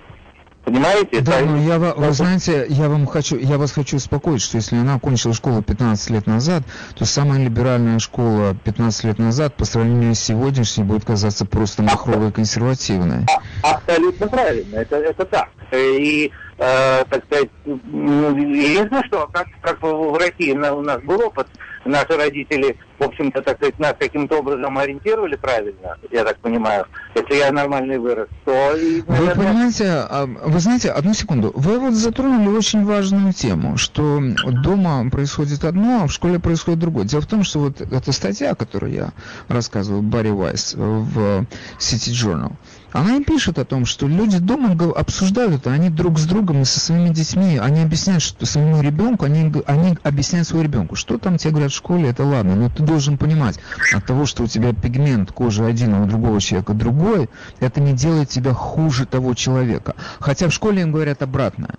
Понимаете? 0.64 1.20
Да, 1.20 1.40
но 1.40 1.56
я, 1.56 1.78
вы 1.78 2.12
знаете, 2.12 2.66
я 2.68 2.88
вам 2.88 3.06
хочу, 3.06 3.38
я 3.38 3.56
вас 3.56 3.72
хочу 3.72 3.96
успокоить, 3.96 4.42
что 4.42 4.58
если 4.58 4.76
она 4.76 4.94
окончила 4.94 5.32
школу 5.32 5.62
15 5.62 6.10
лет 6.10 6.26
назад, 6.26 6.62
то 6.94 7.04
самая 7.04 7.42
либеральная 7.42 7.98
школа 7.98 8.54
15 8.64 9.04
лет 9.04 9.18
назад 9.18 9.54
по 9.54 9.64
сравнению 9.64 10.14
с 10.14 10.20
сегодняшней 10.20 10.84
будет 10.84 11.04
казаться 11.04 11.46
просто 11.46 11.82
махровой 11.82 12.28
и 12.28 12.32
консервативной. 12.32 13.26
А, 13.62 13.76
абсолютно 13.76 14.28
правильно, 14.28 14.76
это, 14.76 14.96
это 14.96 15.24
так. 15.24 15.48
И, 15.72 16.30
э, 16.60 17.04
так 17.08 17.24
сказать, 17.24 17.48
единственное, 17.64 19.02
что, 19.04 19.28
как, 19.32 19.46
как 19.62 19.82
в 19.82 20.18
России 20.18 20.52
у 20.52 20.82
нас 20.82 21.02
был 21.02 21.20
опыт, 21.20 21.48
наши 21.84 22.16
родители, 22.16 22.76
в 22.98 23.04
общем-то, 23.04 23.40
так 23.42 23.56
сказать, 23.56 23.78
нас 23.78 23.94
каким-то 23.98 24.38
образом 24.38 24.76
ориентировали 24.76 25.36
правильно, 25.36 25.96
я 26.10 26.24
так 26.24 26.38
понимаю, 26.38 26.86
если 27.14 27.36
я 27.36 27.50
нормальный 27.50 27.98
вырос, 27.98 28.28
то... 28.44 28.76
И, 28.76 29.02
наверное... 29.06 29.34
Вы 29.34 29.42
понимаете, 29.42 29.84
а, 29.86 30.26
вы 30.26 30.60
знаете, 30.60 30.90
одну 30.90 31.14
секунду, 31.14 31.52
вы 31.54 31.78
вот 31.78 31.94
затронули 31.94 32.54
очень 32.54 32.84
важную 32.84 33.32
тему, 33.32 33.78
что 33.78 34.20
дома 34.62 35.08
происходит 35.10 35.64
одно, 35.64 36.02
а 36.04 36.06
в 36.06 36.12
школе 36.12 36.38
происходит 36.38 36.80
другое. 36.80 37.04
Дело 37.04 37.22
в 37.22 37.26
том, 37.26 37.42
что 37.42 37.60
вот 37.60 37.80
эта 37.80 38.12
статья, 38.12 38.54
которую 38.54 38.92
я 38.92 39.12
рассказывал, 39.48 40.02
Барри 40.02 40.30
Вайс 40.30 40.74
в 40.74 41.46
City 41.78 42.10
Journal, 42.12 42.52
она 42.92 43.16
им 43.16 43.24
пишет 43.24 43.58
о 43.58 43.64
том, 43.64 43.84
что 43.84 44.06
люди 44.08 44.38
дома 44.38 44.76
обсуждают 44.96 45.60
это, 45.60 45.72
они 45.72 45.90
друг 45.90 46.18
с 46.18 46.24
другом 46.24 46.62
и 46.62 46.64
со 46.64 46.80
своими 46.80 47.10
детьми, 47.10 47.58
они 47.58 47.82
объясняют 47.82 48.22
что 48.22 48.46
своему 48.46 48.80
ребенку, 48.80 49.24
они, 49.24 49.52
они 49.66 49.96
объясняют 50.02 50.48
своему 50.48 50.64
ребенку, 50.64 50.96
что 50.96 51.18
там 51.18 51.36
тебе 51.36 51.52
говорят 51.52 51.72
в 51.72 51.76
школе, 51.76 52.08
это 52.08 52.24
ладно, 52.24 52.54
но 52.56 52.68
ты 52.68 52.82
должен 52.82 53.18
понимать, 53.18 53.58
от 53.94 54.06
того, 54.06 54.26
что 54.26 54.44
у 54.44 54.46
тебя 54.46 54.72
пигмент 54.72 55.32
кожи 55.32 55.64
один, 55.64 55.94
а 55.94 56.02
у 56.02 56.06
другого 56.06 56.40
человека 56.40 56.74
другой, 56.74 57.28
это 57.60 57.80
не 57.80 57.92
делает 57.92 58.28
тебя 58.28 58.52
хуже 58.52 59.06
того 59.06 59.34
человека. 59.34 59.94
Хотя 60.18 60.48
в 60.48 60.52
школе 60.52 60.82
им 60.82 60.92
говорят 60.92 61.22
обратное. 61.22 61.74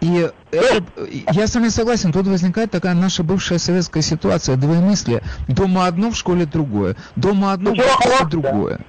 И 0.00 0.30
это, 0.50 0.84
я 1.32 1.46
с 1.46 1.54
вами 1.54 1.68
согласен, 1.68 2.12
тут 2.12 2.26
возникает 2.26 2.70
такая 2.70 2.94
наша 2.94 3.22
бывшая 3.22 3.58
советская 3.58 4.02
ситуация, 4.02 4.56
двоемыслие. 4.56 5.22
Дома 5.48 5.86
одно, 5.86 6.10
в 6.10 6.16
школе 6.16 6.44
другое. 6.44 6.96
Дома 7.16 7.52
одно, 7.52 7.72
в 7.72 7.76
школе 7.76 8.30
другое. 8.30 8.80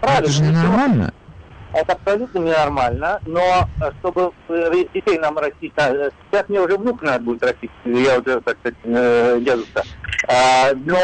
Правильно. 0.00 0.24
Это 0.24 0.32
же 0.32 0.42
ненормально. 0.42 1.12
Это 1.74 1.92
абсолютно 1.92 2.38
ненормально, 2.38 3.20
но 3.26 3.68
э, 3.80 3.90
чтобы 4.00 4.32
э, 4.48 4.70
детей 4.94 5.18
нам 5.18 5.36
растить, 5.36 5.76
надо- 5.76 6.10
сейчас 6.30 6.48
мне 6.48 6.60
уже 6.60 6.78
внук 6.78 7.02
надо 7.02 7.22
будет 7.24 7.42
растить, 7.42 7.70
я 7.84 8.18
уже, 8.18 8.40
так 8.40 8.56
сказать, 8.60 8.78
э, 8.84 9.38
дедушка. 9.42 9.82
А, 10.28 10.70
но 10.86 10.96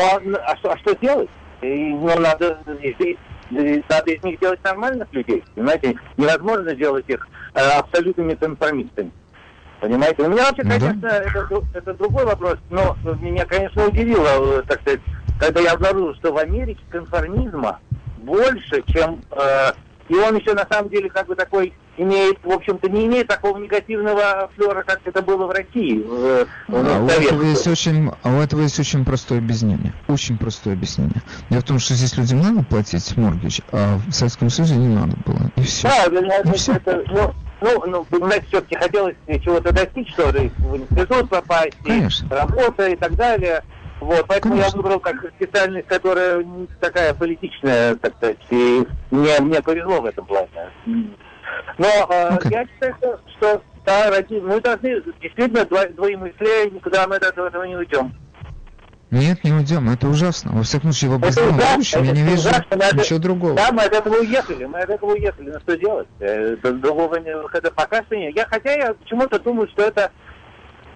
а 0.47 0.57
что, 0.57 0.73
а 0.73 0.79
что 0.79 0.95
делать? 0.97 1.29
И, 1.61 1.91
ну, 1.91 2.19
надо, 2.19 2.59
и- 2.83 3.19
надо 3.51 4.11
из 4.11 4.23
них 4.25 4.41
делать 4.41 4.59
нормальных 4.65 5.13
людей, 5.13 5.45
понимаете? 5.55 5.97
Невозможно 6.17 6.75
сделать 6.75 7.05
их 7.09 7.29
э, 7.53 7.61
абсолютными 7.61 8.35
конформистами. 8.35 9.11
Понимаете? 9.81 10.23
У 10.23 10.31
меня 10.31 10.45
вообще, 10.45 10.63
Ну 10.65 10.71
да. 10.71 10.79
конечно, 10.81 11.07
это, 11.09 11.39
дру- 11.51 11.65
это 11.75 11.93
другой 11.95 12.25
вопрос, 12.25 12.57
но 12.71 12.97
меня, 13.21 13.45
конечно, 13.45 13.87
удивило, 13.87 14.61
э, 14.61 14.63
так 14.67 14.81
сказать, 14.81 15.01
когда 15.39 15.61
я 15.61 15.73
обнаружил, 15.73 16.15
что 16.15 16.33
в 16.33 16.39
Америке 16.39 16.81
конформизма 16.89 17.81
больше, 18.25 18.83
чем... 18.89 19.21
э, 19.31 19.73
и 20.09 20.15
он 20.17 20.37
еще 20.37 20.53
на 20.53 20.67
самом 20.71 20.91
деле 20.91 21.09
как 21.09 21.27
бы 21.27 21.35
такой 21.35 21.73
имеет, 21.97 22.37
в 22.43 22.51
общем-то, 22.51 22.91
не 22.91 23.07
имеет 23.07 23.29
такого 23.29 23.57
негативного 23.57 24.51
флера, 24.55 24.83
как 24.83 25.01
это 25.07 25.23
было 25.23 25.47
в 25.47 25.51
России. 25.51 26.03
в- 26.03 26.47
в 26.69 26.75
А 26.75 27.01
у, 27.01 27.07
этого 27.09 27.43
есть 27.43 27.67
очень, 27.67 28.11
а 28.23 28.31
у 28.37 28.41
этого 28.41 28.61
есть 28.63 28.79
очень 28.79 29.05
простое 29.05 29.39
объяснение. 29.39 29.95
Очень 30.09 30.37
простое 30.37 30.75
объяснение. 30.75 31.23
Дело 31.49 31.61
в 31.61 31.65
том, 31.65 31.79
что 31.79 31.95
здесь 31.95 32.17
людям 32.19 32.43
надо 32.43 32.65
платить 32.65 33.17
моргич, 33.17 33.63
а 33.73 33.97
в 34.07 34.13
Советском 34.13 34.51
Союзе 34.51 34.75
не 34.77 34.95
надо 34.95 35.17
было. 35.25 35.51
И 35.57 35.63
все. 35.63 35.89
Да, 35.89 36.05
это, 36.05 36.19
это- 36.19 36.53
всё. 36.53 36.73
это, 36.75 37.05
ну, 37.09 37.35
ну, 37.63 37.85
ну, 37.87 38.05
понимаете, 38.05 38.45
все-таки 38.49 38.75
хотелось 38.77 39.15
чего-то 39.43 39.73
достичь, 39.73 40.11
что 40.13 40.31
ли, 40.33 40.51
в 40.59 40.77
институт 40.77 41.31
попасть, 41.31 41.79
и 41.85 41.89
Конечно. 41.89 42.29
работа 42.29 42.89
и 42.89 42.97
так 42.97 43.15
далее. 43.15 43.63
Вот, 44.05 44.27
поэтому 44.27 44.55
Конечно. 44.55 44.77
я 44.77 44.83
выбрал 44.83 45.01
как 45.01 45.17
специальность, 45.37 45.87
которая 45.89 46.43
не 46.45 46.67
такая 46.81 47.15
политичная, 47.15 47.95
так 47.97 48.15
сказать, 48.17 48.37
и 48.51 48.87
мне, 49.11 49.41
мне 49.41 49.63
повезло 49.63 50.01
в 50.03 50.05
этом 50.07 50.27
плане. 50.27 50.49
Но 51.79 51.87
э, 52.11 52.39
я 52.51 52.67
считаю, 52.67 52.95
что, 52.99 53.21
что 53.39 53.63
да, 53.87 54.11
ради- 54.11 54.41
мы 54.41 54.61
должны 54.61 55.01
действительно 55.23 55.61
дво- 55.61 55.93
двоемыслие, 55.95 56.71
никуда 56.71 57.07
мы 57.07 57.17
от 57.17 57.23
этого, 57.23 57.65
не 57.65 57.77
уйдем. 57.77 58.13
Нет, 59.11 59.45
не 59.45 59.53
уйдем. 59.53 59.89
Это 59.91 60.09
ужасно. 60.09 60.53
Во 60.53 60.63
всяком 60.65 60.93
случае, 60.93 61.13
в 61.13 61.15
обозримом 61.15 61.57
будущем 61.57 62.03
я 62.03 62.11
это 62.11 62.17
не 62.21 62.23
вижу 62.25 62.49
ужасно, 62.49 62.99
ничего 63.01 63.19
другого. 63.21 63.55
Да, 63.55 63.71
мы 63.73 63.83
от 63.85 63.93
этого 63.93 64.17
уехали, 64.17 64.65
мы 64.65 64.81
от 64.81 64.91
этого 64.91 65.13
уехали. 65.13 65.51
Ну 65.51 65.61
что 65.61 65.77
делать? 65.79 66.09
Э, 66.21 66.57
д- 66.63 66.73
Другого 66.73 67.17
не- 67.17 67.37
выхода 67.37 67.71
пока 67.71 68.03
что 68.05 68.17
нет. 68.17 68.35
Я, 68.37 68.47
хотя 68.47 68.73
я 68.73 68.95
почему-то 68.95 69.39
думаю, 69.39 69.69
что 69.69 69.83
это, 69.83 70.11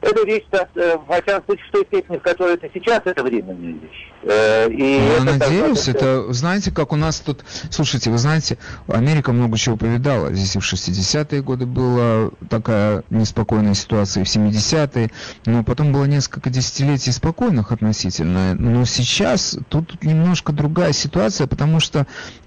это 0.01 0.41
так, 0.51 0.69
э, 0.75 0.97
во 1.07 1.21
всяком 1.21 1.45
случае, 1.45 1.67
в 1.69 1.71
той 1.73 1.87
степени, 1.87 2.17
в 2.17 2.23
которой 2.23 2.55
это 2.55 2.69
сейчас, 2.73 3.03
это 3.05 3.23
временная 3.23 3.73
вещь. 3.73 4.11
Э, 4.23 4.69
И 4.71 4.99
Ну, 4.99 5.07
Я 5.07 5.15
это, 5.17 5.25
так 5.25 5.39
надеюсь, 5.39 5.81
сказать, 5.81 5.97
это, 5.97 6.33
знаете, 6.33 6.71
как 6.71 6.93
у 6.93 6.97
нас 6.97 7.21
тут, 7.21 7.45
слушайте, 7.71 8.11
вы 8.11 8.19
знаете, 8.19 8.59
Америка 8.89 9.33
много 9.33 9.57
чего 9.59 9.77
повидала. 9.77 10.33
Здесь 10.33 10.57
и 10.57 10.59
в 10.59 10.63
60-е 10.63 11.43
годы 11.43 11.67
была 11.67 12.31
такая 12.49 13.03
неспокойная 13.11 13.75
ситуация, 13.75 14.23
и 14.23 14.25
в 14.25 14.29
70-е, 14.29 15.11
но 15.47 15.65
потом 15.65 15.93
было 15.93 16.05
несколько 16.05 16.51
десятилетий 16.51 17.13
спокойных 17.13 17.73
относительно. 17.73 18.55
Но 18.55 18.85
сейчас 18.85 19.59
тут 19.69 20.03
немножко 20.03 20.53
другая 20.53 20.93
ситуация, 20.93 21.47
потому 21.47 21.81
что 21.81 22.07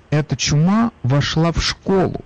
эта 0.10 0.36
чума 0.36 0.92
вошла 1.04 1.52
в 1.52 1.62
школу. 1.62 2.22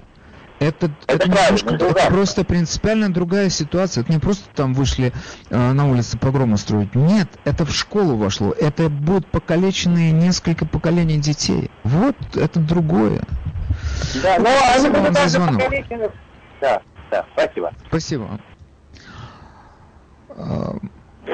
Это, 0.60 0.86
это, 1.08 1.28
Это 1.28 1.30
немножко, 1.30 1.76
это 1.76 2.08
просто 2.08 2.46
принципиально 2.46 3.14
другая 3.14 3.50
ситуация. 3.50 4.04
Это 4.04 4.14
не 4.14 4.20
просто 4.20 4.48
там 4.56 4.74
вышли 4.74 5.12
э, 5.50 5.72
на 5.74 5.90
улице 5.90 6.18
погромы 6.18 6.58
строить. 6.58 6.96
Нет, 6.96 7.28
это 7.44 7.66
в 7.66 7.72
школу 7.72 8.16
вошло. 8.16 8.54
Это 8.54 8.90
будут 8.90 9.28
покалеченные 9.28 10.12
несколько 10.12 10.66
поколений 10.66 11.18
детей. 11.18 11.70
Вот 11.84 12.16
это 12.36 12.60
другое. 12.60 13.22
Да, 14.24 14.38
но 14.40 14.50
они 14.76 14.90
будут 14.90 15.14
даже 15.14 15.30
звонок. 15.30 15.62
покалечены. 15.62 16.10
Да, 16.62 16.82
да, 17.12 17.26
спасибо. 17.34 17.74
Спасибо. 17.90 18.40
А, 20.30 20.78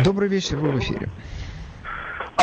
Добрый 0.03 0.29
вечер, 0.29 0.57
вы 0.57 0.71
в 0.71 0.79
эфире. 0.79 1.09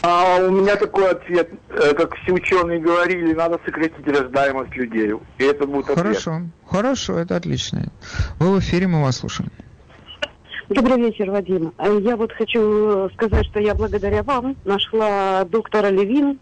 А 0.02 0.38
у 0.40 0.50
меня 0.50 0.76
такой 0.76 1.10
ответ, 1.10 1.48
Э, 1.70 1.94
как 1.94 2.14
все 2.16 2.32
ученые 2.32 2.80
говорили, 2.80 3.34
надо 3.34 3.58
сократить 3.64 4.06
рождаемость 4.06 4.74
людей. 4.76 5.12
И 5.38 5.44
это 5.44 5.66
будет 5.66 5.90
ответ. 5.90 5.98
Хорошо, 5.98 6.42
хорошо, 6.66 7.18
это 7.18 7.36
отлично. 7.36 7.84
Вы 8.38 8.56
в 8.56 8.58
эфире, 8.60 8.86
мы 8.86 9.02
вас 9.02 9.18
слушаем. 9.18 9.50
Добрый 10.68 10.98
вечер, 10.98 11.30
Вадим. 11.30 11.72
Э, 11.78 11.98
Я 12.02 12.16
вот 12.16 12.32
хочу 12.32 13.08
сказать, 13.14 13.46
что 13.46 13.60
я 13.60 13.74
благодаря 13.74 14.22
вам 14.22 14.56
нашла 14.64 15.44
доктора 15.44 15.88
Левин, 15.88 16.38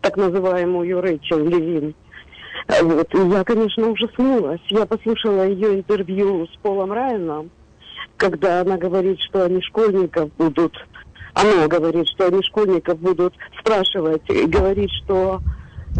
так 0.00 0.16
называемую 0.16 1.00
Рэйчел 1.00 1.38
Левин. 1.44 1.94
Э, 2.68 2.82
Вот. 2.82 3.14
И 3.14 3.18
я, 3.18 3.44
конечно, 3.44 3.88
ужаснулась. 3.88 4.60
Я 4.68 4.86
послушала 4.86 5.46
ее 5.46 5.76
интервью 5.76 6.46
с 6.46 6.56
Полом 6.62 6.92
Райаном, 6.92 7.50
когда 8.16 8.60
она 8.62 8.76
говорит, 8.76 9.20
что 9.20 9.44
они 9.44 9.62
школьников 9.62 10.30
будут... 10.36 10.74
Она 11.38 11.68
говорит, 11.68 12.08
что 12.08 12.26
они 12.26 12.42
школьников 12.42 12.98
будут 12.98 13.32
спрашивать 13.60 14.28
и 14.28 14.44
говорить, 14.46 14.90
что, 15.04 15.40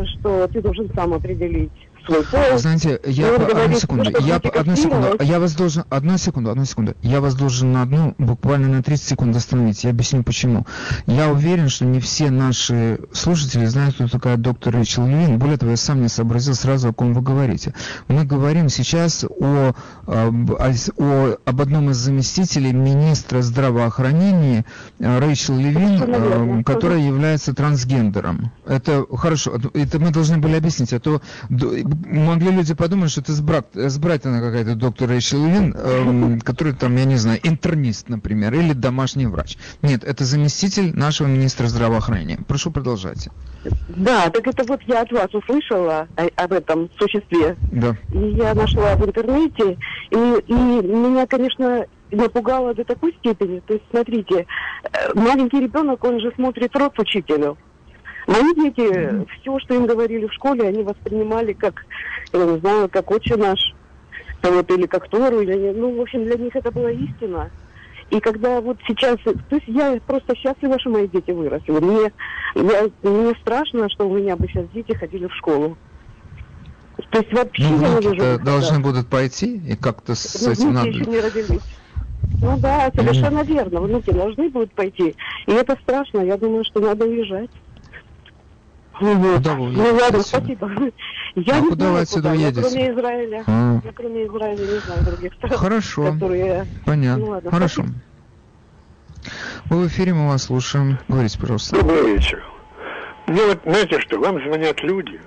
что 0.04 0.48
ты 0.48 0.60
должен 0.60 0.90
сам 0.96 1.14
определить 1.14 1.87
свой 2.08 2.24
пол. 2.24 2.58
Знаете, 2.58 3.00
я 3.04 3.32
по- 3.32 3.62
одну 3.64 3.78
секунду, 3.78 4.10
я 4.20 4.36
одну 4.36 4.76
секунду, 4.76 5.16
я 5.20 5.38
вас 5.40 5.54
должен, 5.54 5.84
одну 5.90 6.18
секунду, 6.18 6.50
одну 6.50 6.64
секунду, 6.64 6.94
я 7.02 7.20
вас 7.20 7.34
должен 7.34 7.72
на 7.72 7.82
одну, 7.82 8.14
буквально 8.18 8.68
на 8.68 8.82
30 8.82 9.08
секунд 9.08 9.36
остановить, 9.36 9.84
я 9.84 9.90
объясню 9.90 10.22
почему. 10.22 10.66
Я 11.06 11.30
уверен, 11.30 11.68
что 11.68 11.84
не 11.84 12.00
все 12.00 12.30
наши 12.30 13.00
слушатели 13.12 13.66
знают, 13.66 13.94
кто 13.94 14.08
такая 14.08 14.36
доктор 14.36 14.74
Рэйчел 14.74 15.06
Левин, 15.06 15.38
более 15.38 15.58
того, 15.58 15.72
я 15.72 15.76
сам 15.76 16.02
не 16.02 16.08
сообразил 16.08 16.54
сразу, 16.54 16.88
о 16.88 16.92
ком 16.92 17.12
вы 17.14 17.20
говорите. 17.20 17.74
Мы 18.08 18.24
говорим 18.24 18.68
сейчас 18.68 19.24
о, 19.24 19.72
об, 20.06 20.50
о, 20.52 21.38
об 21.44 21.60
одном 21.60 21.90
из 21.90 21.96
заместителей 21.96 22.72
министра 22.72 23.42
здравоохранения 23.42 24.64
э, 24.98 25.18
Рэйчел 25.18 25.56
Левин, 25.56 26.02
э, 26.02 26.62
которая 26.64 26.98
является 27.00 27.54
трансгендером. 27.54 28.50
Это 28.66 29.04
хорошо, 29.16 29.58
это 29.74 29.98
мы 29.98 30.10
должны 30.10 30.38
были 30.38 30.56
объяснить, 30.56 30.92
а 30.92 31.00
то 31.00 31.20
могли 32.06 32.50
люди 32.50 32.74
подумать, 32.74 33.10
что 33.10 33.20
это 33.20 33.32
с, 33.32 33.40
брат, 33.40 33.74
с 33.74 33.98
Брайтона 33.98 34.40
какая-то 34.40 34.74
доктор 34.74 35.08
Рэйчел 35.08 35.44
Левин, 35.44 35.74
эм, 35.74 36.40
который 36.40 36.72
там, 36.72 36.96
я 36.96 37.04
не 37.04 37.16
знаю, 37.16 37.40
интернист, 37.42 38.08
например, 38.08 38.54
или 38.54 38.72
домашний 38.72 39.26
врач. 39.26 39.56
Нет, 39.82 40.04
это 40.04 40.24
заместитель 40.24 40.96
нашего 40.96 41.26
министра 41.26 41.66
здравоохранения. 41.66 42.38
Прошу 42.46 42.70
продолжайте. 42.70 43.30
Да, 43.88 44.30
так 44.30 44.46
это 44.46 44.64
вот 44.64 44.80
я 44.86 45.02
от 45.02 45.12
вас 45.12 45.32
услышала 45.34 46.06
о- 46.16 46.44
об 46.44 46.52
этом 46.52 46.90
существе. 46.98 47.56
Да. 47.72 47.96
И 48.12 48.18
я 48.36 48.54
нашла 48.54 48.94
в 48.94 49.04
интернете, 49.04 49.76
и, 50.10 50.16
и 50.46 50.52
меня, 50.52 51.26
конечно, 51.26 51.84
напугало 52.10 52.74
до 52.74 52.84
такой 52.84 53.14
степени. 53.18 53.60
То 53.60 53.74
есть, 53.74 53.84
смотрите, 53.90 54.46
э, 54.84 54.88
маленький 55.14 55.60
ребенок, 55.60 56.02
он 56.04 56.20
же 56.20 56.32
смотрит 56.36 56.74
рот 56.76 56.98
учителю. 56.98 57.56
Мои 58.28 58.54
дети, 58.54 59.26
все, 59.40 59.58
что 59.60 59.74
им 59.74 59.86
говорили 59.86 60.26
в 60.26 60.34
школе, 60.34 60.68
они 60.68 60.82
воспринимали 60.82 61.54
как, 61.54 61.86
я 62.34 62.44
не 62.44 62.58
знаю, 62.58 62.90
как 62.90 63.10
отче 63.10 63.36
наш, 63.36 63.58
вот, 64.42 64.70
или 64.70 64.86
как 64.86 65.08
Тору, 65.08 65.40
или, 65.40 65.72
ну, 65.72 65.96
в 65.96 66.00
общем, 66.02 66.24
для 66.24 66.36
них 66.36 66.54
это 66.54 66.70
была 66.70 66.90
истина. 66.90 67.50
И 68.10 68.20
когда 68.20 68.60
вот 68.60 68.76
сейчас, 68.86 69.16
то 69.24 69.56
есть 69.56 69.66
я 69.66 69.98
просто 70.06 70.36
счастлива, 70.36 70.78
что 70.78 70.90
мои 70.90 71.08
дети 71.08 71.30
выросли. 71.30 71.72
Мне, 71.72 72.12
я, 72.54 72.88
мне 73.02 73.34
страшно, 73.40 73.88
что 73.88 74.06
у 74.06 74.14
меня 74.14 74.36
бы 74.36 74.46
сейчас 74.46 74.66
дети 74.74 74.92
ходили 74.94 75.26
в 75.26 75.34
школу. 75.34 75.78
То 77.10 77.20
есть 77.20 77.32
вообще 77.32 77.62
Ну, 77.62 77.80
я 77.80 77.88
не 77.94 78.08
вижу 78.08 78.44
должны 78.44 78.80
будут 78.80 79.06
пойти, 79.08 79.56
и 79.56 79.74
как-то 79.74 80.14
с 80.14 80.46
Ну, 80.46 80.52
этим 80.52 80.74
надо... 80.74 80.88
еще 80.88 81.04
не 81.06 81.20
родились. 81.20 81.62
Ну 82.42 82.58
да, 82.58 82.90
совершенно 82.94 83.42
верно. 83.42 83.80
Внуки 83.80 84.10
должны 84.10 84.50
будут 84.50 84.72
пойти. 84.72 85.14
И 85.46 85.52
это 85.52 85.78
страшно. 85.82 86.20
Я 86.20 86.36
думаю, 86.36 86.64
что 86.64 86.80
надо 86.80 87.06
уезжать. 87.06 87.50
Куда 88.98 89.54
вы 89.54 89.70
Ну 89.70 89.94
ладно, 89.94 90.22
спасибо. 90.22 90.70
Я 91.34 91.54
А 91.56 91.60
не 91.60 91.68
куда 91.68 91.84
вы 91.86 91.90
знаю, 91.90 92.02
отсюда 92.02 92.30
куда. 92.30 92.34
Я 92.34 92.46
уедете? 92.48 92.68
кроме 92.68 92.90
Израиля. 92.92 93.44
А, 93.46 93.80
Я 93.84 93.92
кроме 93.92 94.26
Израиля 94.26 94.58
не 94.58 94.78
знаю 94.80 95.04
других 95.04 95.34
стран, 95.34 95.52
Хорошо, 95.52 96.12
которые... 96.12 96.66
понятно. 96.84 97.24
Ну 97.24 97.30
ладно, 97.30 97.50
Хорошо. 97.50 97.82
спасибо. 97.82 98.00
Вы 99.70 99.84
в 99.84 99.86
эфире, 99.88 100.14
мы 100.14 100.28
вас 100.28 100.44
слушаем. 100.44 100.98
Говорите, 101.08 101.38
пожалуйста. 101.38 101.76
Добрый 101.76 102.14
вечер. 102.14 102.42
Мне 103.26 103.42
вот, 103.42 103.60
знаете 103.64 104.00
что, 104.00 104.18
вам 104.18 104.42
звонят 104.42 104.82
люди, 104.82 105.20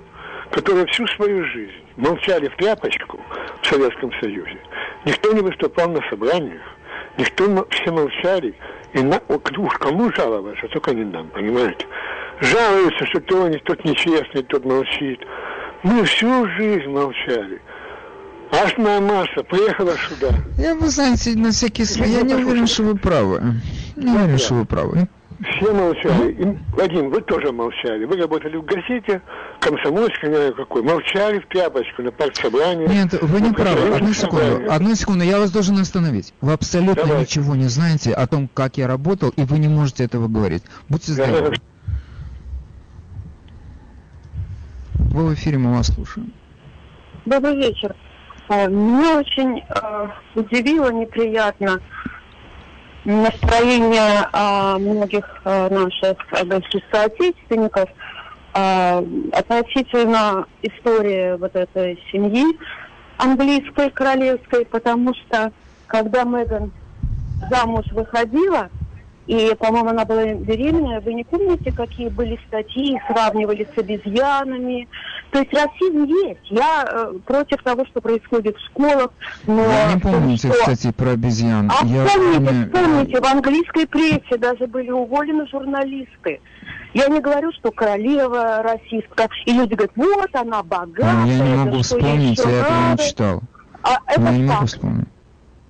которые 0.52 0.86
всю 0.88 1.06
свою 1.08 1.46
жизнь 1.46 1.72
молчали 1.98 2.48
в 2.50 2.56
тряпочку 2.58 3.20
в 3.62 3.68
Советском 3.68 4.12
Союзе. 4.20 4.58
Никто 5.06 5.32
не 5.34 5.42
выступал 5.42 5.90
на 5.90 6.02
собраниях, 6.10 6.62
никто, 7.18 7.68
все 7.70 7.92
молчали. 7.92 8.56
И 8.94 9.02
на, 9.02 9.18
о, 9.30 9.40
уж 9.58 9.74
кому 9.76 10.12
жаловаться, 10.14 10.68
только 10.68 10.94
не 10.94 11.06
нам, 11.06 11.30
понимаете? 11.30 11.86
Жалуются, 12.42 13.06
что 13.06 13.20
то 13.22 13.48
не, 13.48 13.58
тот 13.60 13.84
нечестный, 13.86 14.44
тот 14.44 14.66
молчит. 14.66 15.20
Мы 15.84 16.04
всю 16.06 16.48
жизнь 16.58 16.90
молчали. 16.90 17.62
Ашная 18.52 19.00
масса 19.00 19.44
приехала 19.48 19.94
сюда. 20.10 20.30
Я, 20.58 20.76
вы 20.76 20.90
знаете, 20.90 21.36
на 21.38 21.52
всякий 21.52 21.86
случай, 21.86 22.12
я 22.12 22.22
не 22.24 22.34
уверен, 22.34 22.68
что 22.68 22.84
вы 22.84 22.96
правы. 22.96 23.42
Не 23.96 24.12
уверен, 24.12 24.38
что 24.40 24.56
вы 24.56 24.66
правы. 24.66 25.08
Все 25.56 25.72
молчали. 25.74 26.32
И, 26.34 26.58
Вадим, 26.76 27.10
вы 27.10 27.22
тоже 27.22 27.52
молчали. 27.52 28.06
Вы 28.06 28.18
работали 28.18 28.58
в 28.58 28.66
газете, 28.66 29.22
комсомольской, 29.60 30.30
не 30.30 30.36
знаю 30.36 30.56
какой. 30.56 30.84
Молчали 30.84 31.40
в 31.40 31.48
тряпочку 31.48 32.02
на 32.04 32.12
партсобрании. 32.12 32.88
Нет, 32.88 33.14
вы 33.22 33.42
не 33.42 33.50
Ну, 33.50 33.54
правы. 33.56 33.96
Одну 33.96 34.14
секунду. 34.14 34.62
Одну 34.70 34.96
секунду. 34.96 35.24
Я 35.24 35.40
вас 35.40 35.52
должен 35.52 35.78
остановить. 35.80 36.34
Вы 36.42 36.54
абсолютно 36.54 37.06
Давайте. 37.06 37.40
ничего 37.40 37.56
не 37.56 37.70
знаете 37.70 38.14
о 38.14 38.28
том, 38.28 38.50
как 38.54 38.78
я 38.78 38.88
работал, 38.88 39.30
и 39.30 39.44
вы 39.44 39.58
не 39.60 39.68
можете 39.68 40.04
этого 40.04 40.28
говорить. 40.28 40.64
Будьте 40.90 41.14
Да. 41.16 41.26
здоровы. 41.26 41.56
Вы 45.12 45.26
в 45.26 45.34
эфире, 45.34 45.58
мы 45.58 45.76
вас 45.76 45.88
слушаем. 45.88 46.32
Добрый 47.26 47.58
вечер. 47.58 47.93
Э, 48.47 48.69
Меня 48.69 49.19
очень 49.19 49.60
э, 49.60 50.08
удивило 50.36 50.89
неприятно 50.89 51.82
настроение 53.04 54.30
э, 54.32 54.78
многих 54.78 55.26
наших 55.43 56.17
бывших 56.45 56.82
соотечественников 56.91 57.89
относительно 58.54 60.45
истории 60.62 61.38
вот 61.38 61.56
этой 61.56 61.97
семьи 62.12 62.43
английской, 63.17 63.89
королевской, 63.89 64.65
потому 64.65 65.13
что 65.13 65.54
когда 65.88 66.24
Меган 66.24 66.71
замуж 67.50 67.86
выходила, 67.91 68.69
и, 69.32 69.56
по-моему, 69.56 69.88
она 69.91 70.04
была 70.04 70.26
беременная, 70.34 71.00
вы 71.00 71.13
не 71.13 71.24
помните, 71.24 71.72
какие 71.72 72.10
были 72.10 72.38
статьи, 72.48 72.96
их 72.96 73.02
сравнивали 73.08 73.65
с 73.74 73.78
обезьянами. 73.78 74.89
То 75.32 75.39
есть 75.39 75.54
расизм 75.54 76.04
есть. 76.04 76.41
Я 76.50 76.84
э, 76.86 77.13
против 77.26 77.63
того, 77.63 77.86
что 77.86 78.02
происходит 78.02 78.58
в 78.58 78.65
школах, 78.65 79.12
но... 79.48 79.63
Вы 79.63 79.94
не 79.96 80.02
помните, 80.02 80.50
что- 80.50 80.60
кстати, 80.60 80.91
про 80.91 81.12
обезьян. 81.12 81.72
а 81.72 81.86
Я 81.86 82.06
вспомните, 82.08 82.39
помню- 82.41 82.65
вспомните, 82.65 83.22
в 83.22 83.26
английской 83.26 83.88
прессе 83.88 84.38
даже 84.38 84.67
были 84.67 84.91
уволены 84.91 85.48
журналисты. 85.48 86.41
Я 86.94 87.08
не 87.08 87.22
говорю, 87.22 87.54
что 87.54 87.72
королева 87.72 88.62
расистка, 88.63 89.30
и 89.46 89.54
люди 89.54 89.76
говорят, 89.76 89.91
вот 89.96 90.30
она 90.36 90.62
богатая. 90.62 91.26
Я 91.26 91.39
не 91.39 91.56
могу 91.56 91.82
вспомнить, 91.84 92.38
еще 92.38 92.50
я 92.50 92.60
этого 92.60 92.76
не 92.76 92.89
надо?» 92.89 93.04
читал. 93.04 93.41
А 93.84 93.98
это 94.08 94.22
Я 94.22 94.32
не 94.32 94.44
могу 94.44 94.65
вспомнить. 94.65 95.08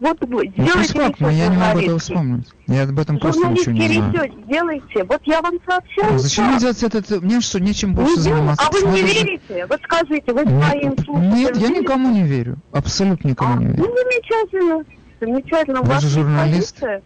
Вот 0.02 0.18
вы 0.22 0.52
Ну, 0.58 0.64
сделайте 0.64 0.98
но 0.98 1.08
research 1.08 1.16
я 1.38 1.48
не 1.48 1.58
могу 1.58 1.80
этого 1.80 2.00
вспомнить. 2.00 2.48
Я 2.68 2.84
об 2.84 3.00
этом 3.00 3.20
просто 3.20 3.48
ничего 3.50 3.72
не 3.72 3.88
знаю. 3.94 4.12
research 4.14 4.32
сделайте. 4.46 5.04
Вот 5.04 5.22
я 5.26 5.42
вам 5.44 5.54
сообщаю. 5.66 6.16
А 6.16 6.18
Зачем 6.18 6.46
мне 6.48 6.60
делать 6.60 6.82
этот... 6.84 7.22
Мне 7.22 7.40
что, 7.40 7.60
нечем 7.60 7.90
Не 7.90 7.96
больше 7.96 8.16
делай- 8.16 8.36
заниматься? 8.38 8.68
А 8.68 8.72
вы 8.72 8.82
не 8.92 9.02
верите? 9.04 9.66
Вот 9.70 9.80
скажите, 9.84 10.34
вы 10.34 10.42
своим 10.44 10.98
слушателям 10.98 11.34
Нет, 11.36 11.56
я 11.58 11.70
никому 11.70 12.10
не 12.12 12.24
верю. 12.24 12.58
Абсолютно 12.74 13.28
никому 13.30 13.54
А, 13.54 13.60
не 13.60 13.66
ну, 13.68 13.74
верю. 13.74 13.94
замечательно. 13.96 14.84
Замечательно. 15.22 15.80
У 15.82 15.84
Вы 15.84 15.90
вас 15.92 16.02
же 16.02 16.10
журналист. 16.10 16.80
позиция. 16.82 17.02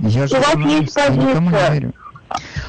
Я 0.00 0.26
же 0.26 0.34
у 0.34 0.38
вас 0.40 0.50
журналист, 0.52 0.80
есть 0.82 0.96
я 0.96 1.08
никому 1.08 1.50
не 1.50 1.70
верю. 1.72 1.92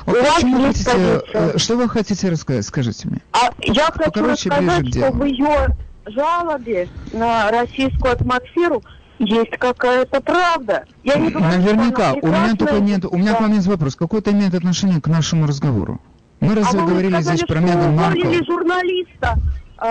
У 0.06 0.12
Вот 0.12 0.20
вас 0.22 0.36
почему 0.36 0.58
вы 0.60 0.68
есть 0.68 0.86
хотите, 0.86 1.20
позиция. 1.22 1.54
э, 1.54 1.58
что 1.58 1.76
вы 1.78 1.90
хотите 1.90 2.30
рассказать, 2.30 2.66
скажите 2.68 3.08
мне? 3.08 3.22
А 3.32 3.50
я 3.64 3.86
хочу 3.92 4.12
ближе 4.24 4.50
рассказать, 4.50 4.88
что 4.94 5.12
в 5.12 5.26
ее 5.26 5.68
жалобе 6.06 6.88
на 7.14 7.50
российскую 7.52 8.14
атмосферу 8.14 8.84
есть 9.26 9.52
какая-то 9.58 10.22
правда. 10.22 10.86
Я 11.04 11.16
не 11.16 11.30
что 11.30 11.40
Наверняка, 11.40 12.14
у 12.22 12.28
меня 12.28 12.56
только 12.56 12.80
нет, 12.80 13.06
у 13.06 13.16
меня 13.18 13.32
Да. 13.32 13.38
к 13.38 13.42
вам 13.42 13.54
есть 13.54 13.68
вопрос, 13.68 13.96
какой 13.96 14.20
это 14.20 14.32
имеет 14.32 14.54
отношение 14.54 15.00
к 15.02 15.08
нашему 15.08 15.48
разговору? 15.48 16.02
Мы 16.40 16.54
А 16.54 16.56
разве 16.56 16.80
вы 16.80 16.88
говорили 16.90 17.14
сказали, 17.14 17.36
здесь 17.38 17.48
про 17.48 17.60
Меган 17.60 17.96
Маркл? 17.96 18.20
журналиста 18.46 19.36
э, 19.80 19.86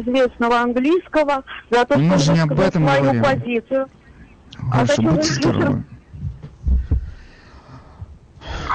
известного 0.00 0.60
английского 0.60 1.44
за 1.70 1.84
то, 1.84 1.98
Мы 1.98 2.10
что 2.10 2.18
же 2.18 2.32
не 2.32 2.40
об 2.40 2.58
этом 2.58 2.84
свою 2.84 3.02
говорим. 3.02 3.22
позицию. 3.22 3.86
Хорошо, 4.70 4.94
зачем 4.96 5.04
будьте 5.14 5.28
вы 5.28 5.34
здоровы. 5.34 5.84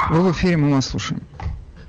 Вы 0.09 0.21
в 0.21 0.31
эфире, 0.31 0.57
мы 0.57 0.73
вас 0.75 0.87
слушаем. 0.87 1.21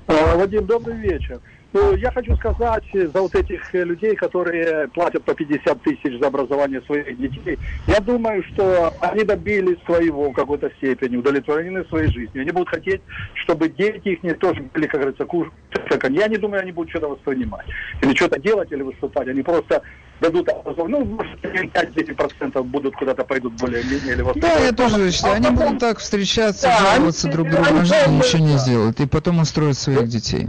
А, 0.07 0.35
Вадим, 0.37 0.65
добрый 0.65 0.97
вечер. 0.97 1.39
Ну, 1.73 1.95
я 1.95 2.11
хочу 2.11 2.35
сказать 2.35 2.83
э, 2.93 3.07
за 3.13 3.21
вот 3.21 3.33
этих 3.33 3.73
э, 3.73 3.83
людей, 3.85 4.13
которые 4.15 4.89
платят 4.89 5.23
по 5.23 5.33
50 5.33 5.81
тысяч 5.83 6.19
за 6.19 6.27
образование 6.27 6.81
своих 6.81 7.17
детей, 7.17 7.59
я 7.87 7.99
думаю, 8.01 8.43
что 8.51 8.93
они 8.99 9.23
добились 9.23 9.77
своего 9.85 10.29
в 10.29 10.33
какой-то 10.33 10.69
степени, 10.77 11.15
удовлетворены 11.15 11.85
своей 11.85 12.11
жизнью. 12.11 12.41
Они 12.41 12.51
будут 12.51 12.69
хотеть, 12.69 13.01
чтобы 13.35 13.69
дети 13.69 14.09
их 14.09 14.23
не 14.23 14.33
тоже 14.33 14.63
были, 14.73 14.85
как 14.87 14.99
говорится, 14.99 15.23
кушать, 15.25 15.53
как 15.87 16.03
они. 16.03 16.17
Я 16.17 16.27
не 16.27 16.35
думаю, 16.37 16.61
они 16.61 16.73
будут 16.73 16.89
что-то 16.89 17.07
воспринимать. 17.07 17.65
Или 18.01 18.13
что-то 18.15 18.37
делать, 18.41 18.69
или 18.71 18.81
выступать. 18.81 19.29
Они 19.29 19.41
просто 19.41 19.81
дадут 20.19 20.49
образование. 20.49 20.99
Ну, 20.99 21.05
может, 21.05 21.39
5-10% 21.41 22.63
будут 22.63 22.95
куда-то 22.97 23.23
пойдут 23.23 23.53
более-менее. 23.53 24.15
Или 24.15 24.39
Да, 24.41 24.59
я 24.59 24.73
тоже 24.73 25.09
считаю, 25.11 25.35
они 25.35 25.49
будут 25.51 25.79
так 25.79 25.99
встречаться, 25.99 26.67
Да, 26.67 26.77
они- 26.79 26.95
жаловаться 26.95 27.31
друг 27.31 27.49
другу 27.49 27.77
жизнь, 27.85 27.93
и 28.09 28.17
ничего 28.17 28.45
не 28.45 28.57
сделают, 28.57 28.99
и 28.99 29.07
потом 29.07 29.39
устроят 29.39 29.77
своих 29.77 30.09
детей. 30.09 30.47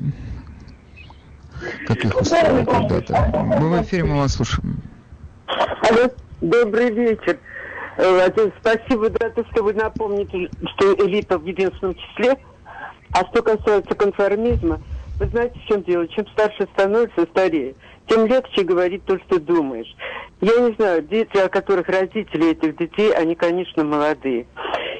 Как 1.86 2.04
их 2.04 2.20
устроили 2.20 2.64
когда-то. 2.64 3.58
Вы 3.60 3.70
в 3.70 3.82
эфире, 3.82 4.04
мы 4.04 4.18
вас 4.18 4.34
слушаем. 4.34 4.76
Алло, 5.46 6.10
добрый 6.40 6.90
вечер. 6.90 7.38
Э, 7.96 8.28
спасибо 8.60 9.04
за 9.10 9.30
то, 9.30 9.44
что 9.52 9.62
вы 9.62 9.74
напомните, 9.74 10.48
что 10.74 10.94
элита 10.94 11.38
в 11.38 11.44
единственном 11.44 11.94
числе. 11.94 12.36
А 13.12 13.24
что 13.26 13.42
касается 13.42 13.94
конформизма, 13.94 14.80
вы 15.18 15.26
знаете, 15.26 15.58
в 15.58 15.68
чем 15.68 15.82
дело? 15.82 16.08
Чем 16.08 16.26
старше 16.28 16.66
становишься, 16.74 17.26
старее, 17.30 17.74
тем 18.06 18.26
легче 18.26 18.62
говорить 18.62 19.04
то, 19.04 19.18
что 19.18 19.38
думаешь. 19.38 19.94
Я 20.40 20.56
не 20.60 20.74
знаю, 20.74 21.02
дети, 21.02 21.36
о 21.36 21.48
которых 21.48 21.88
родители 21.88 22.50
этих 22.50 22.76
детей, 22.76 23.12
они, 23.12 23.34
конечно, 23.34 23.84
молодые. 23.84 24.46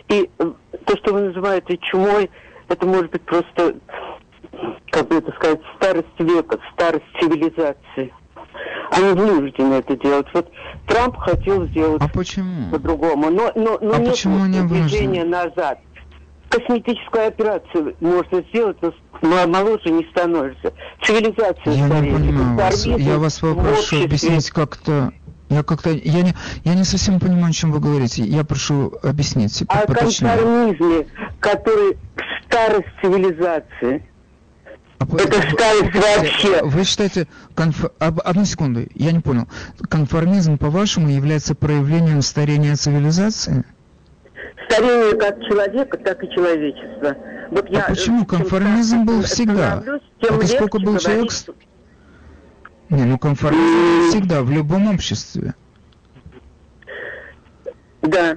И 0.09 0.31
э, 0.39 0.53
то, 0.85 0.97
что 0.99 1.15
вы 1.15 1.23
называете 1.23 1.79
чумой, 1.79 2.31
это 2.69 2.87
может 2.87 3.11
быть 3.11 3.23
просто, 3.23 3.75
как 4.91 5.09
бы 5.09 5.17
это 5.17 5.33
сказать, 5.33 5.61
старость 5.77 6.19
века, 6.19 6.59
старость 6.75 7.05
цивилизации. 7.21 8.13
Они 8.91 9.09
вынуждены 9.15 9.75
это 9.75 9.97
делать. 9.97 10.27
Вот 10.35 10.51
Трамп 10.87 11.17
хотел 11.17 11.67
сделать 11.69 12.03
А 12.03 12.09
почему? 12.09 12.71
по-другому, 12.71 13.31
но, 13.31 13.51
но, 13.55 13.79
но 13.81 13.95
А 13.95 13.99
нет 13.99 14.11
почему 14.11 14.43
они 14.43 14.61
движения 14.69 15.25
назад. 15.25 15.79
Косметическую 16.51 17.29
операцию 17.29 17.97
можно 18.01 18.43
сделать, 18.51 18.77
но 19.23 19.47
моложе 19.47 19.89
не 19.89 20.05
становишься. 20.11 20.75
Цивилизация 21.03 21.73
Я 21.73 21.87
не 21.87 21.87
стареет. 21.89 22.15
понимаю 22.17 22.57
вас. 22.59 22.87
Я 22.87 23.19
вас 23.19 23.39
попрошу 23.39 24.05
объяснить 24.05 24.51
как-то... 24.51 25.13
Я 25.49 25.63
как-то... 25.63 25.91
Я 25.91 26.23
не, 26.23 26.35
я 26.65 26.75
не 26.75 26.85
совсем 26.85 27.21
понимаю, 27.21 27.49
о 27.49 27.53
чем 27.53 27.73
вы 27.73 27.81
говорите. 27.81 28.23
Я 28.23 28.45
прошу 28.45 28.93
объяснить 29.03 29.63
О 29.69 29.87
конформизме, 29.87 31.07
который 31.41 31.97
старость 32.47 32.89
цивилизации. 33.03 34.07
Это 35.05 35.41
старость 35.53 35.95
вообще. 35.95 36.63
Вы 36.63 36.85
считаете, 36.85 37.27
конф... 37.55 37.85
об- 37.99 38.21
одну 38.25 38.45
секунду, 38.45 38.87
я 38.95 39.13
не 39.13 39.21
понял. 39.21 39.47
Конформизм, 39.89 40.59
по-вашему, 40.59 41.09
является 41.09 41.55
проявлением 41.55 42.23
старения 42.23 42.77
цивилизации? 42.77 43.65
Старение 44.69 45.17
как 45.19 45.41
человека, 45.45 45.99
так 45.99 46.23
и 46.25 46.31
человечества. 46.31 47.17
Вот 47.51 47.69
А 47.77 47.81
почему? 47.91 48.19
э, 48.19 48.21
чем 48.21 48.27
Конформизм 48.27 49.05
был 49.05 49.23
всегда. 49.23 49.83
тем 50.21 50.37
Это 50.37 50.47
сколько 50.47 50.79
был 50.79 50.99
человек 50.99 51.05
говорить 51.05 51.33
с- 51.33 51.47
Не, 52.89 53.05
ну 53.05 53.19
конформизм 53.19 54.09
всегда, 54.11 54.43
в 54.43 54.51
любом 54.51 54.89
обществе. 54.95 55.55
Да, 58.03 58.37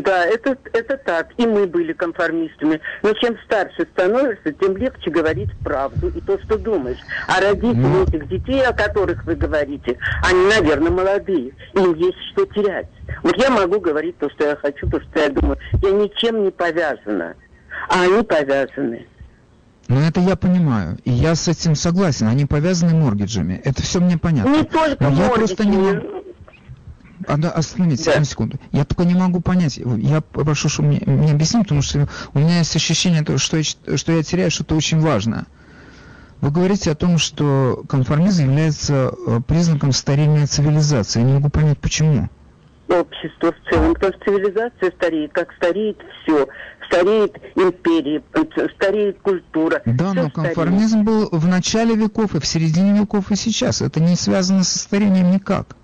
да, 0.00 0.24
это, 0.24 0.56
это 0.72 0.96
так. 0.98 1.28
И 1.36 1.46
мы 1.46 1.66
были 1.66 1.92
конформистами. 1.92 2.80
Но 3.02 3.12
чем 3.14 3.36
старше 3.44 3.86
становишься, 3.92 4.52
тем 4.52 4.76
легче 4.76 5.10
говорить 5.10 5.50
правду 5.64 6.08
и 6.14 6.20
то, 6.20 6.38
что 6.44 6.56
думаешь. 6.56 6.98
А 7.26 7.40
родители 7.40 7.74
Ну. 7.74 8.04
этих 8.04 8.28
детей, 8.28 8.64
о 8.64 8.72
которых 8.72 9.24
вы 9.24 9.34
говорите, 9.34 9.98
они, 10.24 10.44
наверное, 10.46 10.92
молодые. 10.92 11.52
Им 11.74 11.94
есть 11.94 12.18
что 12.32 12.46
терять. 12.46 12.86
Вот 13.24 13.36
я 13.36 13.50
могу 13.50 13.80
говорить 13.80 14.16
то, 14.18 14.30
что 14.30 14.44
я 14.44 14.56
хочу, 14.56 14.88
то, 14.88 15.00
что 15.00 15.20
я 15.20 15.28
думаю. 15.28 15.58
Я 15.82 15.90
ничем 15.90 16.44
не 16.44 16.50
повязана. 16.52 17.34
А 17.88 18.02
они 18.02 18.22
повязаны. 18.22 19.06
Ну 19.88 19.98
это 20.00 20.20
я 20.20 20.36
понимаю, 20.36 20.98
и 21.04 21.10
я 21.10 21.34
с 21.34 21.48
этим 21.48 21.74
согласен. 21.74 22.28
Они 22.28 22.46
повязаны 22.46 22.94
моргиджами. 22.94 23.60
Это 23.64 23.82
все 23.82 23.98
мне 23.98 24.16
понятно. 24.18 24.48
Не 24.56 24.62
только 24.62 25.02
Но 25.02 25.08
я 25.10 25.26
мордики, 25.26 25.34
просто 25.34 25.64
не 25.66 26.00
А, 27.26 27.36
да, 27.36 27.50
остановитесь 27.50 28.04
Да. 28.06 28.12
одну 28.12 28.24
секунду. 28.24 28.58
Я 28.72 28.84
только 28.84 29.04
не 29.04 29.14
могу 29.14 29.40
понять. 29.40 29.76
Я 29.78 30.20
прошу, 30.20 30.68
чтобы 30.68 30.88
мне, 30.88 31.02
мне 31.06 31.32
объяснить, 31.32 31.64
потому 31.64 31.82
что 31.82 32.08
у 32.34 32.38
меня 32.38 32.58
есть 32.58 32.74
ощущение, 32.74 33.24
что 33.38 33.56
я, 33.58 33.62
что 33.96 34.12
я 34.12 34.22
теряю 34.22 34.50
что-то 34.50 34.74
очень 34.74 35.00
важное. 35.00 35.46
Вы 36.40 36.50
говорите 36.50 36.90
о 36.90 36.94
том, 36.94 37.18
что 37.18 37.82
конформизм 37.88 38.44
является 38.44 39.12
э, 39.26 39.40
признаком 39.46 39.92
старения 39.92 40.46
цивилизации. 40.46 41.20
Я 41.20 41.26
не 41.26 41.32
могу 41.34 41.50
понять, 41.50 41.78
почему. 41.78 42.30
общество 42.88 43.52
в 43.52 43.70
целом, 43.70 43.92
потому 43.94 44.14
что 44.14 44.24
цивилизация 44.24 44.90
стареет, 44.96 45.32
как 45.32 45.52
стареет 45.52 45.98
все. 46.22 46.48
Стареет 46.86 47.36
империя, 47.54 48.20
стареет 48.74 49.20
культура. 49.20 49.80
Да, 49.84 50.06
но 50.14 50.28
стареет. 50.28 50.34
конформизм 50.34 51.04
был 51.04 51.28
в 51.30 51.46
начале 51.46 51.94
веков 51.94 52.34
и 52.34 52.40
в 52.40 52.46
середине 52.46 52.98
веков 52.98 53.30
и 53.30 53.36
сейчас. 53.36 53.80
Это 53.82 54.00
не 54.00 54.16
связано 54.16 54.64
со 54.64 54.78
старением 54.78 55.30
никак. 55.30 55.76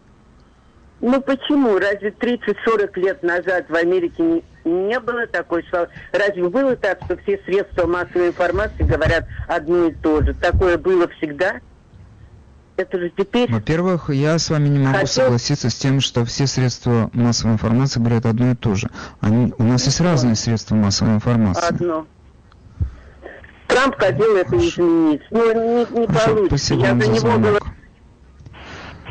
Ну 1.00 1.20
почему? 1.20 1.78
Разве 1.78 2.10
30-40 2.10 2.90
лет 3.00 3.22
назад 3.22 3.66
в 3.68 3.74
Америке 3.74 4.22
не, 4.22 4.44
не 4.64 4.98
было 5.00 5.26
такой, 5.26 5.62
что 5.68 5.88
разве 6.12 6.48
было 6.48 6.74
так, 6.76 6.98
что 7.04 7.16
все 7.18 7.38
средства 7.44 7.86
массовой 7.86 8.28
информации 8.28 8.82
говорят 8.82 9.26
одно 9.46 9.86
и 9.86 9.92
то 9.92 10.22
же? 10.22 10.32
Такое 10.34 10.78
было 10.78 11.06
всегда? 11.18 11.60
Это 12.78 12.98
же 12.98 13.10
теперь... 13.16 13.50
Во-первых, 13.50 14.10
я 14.10 14.38
с 14.38 14.50
вами 14.50 14.68
не 14.68 14.78
могу 14.78 14.98
Хотел- 14.98 15.24
согласиться 15.24 15.70
с 15.70 15.74
тем, 15.76 16.00
что 16.00 16.24
все 16.26 16.46
средства 16.46 17.10
массовой 17.14 17.54
информации 17.54 18.00
говорят 18.00 18.26
одно 18.26 18.50
и 18.50 18.54
то 18.54 18.74
же. 18.74 18.88
Они, 19.20 19.52
у 19.56 19.62
нас 19.62 19.84
есть 19.86 20.00
разные 20.00 20.34
средства 20.34 20.74
массовой 20.74 21.14
информации. 21.14 21.66
Одно. 21.66 22.06
Трамп 23.66 23.96
хотел 23.96 24.36
это 24.36 24.56
изменить. 24.56 25.22
Но 25.30 25.52
не, 25.52 26.00
не 26.00 26.06
Хорошо, 26.06 26.26
получится. 26.34 26.46
спасибо 26.58 26.80
Я 26.82 26.88
за 26.90 26.96
него 26.96 27.16
звонок. 27.18 27.40
говорю. 27.40 27.60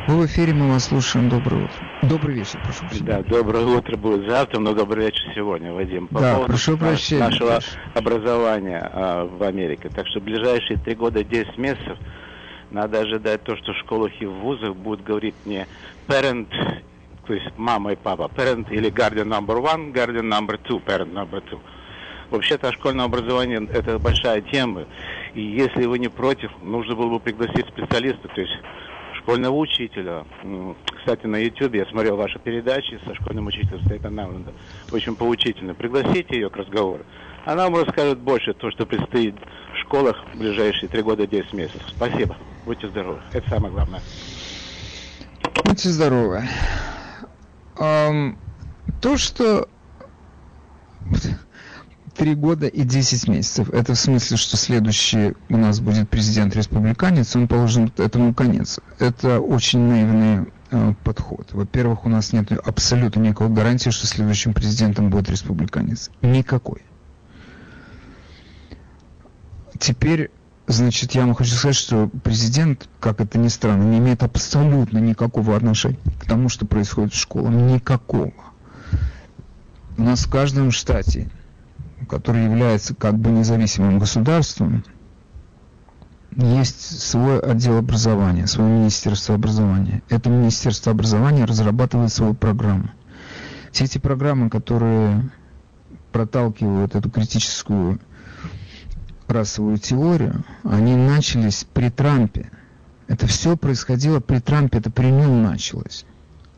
Вы 0.08 0.18
в 0.18 0.26
эфире, 0.28 0.54
мы 0.54 0.72
вас 0.72 0.86
слушаем. 0.86 1.30
Доброе 1.30 1.64
утро. 1.64 1.90
Добрый 2.04 2.36
вечер, 2.36 2.60
прошу 2.64 2.82
прощения. 2.82 3.06
Да, 3.06 3.24
доброе 3.24 3.66
утро 3.66 3.98
будет 3.98 4.30
завтра, 4.30 4.60
но 4.60 4.74
добрый 4.74 5.06
вечер 5.06 5.24
сегодня, 5.34 5.74
Вадим. 5.74 6.08
По 6.08 6.20
Да, 6.20 6.40
прошу 6.46 6.78
прощения, 6.78 7.24
нашего 7.24 7.54
прошу. 7.54 7.72
образования 7.96 8.88
а, 8.94 9.26
в 9.26 9.42
Америке. 9.42 9.90
Так 9.90 10.06
что 10.08 10.20
ближайшие 10.20 10.78
три 10.78 10.94
года, 10.94 11.24
10 11.24 11.58
месяцев 11.58 11.98
надо 12.70 13.00
ожидать 13.00 13.42
то, 13.42 13.56
что 13.58 13.74
в 13.74 13.78
школах 13.78 14.12
и 14.20 14.28
в 14.28 14.34
вузах 14.34 14.76
будут 14.76 15.04
говорить 15.04 15.34
не 15.44 15.66
parent, 16.08 16.50
то 17.26 17.34
есть 17.34 17.48
мама 17.58 17.94
и 17.94 17.96
папа, 17.96 18.30
parent 18.36 18.72
или 18.72 18.92
guardian 18.92 19.28
number 19.28 19.60
one, 19.60 19.92
guardian 19.92 20.30
number 20.30 20.60
two, 20.68 20.80
parent 20.86 21.14
number 21.14 21.42
two. 21.50 21.60
Вообще-то 22.30 22.72
школьное 22.74 23.06
образование– 23.06 23.68
это 23.74 23.98
большая 23.98 24.42
тема. 24.42 24.86
И 25.34 25.42
если 25.42 25.86
вы 25.86 25.98
не 25.98 26.10
против, 26.10 26.52
нужно 26.62 26.96
было 26.96 27.10
бы 27.10 27.20
пригласить 27.20 27.66
специалиста, 27.68 28.28
то 28.28 28.42
есть 28.42 28.54
школьного 29.26 29.56
учителя. 29.56 30.24
М, 30.44 30.76
Кстати, 31.00 31.26
на 31.26 31.38
YouTube 31.38 31.74
я 31.76 31.86
смотрел 31.88 32.16
ваши 32.16 32.38
передачи 32.40 33.00
со 33.06 33.16
школьным 33.16 33.48
учителем 33.48 33.80
Стейтен 33.86 34.14
Науленда. 34.14 34.54
Очень 34.92 35.16
поучительно. 35.16 35.74
Пригласите 35.74 36.36
ее 36.36 36.50
к 36.52 36.56
разговору. 36.56 37.04
Она 37.46 37.68
вам 37.70 37.84
расскажет 37.84 38.20
больше 38.20 38.54
то, 38.54 38.70
что 38.72 38.86
предстоит 38.86 39.36
в 39.74 39.78
школах 39.82 40.16
в 40.34 40.38
ближайшие 40.38 40.90
три 40.90 41.02
года 41.02 41.26
10 41.26 41.54
месяцев. 41.54 41.82
Спасибо. 41.90 42.36
Будьте 42.66 42.88
здоровы. 42.88 43.20
Это 43.34 43.50
самое 43.50 43.72
главное. 43.74 44.02
Будьте 45.64 45.90
здоровы. 45.90 46.44
Ам, 47.80 48.38
то, 49.02 49.18
что 49.18 49.68
три 52.16 52.34
года 52.34 52.68
и 52.68 52.84
10 52.84 53.28
месяцев, 53.28 53.70
это 53.70 53.94
в 53.94 54.00
смысле, 54.00 54.38
что 54.38 54.58
следующий 54.58 55.34
у 55.50 55.58
нас 55.58 55.80
будет 55.80 56.10
президент-республиканец, 56.10 57.36
он 57.36 57.48
положит 57.48 58.00
этому 58.00 58.34
конец. 58.34 58.80
Это 59.00 59.40
очень 59.40 59.80
наивный 59.80 60.48
э, 60.72 60.94
подход. 61.04 61.50
Во-первых, 61.52 62.06
у 62.06 62.10
нас 62.10 62.34
нет 62.34 62.52
абсолютно 62.52 63.22
никакой 63.22 63.50
гарантии, 63.50 63.90
что 63.90 64.08
следующим 64.08 64.54
президентом 64.54 65.10
будет 65.10 65.30
республиканец. 65.30 66.10
Никакой. 66.22 66.82
Теперь, 69.78 70.32
значит, 70.68 71.12
я 71.12 71.26
вам 71.26 71.36
хочу 71.36 71.52
сказать, 71.52 71.76
что 71.76 72.10
президент, 72.24 72.88
как 73.00 73.20
это 73.20 73.38
ни 73.38 73.50
странно, 73.50 73.84
не 73.84 73.98
имеет 73.98 74.24
абсолютно 74.24 75.00
никакого 75.00 75.56
отношения 75.56 76.00
к 76.20 76.26
тому, 76.26 76.48
что 76.48 76.66
происходит 76.66 77.14
в 77.14 77.20
школах. 77.20 77.54
Никакого. 77.54 78.34
У 79.98 80.04
нас 80.04 80.26
в 80.26 80.30
каждом 80.30 80.72
штате, 80.72 81.30
который 82.06 82.46
является 82.46 82.96
как 82.96 83.18
бы 83.18 83.30
независимым 83.32 84.00
государством, 84.00 84.84
есть 86.36 87.02
свой 87.02 87.40
отдел 87.40 87.78
образования, 87.78 88.48
свое 88.48 88.70
министерство 88.70 89.36
образования. 89.36 90.04
Это 90.10 90.30
министерство 90.30 90.92
образования 90.92 91.46
разрабатывает 91.46 92.12
свою 92.12 92.34
программу. 92.34 92.90
Все 93.72 93.86
эти 93.86 93.98
программы, 93.98 94.50
которые 94.50 95.30
проталкивают 96.12 96.96
эту 96.96 97.10
критическую 97.10 98.00
расовую 99.28 99.78
теорию, 99.78 100.44
они 100.64 100.96
начались 100.96 101.66
при 101.74 101.90
Трампе. 101.90 102.52
Это 103.08 103.28
все 103.28 103.56
происходило 103.56 104.20
при 104.20 104.40
Трампе, 104.40 104.80
это 104.80 104.92
при 104.92 105.08
нем 105.08 105.44
началось. 105.44 106.06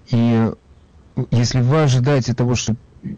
И 0.09 0.51
если 1.31 1.61
вы 1.61 1.83
ожидаете 1.83 2.33
того, 2.33 2.55
что 2.55 2.75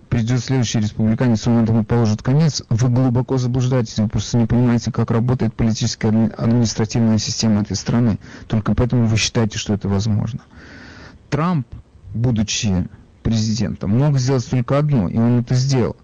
придет 0.09 0.39
следующий 0.41 0.79
республиканец, 0.79 1.47
он 1.47 1.63
этому 1.63 1.83
положит 1.83 2.21
конец, 2.21 2.63
вы 2.69 2.89
глубоко 2.89 3.37
заблуждаетесь, 3.37 3.97
вы 3.97 4.07
просто 4.07 4.37
не 4.37 4.45
понимаете, 4.45 4.91
как 4.91 5.11
работает 5.11 5.53
политическая 5.53 6.09
адми- 6.09 6.33
административная 6.33 7.17
система 7.17 7.61
этой 7.61 7.75
страны. 7.75 8.19
Только 8.47 8.75
поэтому 8.75 9.05
вы 9.05 9.17
считаете, 9.17 9.57
что 9.57 9.73
это 9.73 9.87
возможно. 9.87 10.41
Трамп, 11.29 11.67
будучи 12.13 12.87
президентом, 13.23 13.97
мог 13.97 14.17
сделать 14.17 14.49
только 14.49 14.77
одно, 14.77 15.07
и 15.07 15.17
он 15.17 15.39
это 15.39 15.55
сделал. 15.55 15.95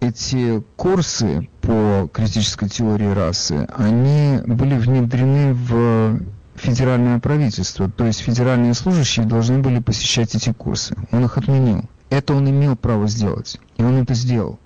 Эти 0.00 0.62
курсы 0.76 1.48
по 1.62 2.08
критической 2.12 2.68
теории 2.68 3.12
расы, 3.12 3.66
они 3.74 4.40
были 4.46 4.76
внедрены 4.76 5.54
в 5.54 6.20
федеральное 6.54 7.18
правительство, 7.18 7.90
то 7.90 8.04
есть 8.04 8.20
федеральные 8.20 8.74
служащие 8.74 9.26
должны 9.26 9.58
были 9.58 9.78
посещать 9.80 10.34
эти 10.34 10.52
курсы. 10.52 10.96
Он 11.12 11.24
их 11.24 11.38
отменил. 11.38 11.84
Это 12.10 12.34
он 12.34 12.48
имел 12.48 12.76
право 12.76 13.08
сделать, 13.08 13.58
и 13.76 13.82
он 13.82 13.96
это 13.96 14.14
сделал. 14.14 14.58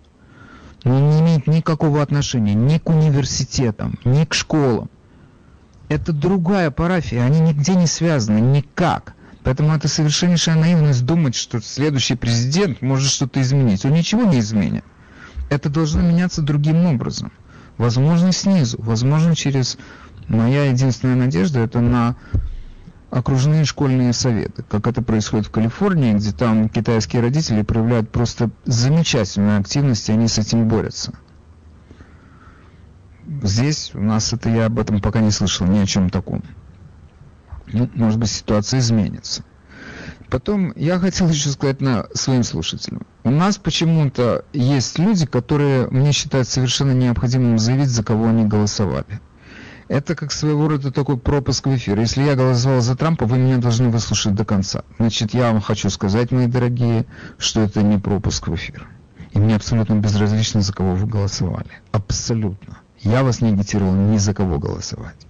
Но 0.84 0.96
он 0.96 1.10
не 1.10 1.20
имеет 1.20 1.46
никакого 1.46 2.02
отношения 2.02 2.54
ни 2.54 2.78
к 2.78 2.88
университетам, 2.88 3.98
ни 4.04 4.24
к 4.24 4.34
школам. 4.34 4.90
Это 5.88 6.12
другая 6.12 6.70
парафия, 6.70 7.22
они 7.22 7.40
нигде 7.40 7.74
не 7.74 7.86
связаны, 7.86 8.38
никак. 8.38 9.14
Поэтому 9.42 9.74
это 9.74 9.88
совершеннейшая 9.88 10.56
наивность 10.56 11.04
думать, 11.04 11.34
что 11.34 11.60
следующий 11.60 12.14
президент 12.14 12.82
может 12.82 13.10
что-то 13.10 13.40
изменить. 13.40 13.84
Он 13.84 13.92
ничего 13.92 14.22
не 14.22 14.38
изменит. 14.38 14.84
Это 15.48 15.68
должно 15.68 16.02
меняться 16.02 16.42
другим 16.42 16.86
образом. 16.86 17.32
Возможно, 17.78 18.32
снизу. 18.32 18.76
Возможно, 18.80 19.34
через... 19.34 19.78
Моя 20.28 20.66
единственная 20.66 21.16
надежда 21.16 21.58
это 21.58 21.80
на 21.80 22.14
окружные 23.10 23.64
школьные 23.64 24.12
советы, 24.12 24.62
как 24.68 24.86
это 24.86 25.02
происходит 25.02 25.46
в 25.46 25.50
Калифорнии, 25.50 26.14
где 26.14 26.32
там 26.32 26.68
китайские 26.68 27.22
родители 27.22 27.62
проявляют 27.62 28.10
просто 28.10 28.50
замечательную 28.64 29.60
активность, 29.60 30.08
и 30.08 30.12
они 30.12 30.28
с 30.28 30.38
этим 30.38 30.68
борются. 30.68 31.12
Здесь 33.42 33.92
у 33.94 34.00
нас 34.00 34.32
это 34.32 34.48
я 34.48 34.66
об 34.66 34.78
этом 34.78 35.00
пока 35.00 35.20
не 35.20 35.30
слышал, 35.30 35.66
ни 35.66 35.78
о 35.78 35.86
чем 35.86 36.10
таком. 36.10 36.42
Ну, 37.72 37.88
может 37.94 38.18
быть, 38.18 38.30
ситуация 38.30 38.80
изменится. 38.80 39.44
Потом 40.28 40.72
я 40.76 40.98
хотел 40.98 41.28
еще 41.28 41.48
сказать 41.50 41.80
на 41.80 42.06
своим 42.14 42.44
слушателям. 42.44 43.06
У 43.24 43.30
нас 43.30 43.58
почему-то 43.58 44.44
есть 44.52 44.98
люди, 44.98 45.26
которые 45.26 45.88
мне 45.88 46.12
считают 46.12 46.48
совершенно 46.48 46.92
необходимым 46.92 47.58
заявить, 47.58 47.88
за 47.88 48.04
кого 48.04 48.28
они 48.28 48.44
голосовали. 48.44 49.20
Это 49.90 50.14
как 50.14 50.30
своего 50.30 50.68
рода 50.68 50.92
такой 50.92 51.16
пропуск 51.16 51.66
в 51.66 51.74
эфир. 51.74 51.98
Если 51.98 52.22
я 52.22 52.36
голосовал 52.36 52.80
за 52.80 52.94
Трампа, 52.94 53.26
вы 53.26 53.38
меня 53.38 53.58
должны 53.58 53.88
выслушать 53.88 54.36
до 54.36 54.44
конца. 54.44 54.84
Значит, 55.00 55.34
я 55.34 55.50
вам 55.50 55.60
хочу 55.60 55.90
сказать, 55.90 56.30
мои 56.30 56.46
дорогие, 56.46 57.06
что 57.38 57.60
это 57.60 57.82
не 57.82 57.98
пропуск 57.98 58.46
в 58.46 58.54
эфир. 58.54 58.86
И 59.32 59.40
мне 59.40 59.56
абсолютно 59.56 59.94
безразлично, 59.94 60.60
за 60.60 60.72
кого 60.72 60.94
вы 60.94 61.08
голосовали. 61.08 61.72
Абсолютно. 61.90 62.78
Я 63.00 63.24
вас 63.24 63.40
не 63.40 63.48
агитировал 63.48 63.92
ни 63.92 64.16
за 64.18 64.32
кого 64.32 64.60
голосовать. 64.60 65.26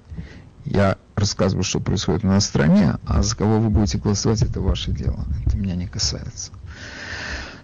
Я 0.66 0.98
рассказываю, 1.14 1.64
что 1.64 1.80
происходит 1.80 2.22
в 2.22 2.40
стране, 2.40 2.98
а 3.06 3.22
за 3.22 3.34
кого 3.36 3.60
вы 3.60 3.70
будете 3.70 3.96
голосовать, 3.96 4.42
это 4.42 4.60
ваше 4.60 4.92
дело. 4.92 5.24
Это 5.46 5.56
меня 5.56 5.74
не 5.74 5.86
касается. 5.86 6.52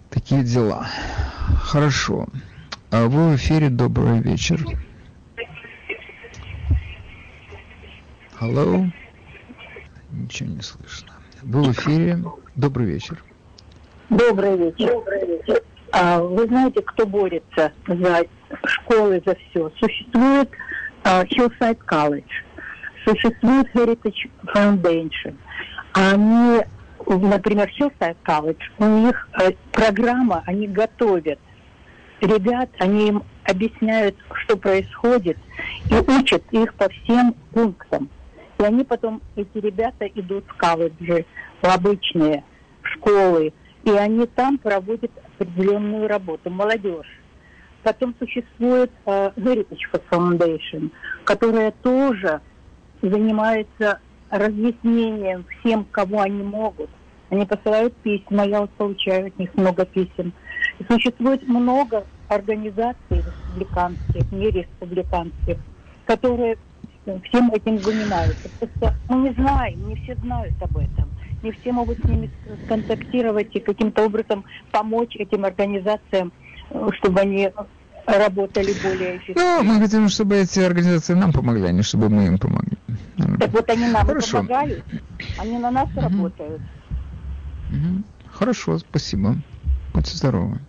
Такие 0.09 0.43
дела. 0.43 0.87
Хорошо. 1.61 2.27
А 2.91 3.05
вы 3.05 3.33
в 3.33 3.37
эфире. 3.37 3.69
Добрый 3.69 4.21
вечер. 4.21 4.65
Алло. 8.39 8.85
Ничего 10.11 10.51
не 10.51 10.61
слышно. 10.61 11.13
Вы 11.43 11.63
в 11.63 11.73
эфире. 11.73 12.19
Добрый 12.55 12.87
вечер. 12.87 13.23
Добрый 14.11 14.57
вечер. 14.57 15.03
А, 15.93 16.21
вы 16.21 16.47
знаете, 16.47 16.83
кто 16.83 17.07
борется 17.07 17.73
за 17.87 18.25
школы, 18.67 19.23
за 19.25 19.35
все? 19.37 19.71
Существует 19.79 20.51
а, 21.05 21.25
Hillside 21.25 21.79
College, 21.87 22.25
существует 23.07 23.75
Heritage 23.75 24.31
Foundation. 24.55 25.37
Они, 25.95 26.61
например, 27.07 27.71
Hillside 27.79 28.17
College, 28.27 28.61
у 28.79 28.85
них 28.85 29.29
э, 29.41 29.53
программа, 29.73 30.43
они 30.45 30.67
готовят 30.67 31.39
ребят, 32.21 32.69
они 32.79 33.09
им 33.09 33.23
объясняют, 33.45 34.17
что 34.43 34.57
происходит, 34.57 35.39
и 35.91 35.95
учат 35.95 36.43
их 36.51 36.75
по 36.75 36.89
всем 36.89 37.35
пунктам. 37.53 38.11
И 38.59 38.63
они 38.63 38.85
потом, 38.85 39.23
эти 39.37 39.59
ребята 39.59 40.07
идут 40.07 40.45
в 40.49 40.57
колледжи, 40.57 41.27
в 41.63 41.67
обычные 41.67 42.45
школы, 42.83 43.53
и 43.85 43.91
они 43.91 44.27
там 44.27 44.59
проводят 44.59 45.11
определенную 45.35 46.09
работу. 46.09 46.51
Молодежь. 46.51 47.21
Потом 47.83 48.15
существует 48.19 48.91
э, 49.05 49.31
Heritage 49.37 50.03
Foundation, 50.11 50.91
которая 51.25 51.71
тоже 51.83 52.41
занимается 53.01 54.01
разъяснением 54.31 55.45
всем, 55.61 55.85
кого 55.93 56.23
они 56.23 56.43
могут, 56.43 56.91
Они 57.31 57.45
посылают 57.45 57.95
письма, 57.99 58.45
я 58.45 58.63
вот 58.63 58.71
получаю 58.71 59.29
от 59.29 59.39
них 59.39 59.55
много 59.55 59.85
писем. 59.85 60.33
И 60.79 60.85
существует 60.91 61.47
много 61.47 62.05
организаций 62.29 62.97
республиканских, 63.11 64.33
не 64.33 64.51
республиканских, 64.51 65.59
которые 66.07 66.59
всем 67.29 67.53
этим 67.53 67.85
занимаются. 67.85 68.51
Просто 68.59 68.97
мы 69.09 69.29
не 69.29 69.35
знаем, 69.35 69.89
не 69.89 69.97
все 69.97 70.17
знают 70.23 70.55
об 70.61 70.77
этом. 70.77 71.13
Не 71.43 71.53
все 71.53 71.73
могут 71.73 71.99
с 71.99 72.09
ними 72.09 72.31
контактировать 72.67 73.55
и 73.55 73.61
каким-то 73.61 74.05
образом 74.05 74.45
помочь 74.73 75.15
этим 75.17 75.45
организациям, 75.45 76.33
э, 76.71 76.89
чтобы 76.99 77.21
они 77.21 77.51
работали 78.07 78.73
более 78.73 79.19
эффективно. 79.19 79.63
Ну, 79.63 79.65
мы 79.65 79.81
хотим, 79.81 80.09
чтобы 80.09 80.37
эти 80.37 80.61
организации 80.61 81.15
нам 81.15 81.33
помогли, 81.33 81.65
а 81.67 81.73
не 81.73 81.83
чтобы 81.83 82.09
мы 82.09 82.27
им 82.27 82.39
помогли. 82.39 82.77
Так 83.39 83.53
вот 83.53 83.71
они 83.71 83.87
нам 83.87 84.07
Хорошо. 84.07 84.39
помогают, 84.39 84.85
они 85.37 85.59
на 85.59 85.71
нас 85.71 85.89
работают. 85.95 86.63
Мгм. 87.69 88.05
Хорошо, 88.27 88.79
спасибо. 88.79 89.37
Будьте 89.93 90.17
здоровы. 90.17 90.61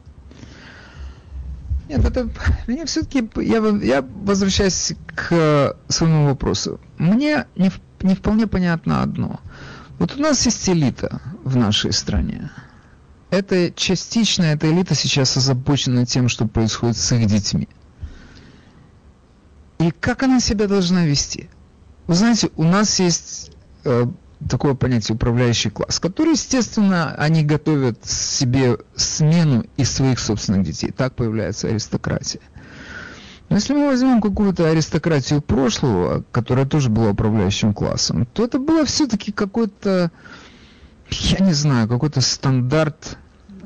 Нет, 1.90 2.04
это 2.06 2.30
мне 2.68 2.86
все-таки 2.86 3.30
я, 3.36 3.58
я 3.82 4.02
возвращаюсь 4.02 4.94
к 5.16 5.76
своему 5.88 6.26
вопросу. 6.26 6.80
Мне 6.98 7.46
не, 7.56 7.72
не 8.02 8.16
вполне 8.16 8.48
понятно 8.48 9.02
одно. 9.02 9.40
Вот 10.00 10.16
у 10.16 10.20
нас 10.20 10.46
есть 10.46 10.70
элита 10.70 11.22
в 11.44 11.56
нашей 11.56 11.92
стране. 11.92 12.52
Это 13.30 13.72
частично 13.72 14.44
эта 14.44 14.72
элита 14.72 14.96
сейчас 14.96 15.36
озабочена 15.36 16.06
тем, 16.06 16.30
что 16.30 16.48
происходит 16.48 16.98
с 16.98 17.12
их 17.12 17.26
детьми. 17.26 17.68
И 19.80 19.92
как 19.92 20.24
она 20.24 20.40
себя 20.40 20.68
должна 20.68 21.06
вести? 21.06 21.50
Вы 22.08 22.16
знаете, 22.16 22.50
у 22.56 22.64
нас 22.64 23.00
есть 23.00 23.52
э, 23.84 24.06
такое 24.50 24.76
понятие 24.76 25.16
управляющий 25.16 25.70
класс, 25.70 26.00
который, 26.00 26.34
естественно, 26.34 27.14
они 27.16 27.44
готовят 27.44 28.06
себе 28.06 28.78
смену 28.96 29.66
из 29.78 29.92
своих 29.92 30.20
собственных 30.20 30.64
детей. 30.64 30.92
Так 30.92 31.16
появляется 31.16 31.68
аристократия. 31.68 32.42
Но 33.50 33.56
если 33.56 33.74
мы 33.74 33.88
возьмем 33.88 34.22
какую-то 34.22 34.70
аристократию 34.70 35.42
прошлого, 35.42 36.24
которая 36.32 36.66
тоже 36.66 36.90
была 36.90 37.12
управляющим 37.12 37.74
классом, 37.74 38.26
то 38.26 38.44
это 38.44 38.60
было 38.60 38.86
все-таки 38.86 39.32
какой-то, 39.32 40.12
я 41.10 41.46
не 41.46 41.54
знаю, 41.54 41.88
какой-то 41.88 42.20
стандарт 42.20 43.18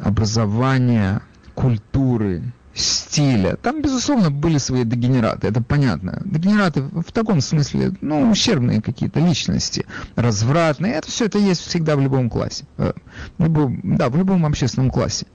образования, 0.02 1.22
культуры, 1.56 2.54
стиля. 2.74 3.58
Там, 3.58 3.82
безусловно, 3.82 4.32
были 4.32 4.58
свои 4.58 4.84
дегенераты, 4.84 5.48
это 5.48 5.62
понятно. 5.62 6.22
Дегенераты 6.26 6.82
в 6.82 7.12
таком 7.12 7.42
смысле, 7.42 7.94
ну, 8.02 8.30
ущербные 8.32 8.82
какие-то 8.82 9.20
личности, 9.20 9.86
развратные. 10.16 10.94
Это 10.94 11.10
все 11.10 11.26
это 11.26 11.38
есть 11.38 11.62
всегда 11.62 11.96
в 11.96 12.02
любом 12.02 12.30
классе. 12.30 12.66
Э, 12.78 12.94
В 13.38 13.44
любом, 13.44 13.80
да, 13.84 14.10
в 14.10 14.16
любом 14.16 14.46
общественном 14.46 14.90
классе. 14.90 15.26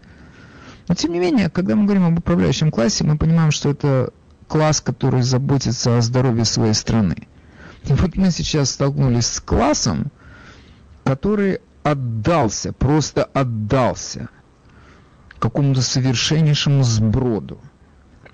Но, 0.88 0.94
тем 0.94 1.12
не 1.12 1.18
менее, 1.18 1.50
когда 1.50 1.74
мы 1.74 1.84
говорим 1.84 2.06
об 2.06 2.18
управляющем 2.18 2.70
классе, 2.70 3.04
мы 3.04 3.18
понимаем, 3.18 3.50
что 3.50 3.70
это 3.70 4.12
класс, 4.48 4.80
который 4.80 5.22
заботится 5.22 5.98
о 5.98 6.00
здоровье 6.00 6.44
своей 6.44 6.74
страны. 6.74 7.28
И 7.84 7.92
вот 7.92 8.16
мы 8.16 8.30
сейчас 8.30 8.70
столкнулись 8.70 9.26
с 9.26 9.40
классом, 9.40 10.10
который 11.04 11.60
отдался, 11.82 12.72
просто 12.72 13.24
отдался 13.24 14.28
какому-то 15.38 15.82
совершеннейшему 15.82 16.82
сброду, 16.82 17.60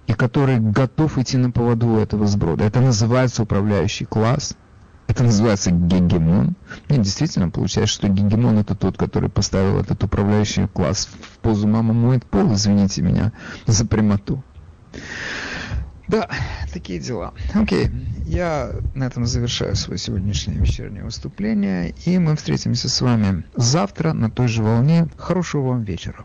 и 0.06 0.12
который 0.12 0.58
готов 0.58 1.18
идти 1.18 1.36
на 1.36 1.50
поводу 1.50 1.96
этого 1.96 2.26
сброда. 2.26 2.64
Это 2.64 2.80
называется 2.80 3.42
управляющий 3.42 4.04
класс, 4.04 4.56
это 5.08 5.24
называется 5.24 5.70
гегемон. 5.70 6.54
И 6.88 6.96
действительно 6.96 7.50
получается, 7.50 7.94
что 7.94 8.08
гегемон 8.08 8.58
это 8.58 8.74
тот, 8.74 8.96
который 8.96 9.28
поставил 9.28 9.78
этот 9.78 10.02
управляющий 10.04 10.66
класс 10.68 11.06
в 11.06 11.38
позу 11.38 11.68
«мама 11.68 11.92
моет 11.92 12.24
пол», 12.24 12.54
извините 12.54 13.02
меня 13.02 13.32
за 13.66 13.86
прямоту. 13.86 14.42
Да, 16.08 16.28
такие 16.72 16.98
дела. 16.98 17.32
Окей, 17.54 17.90
я 18.26 18.70
на 18.94 19.04
этом 19.04 19.24
завершаю 19.24 19.76
свое 19.76 19.98
сегодняшнее 19.98 20.58
вечернее 20.58 21.04
выступление, 21.04 21.94
и 22.04 22.18
мы 22.18 22.36
встретимся 22.36 22.88
с 22.88 23.00
вами 23.00 23.44
завтра 23.54 24.12
на 24.12 24.30
той 24.30 24.48
же 24.48 24.62
волне. 24.62 25.08
Хорошего 25.16 25.68
вам 25.68 25.84
вечера. 25.84 26.24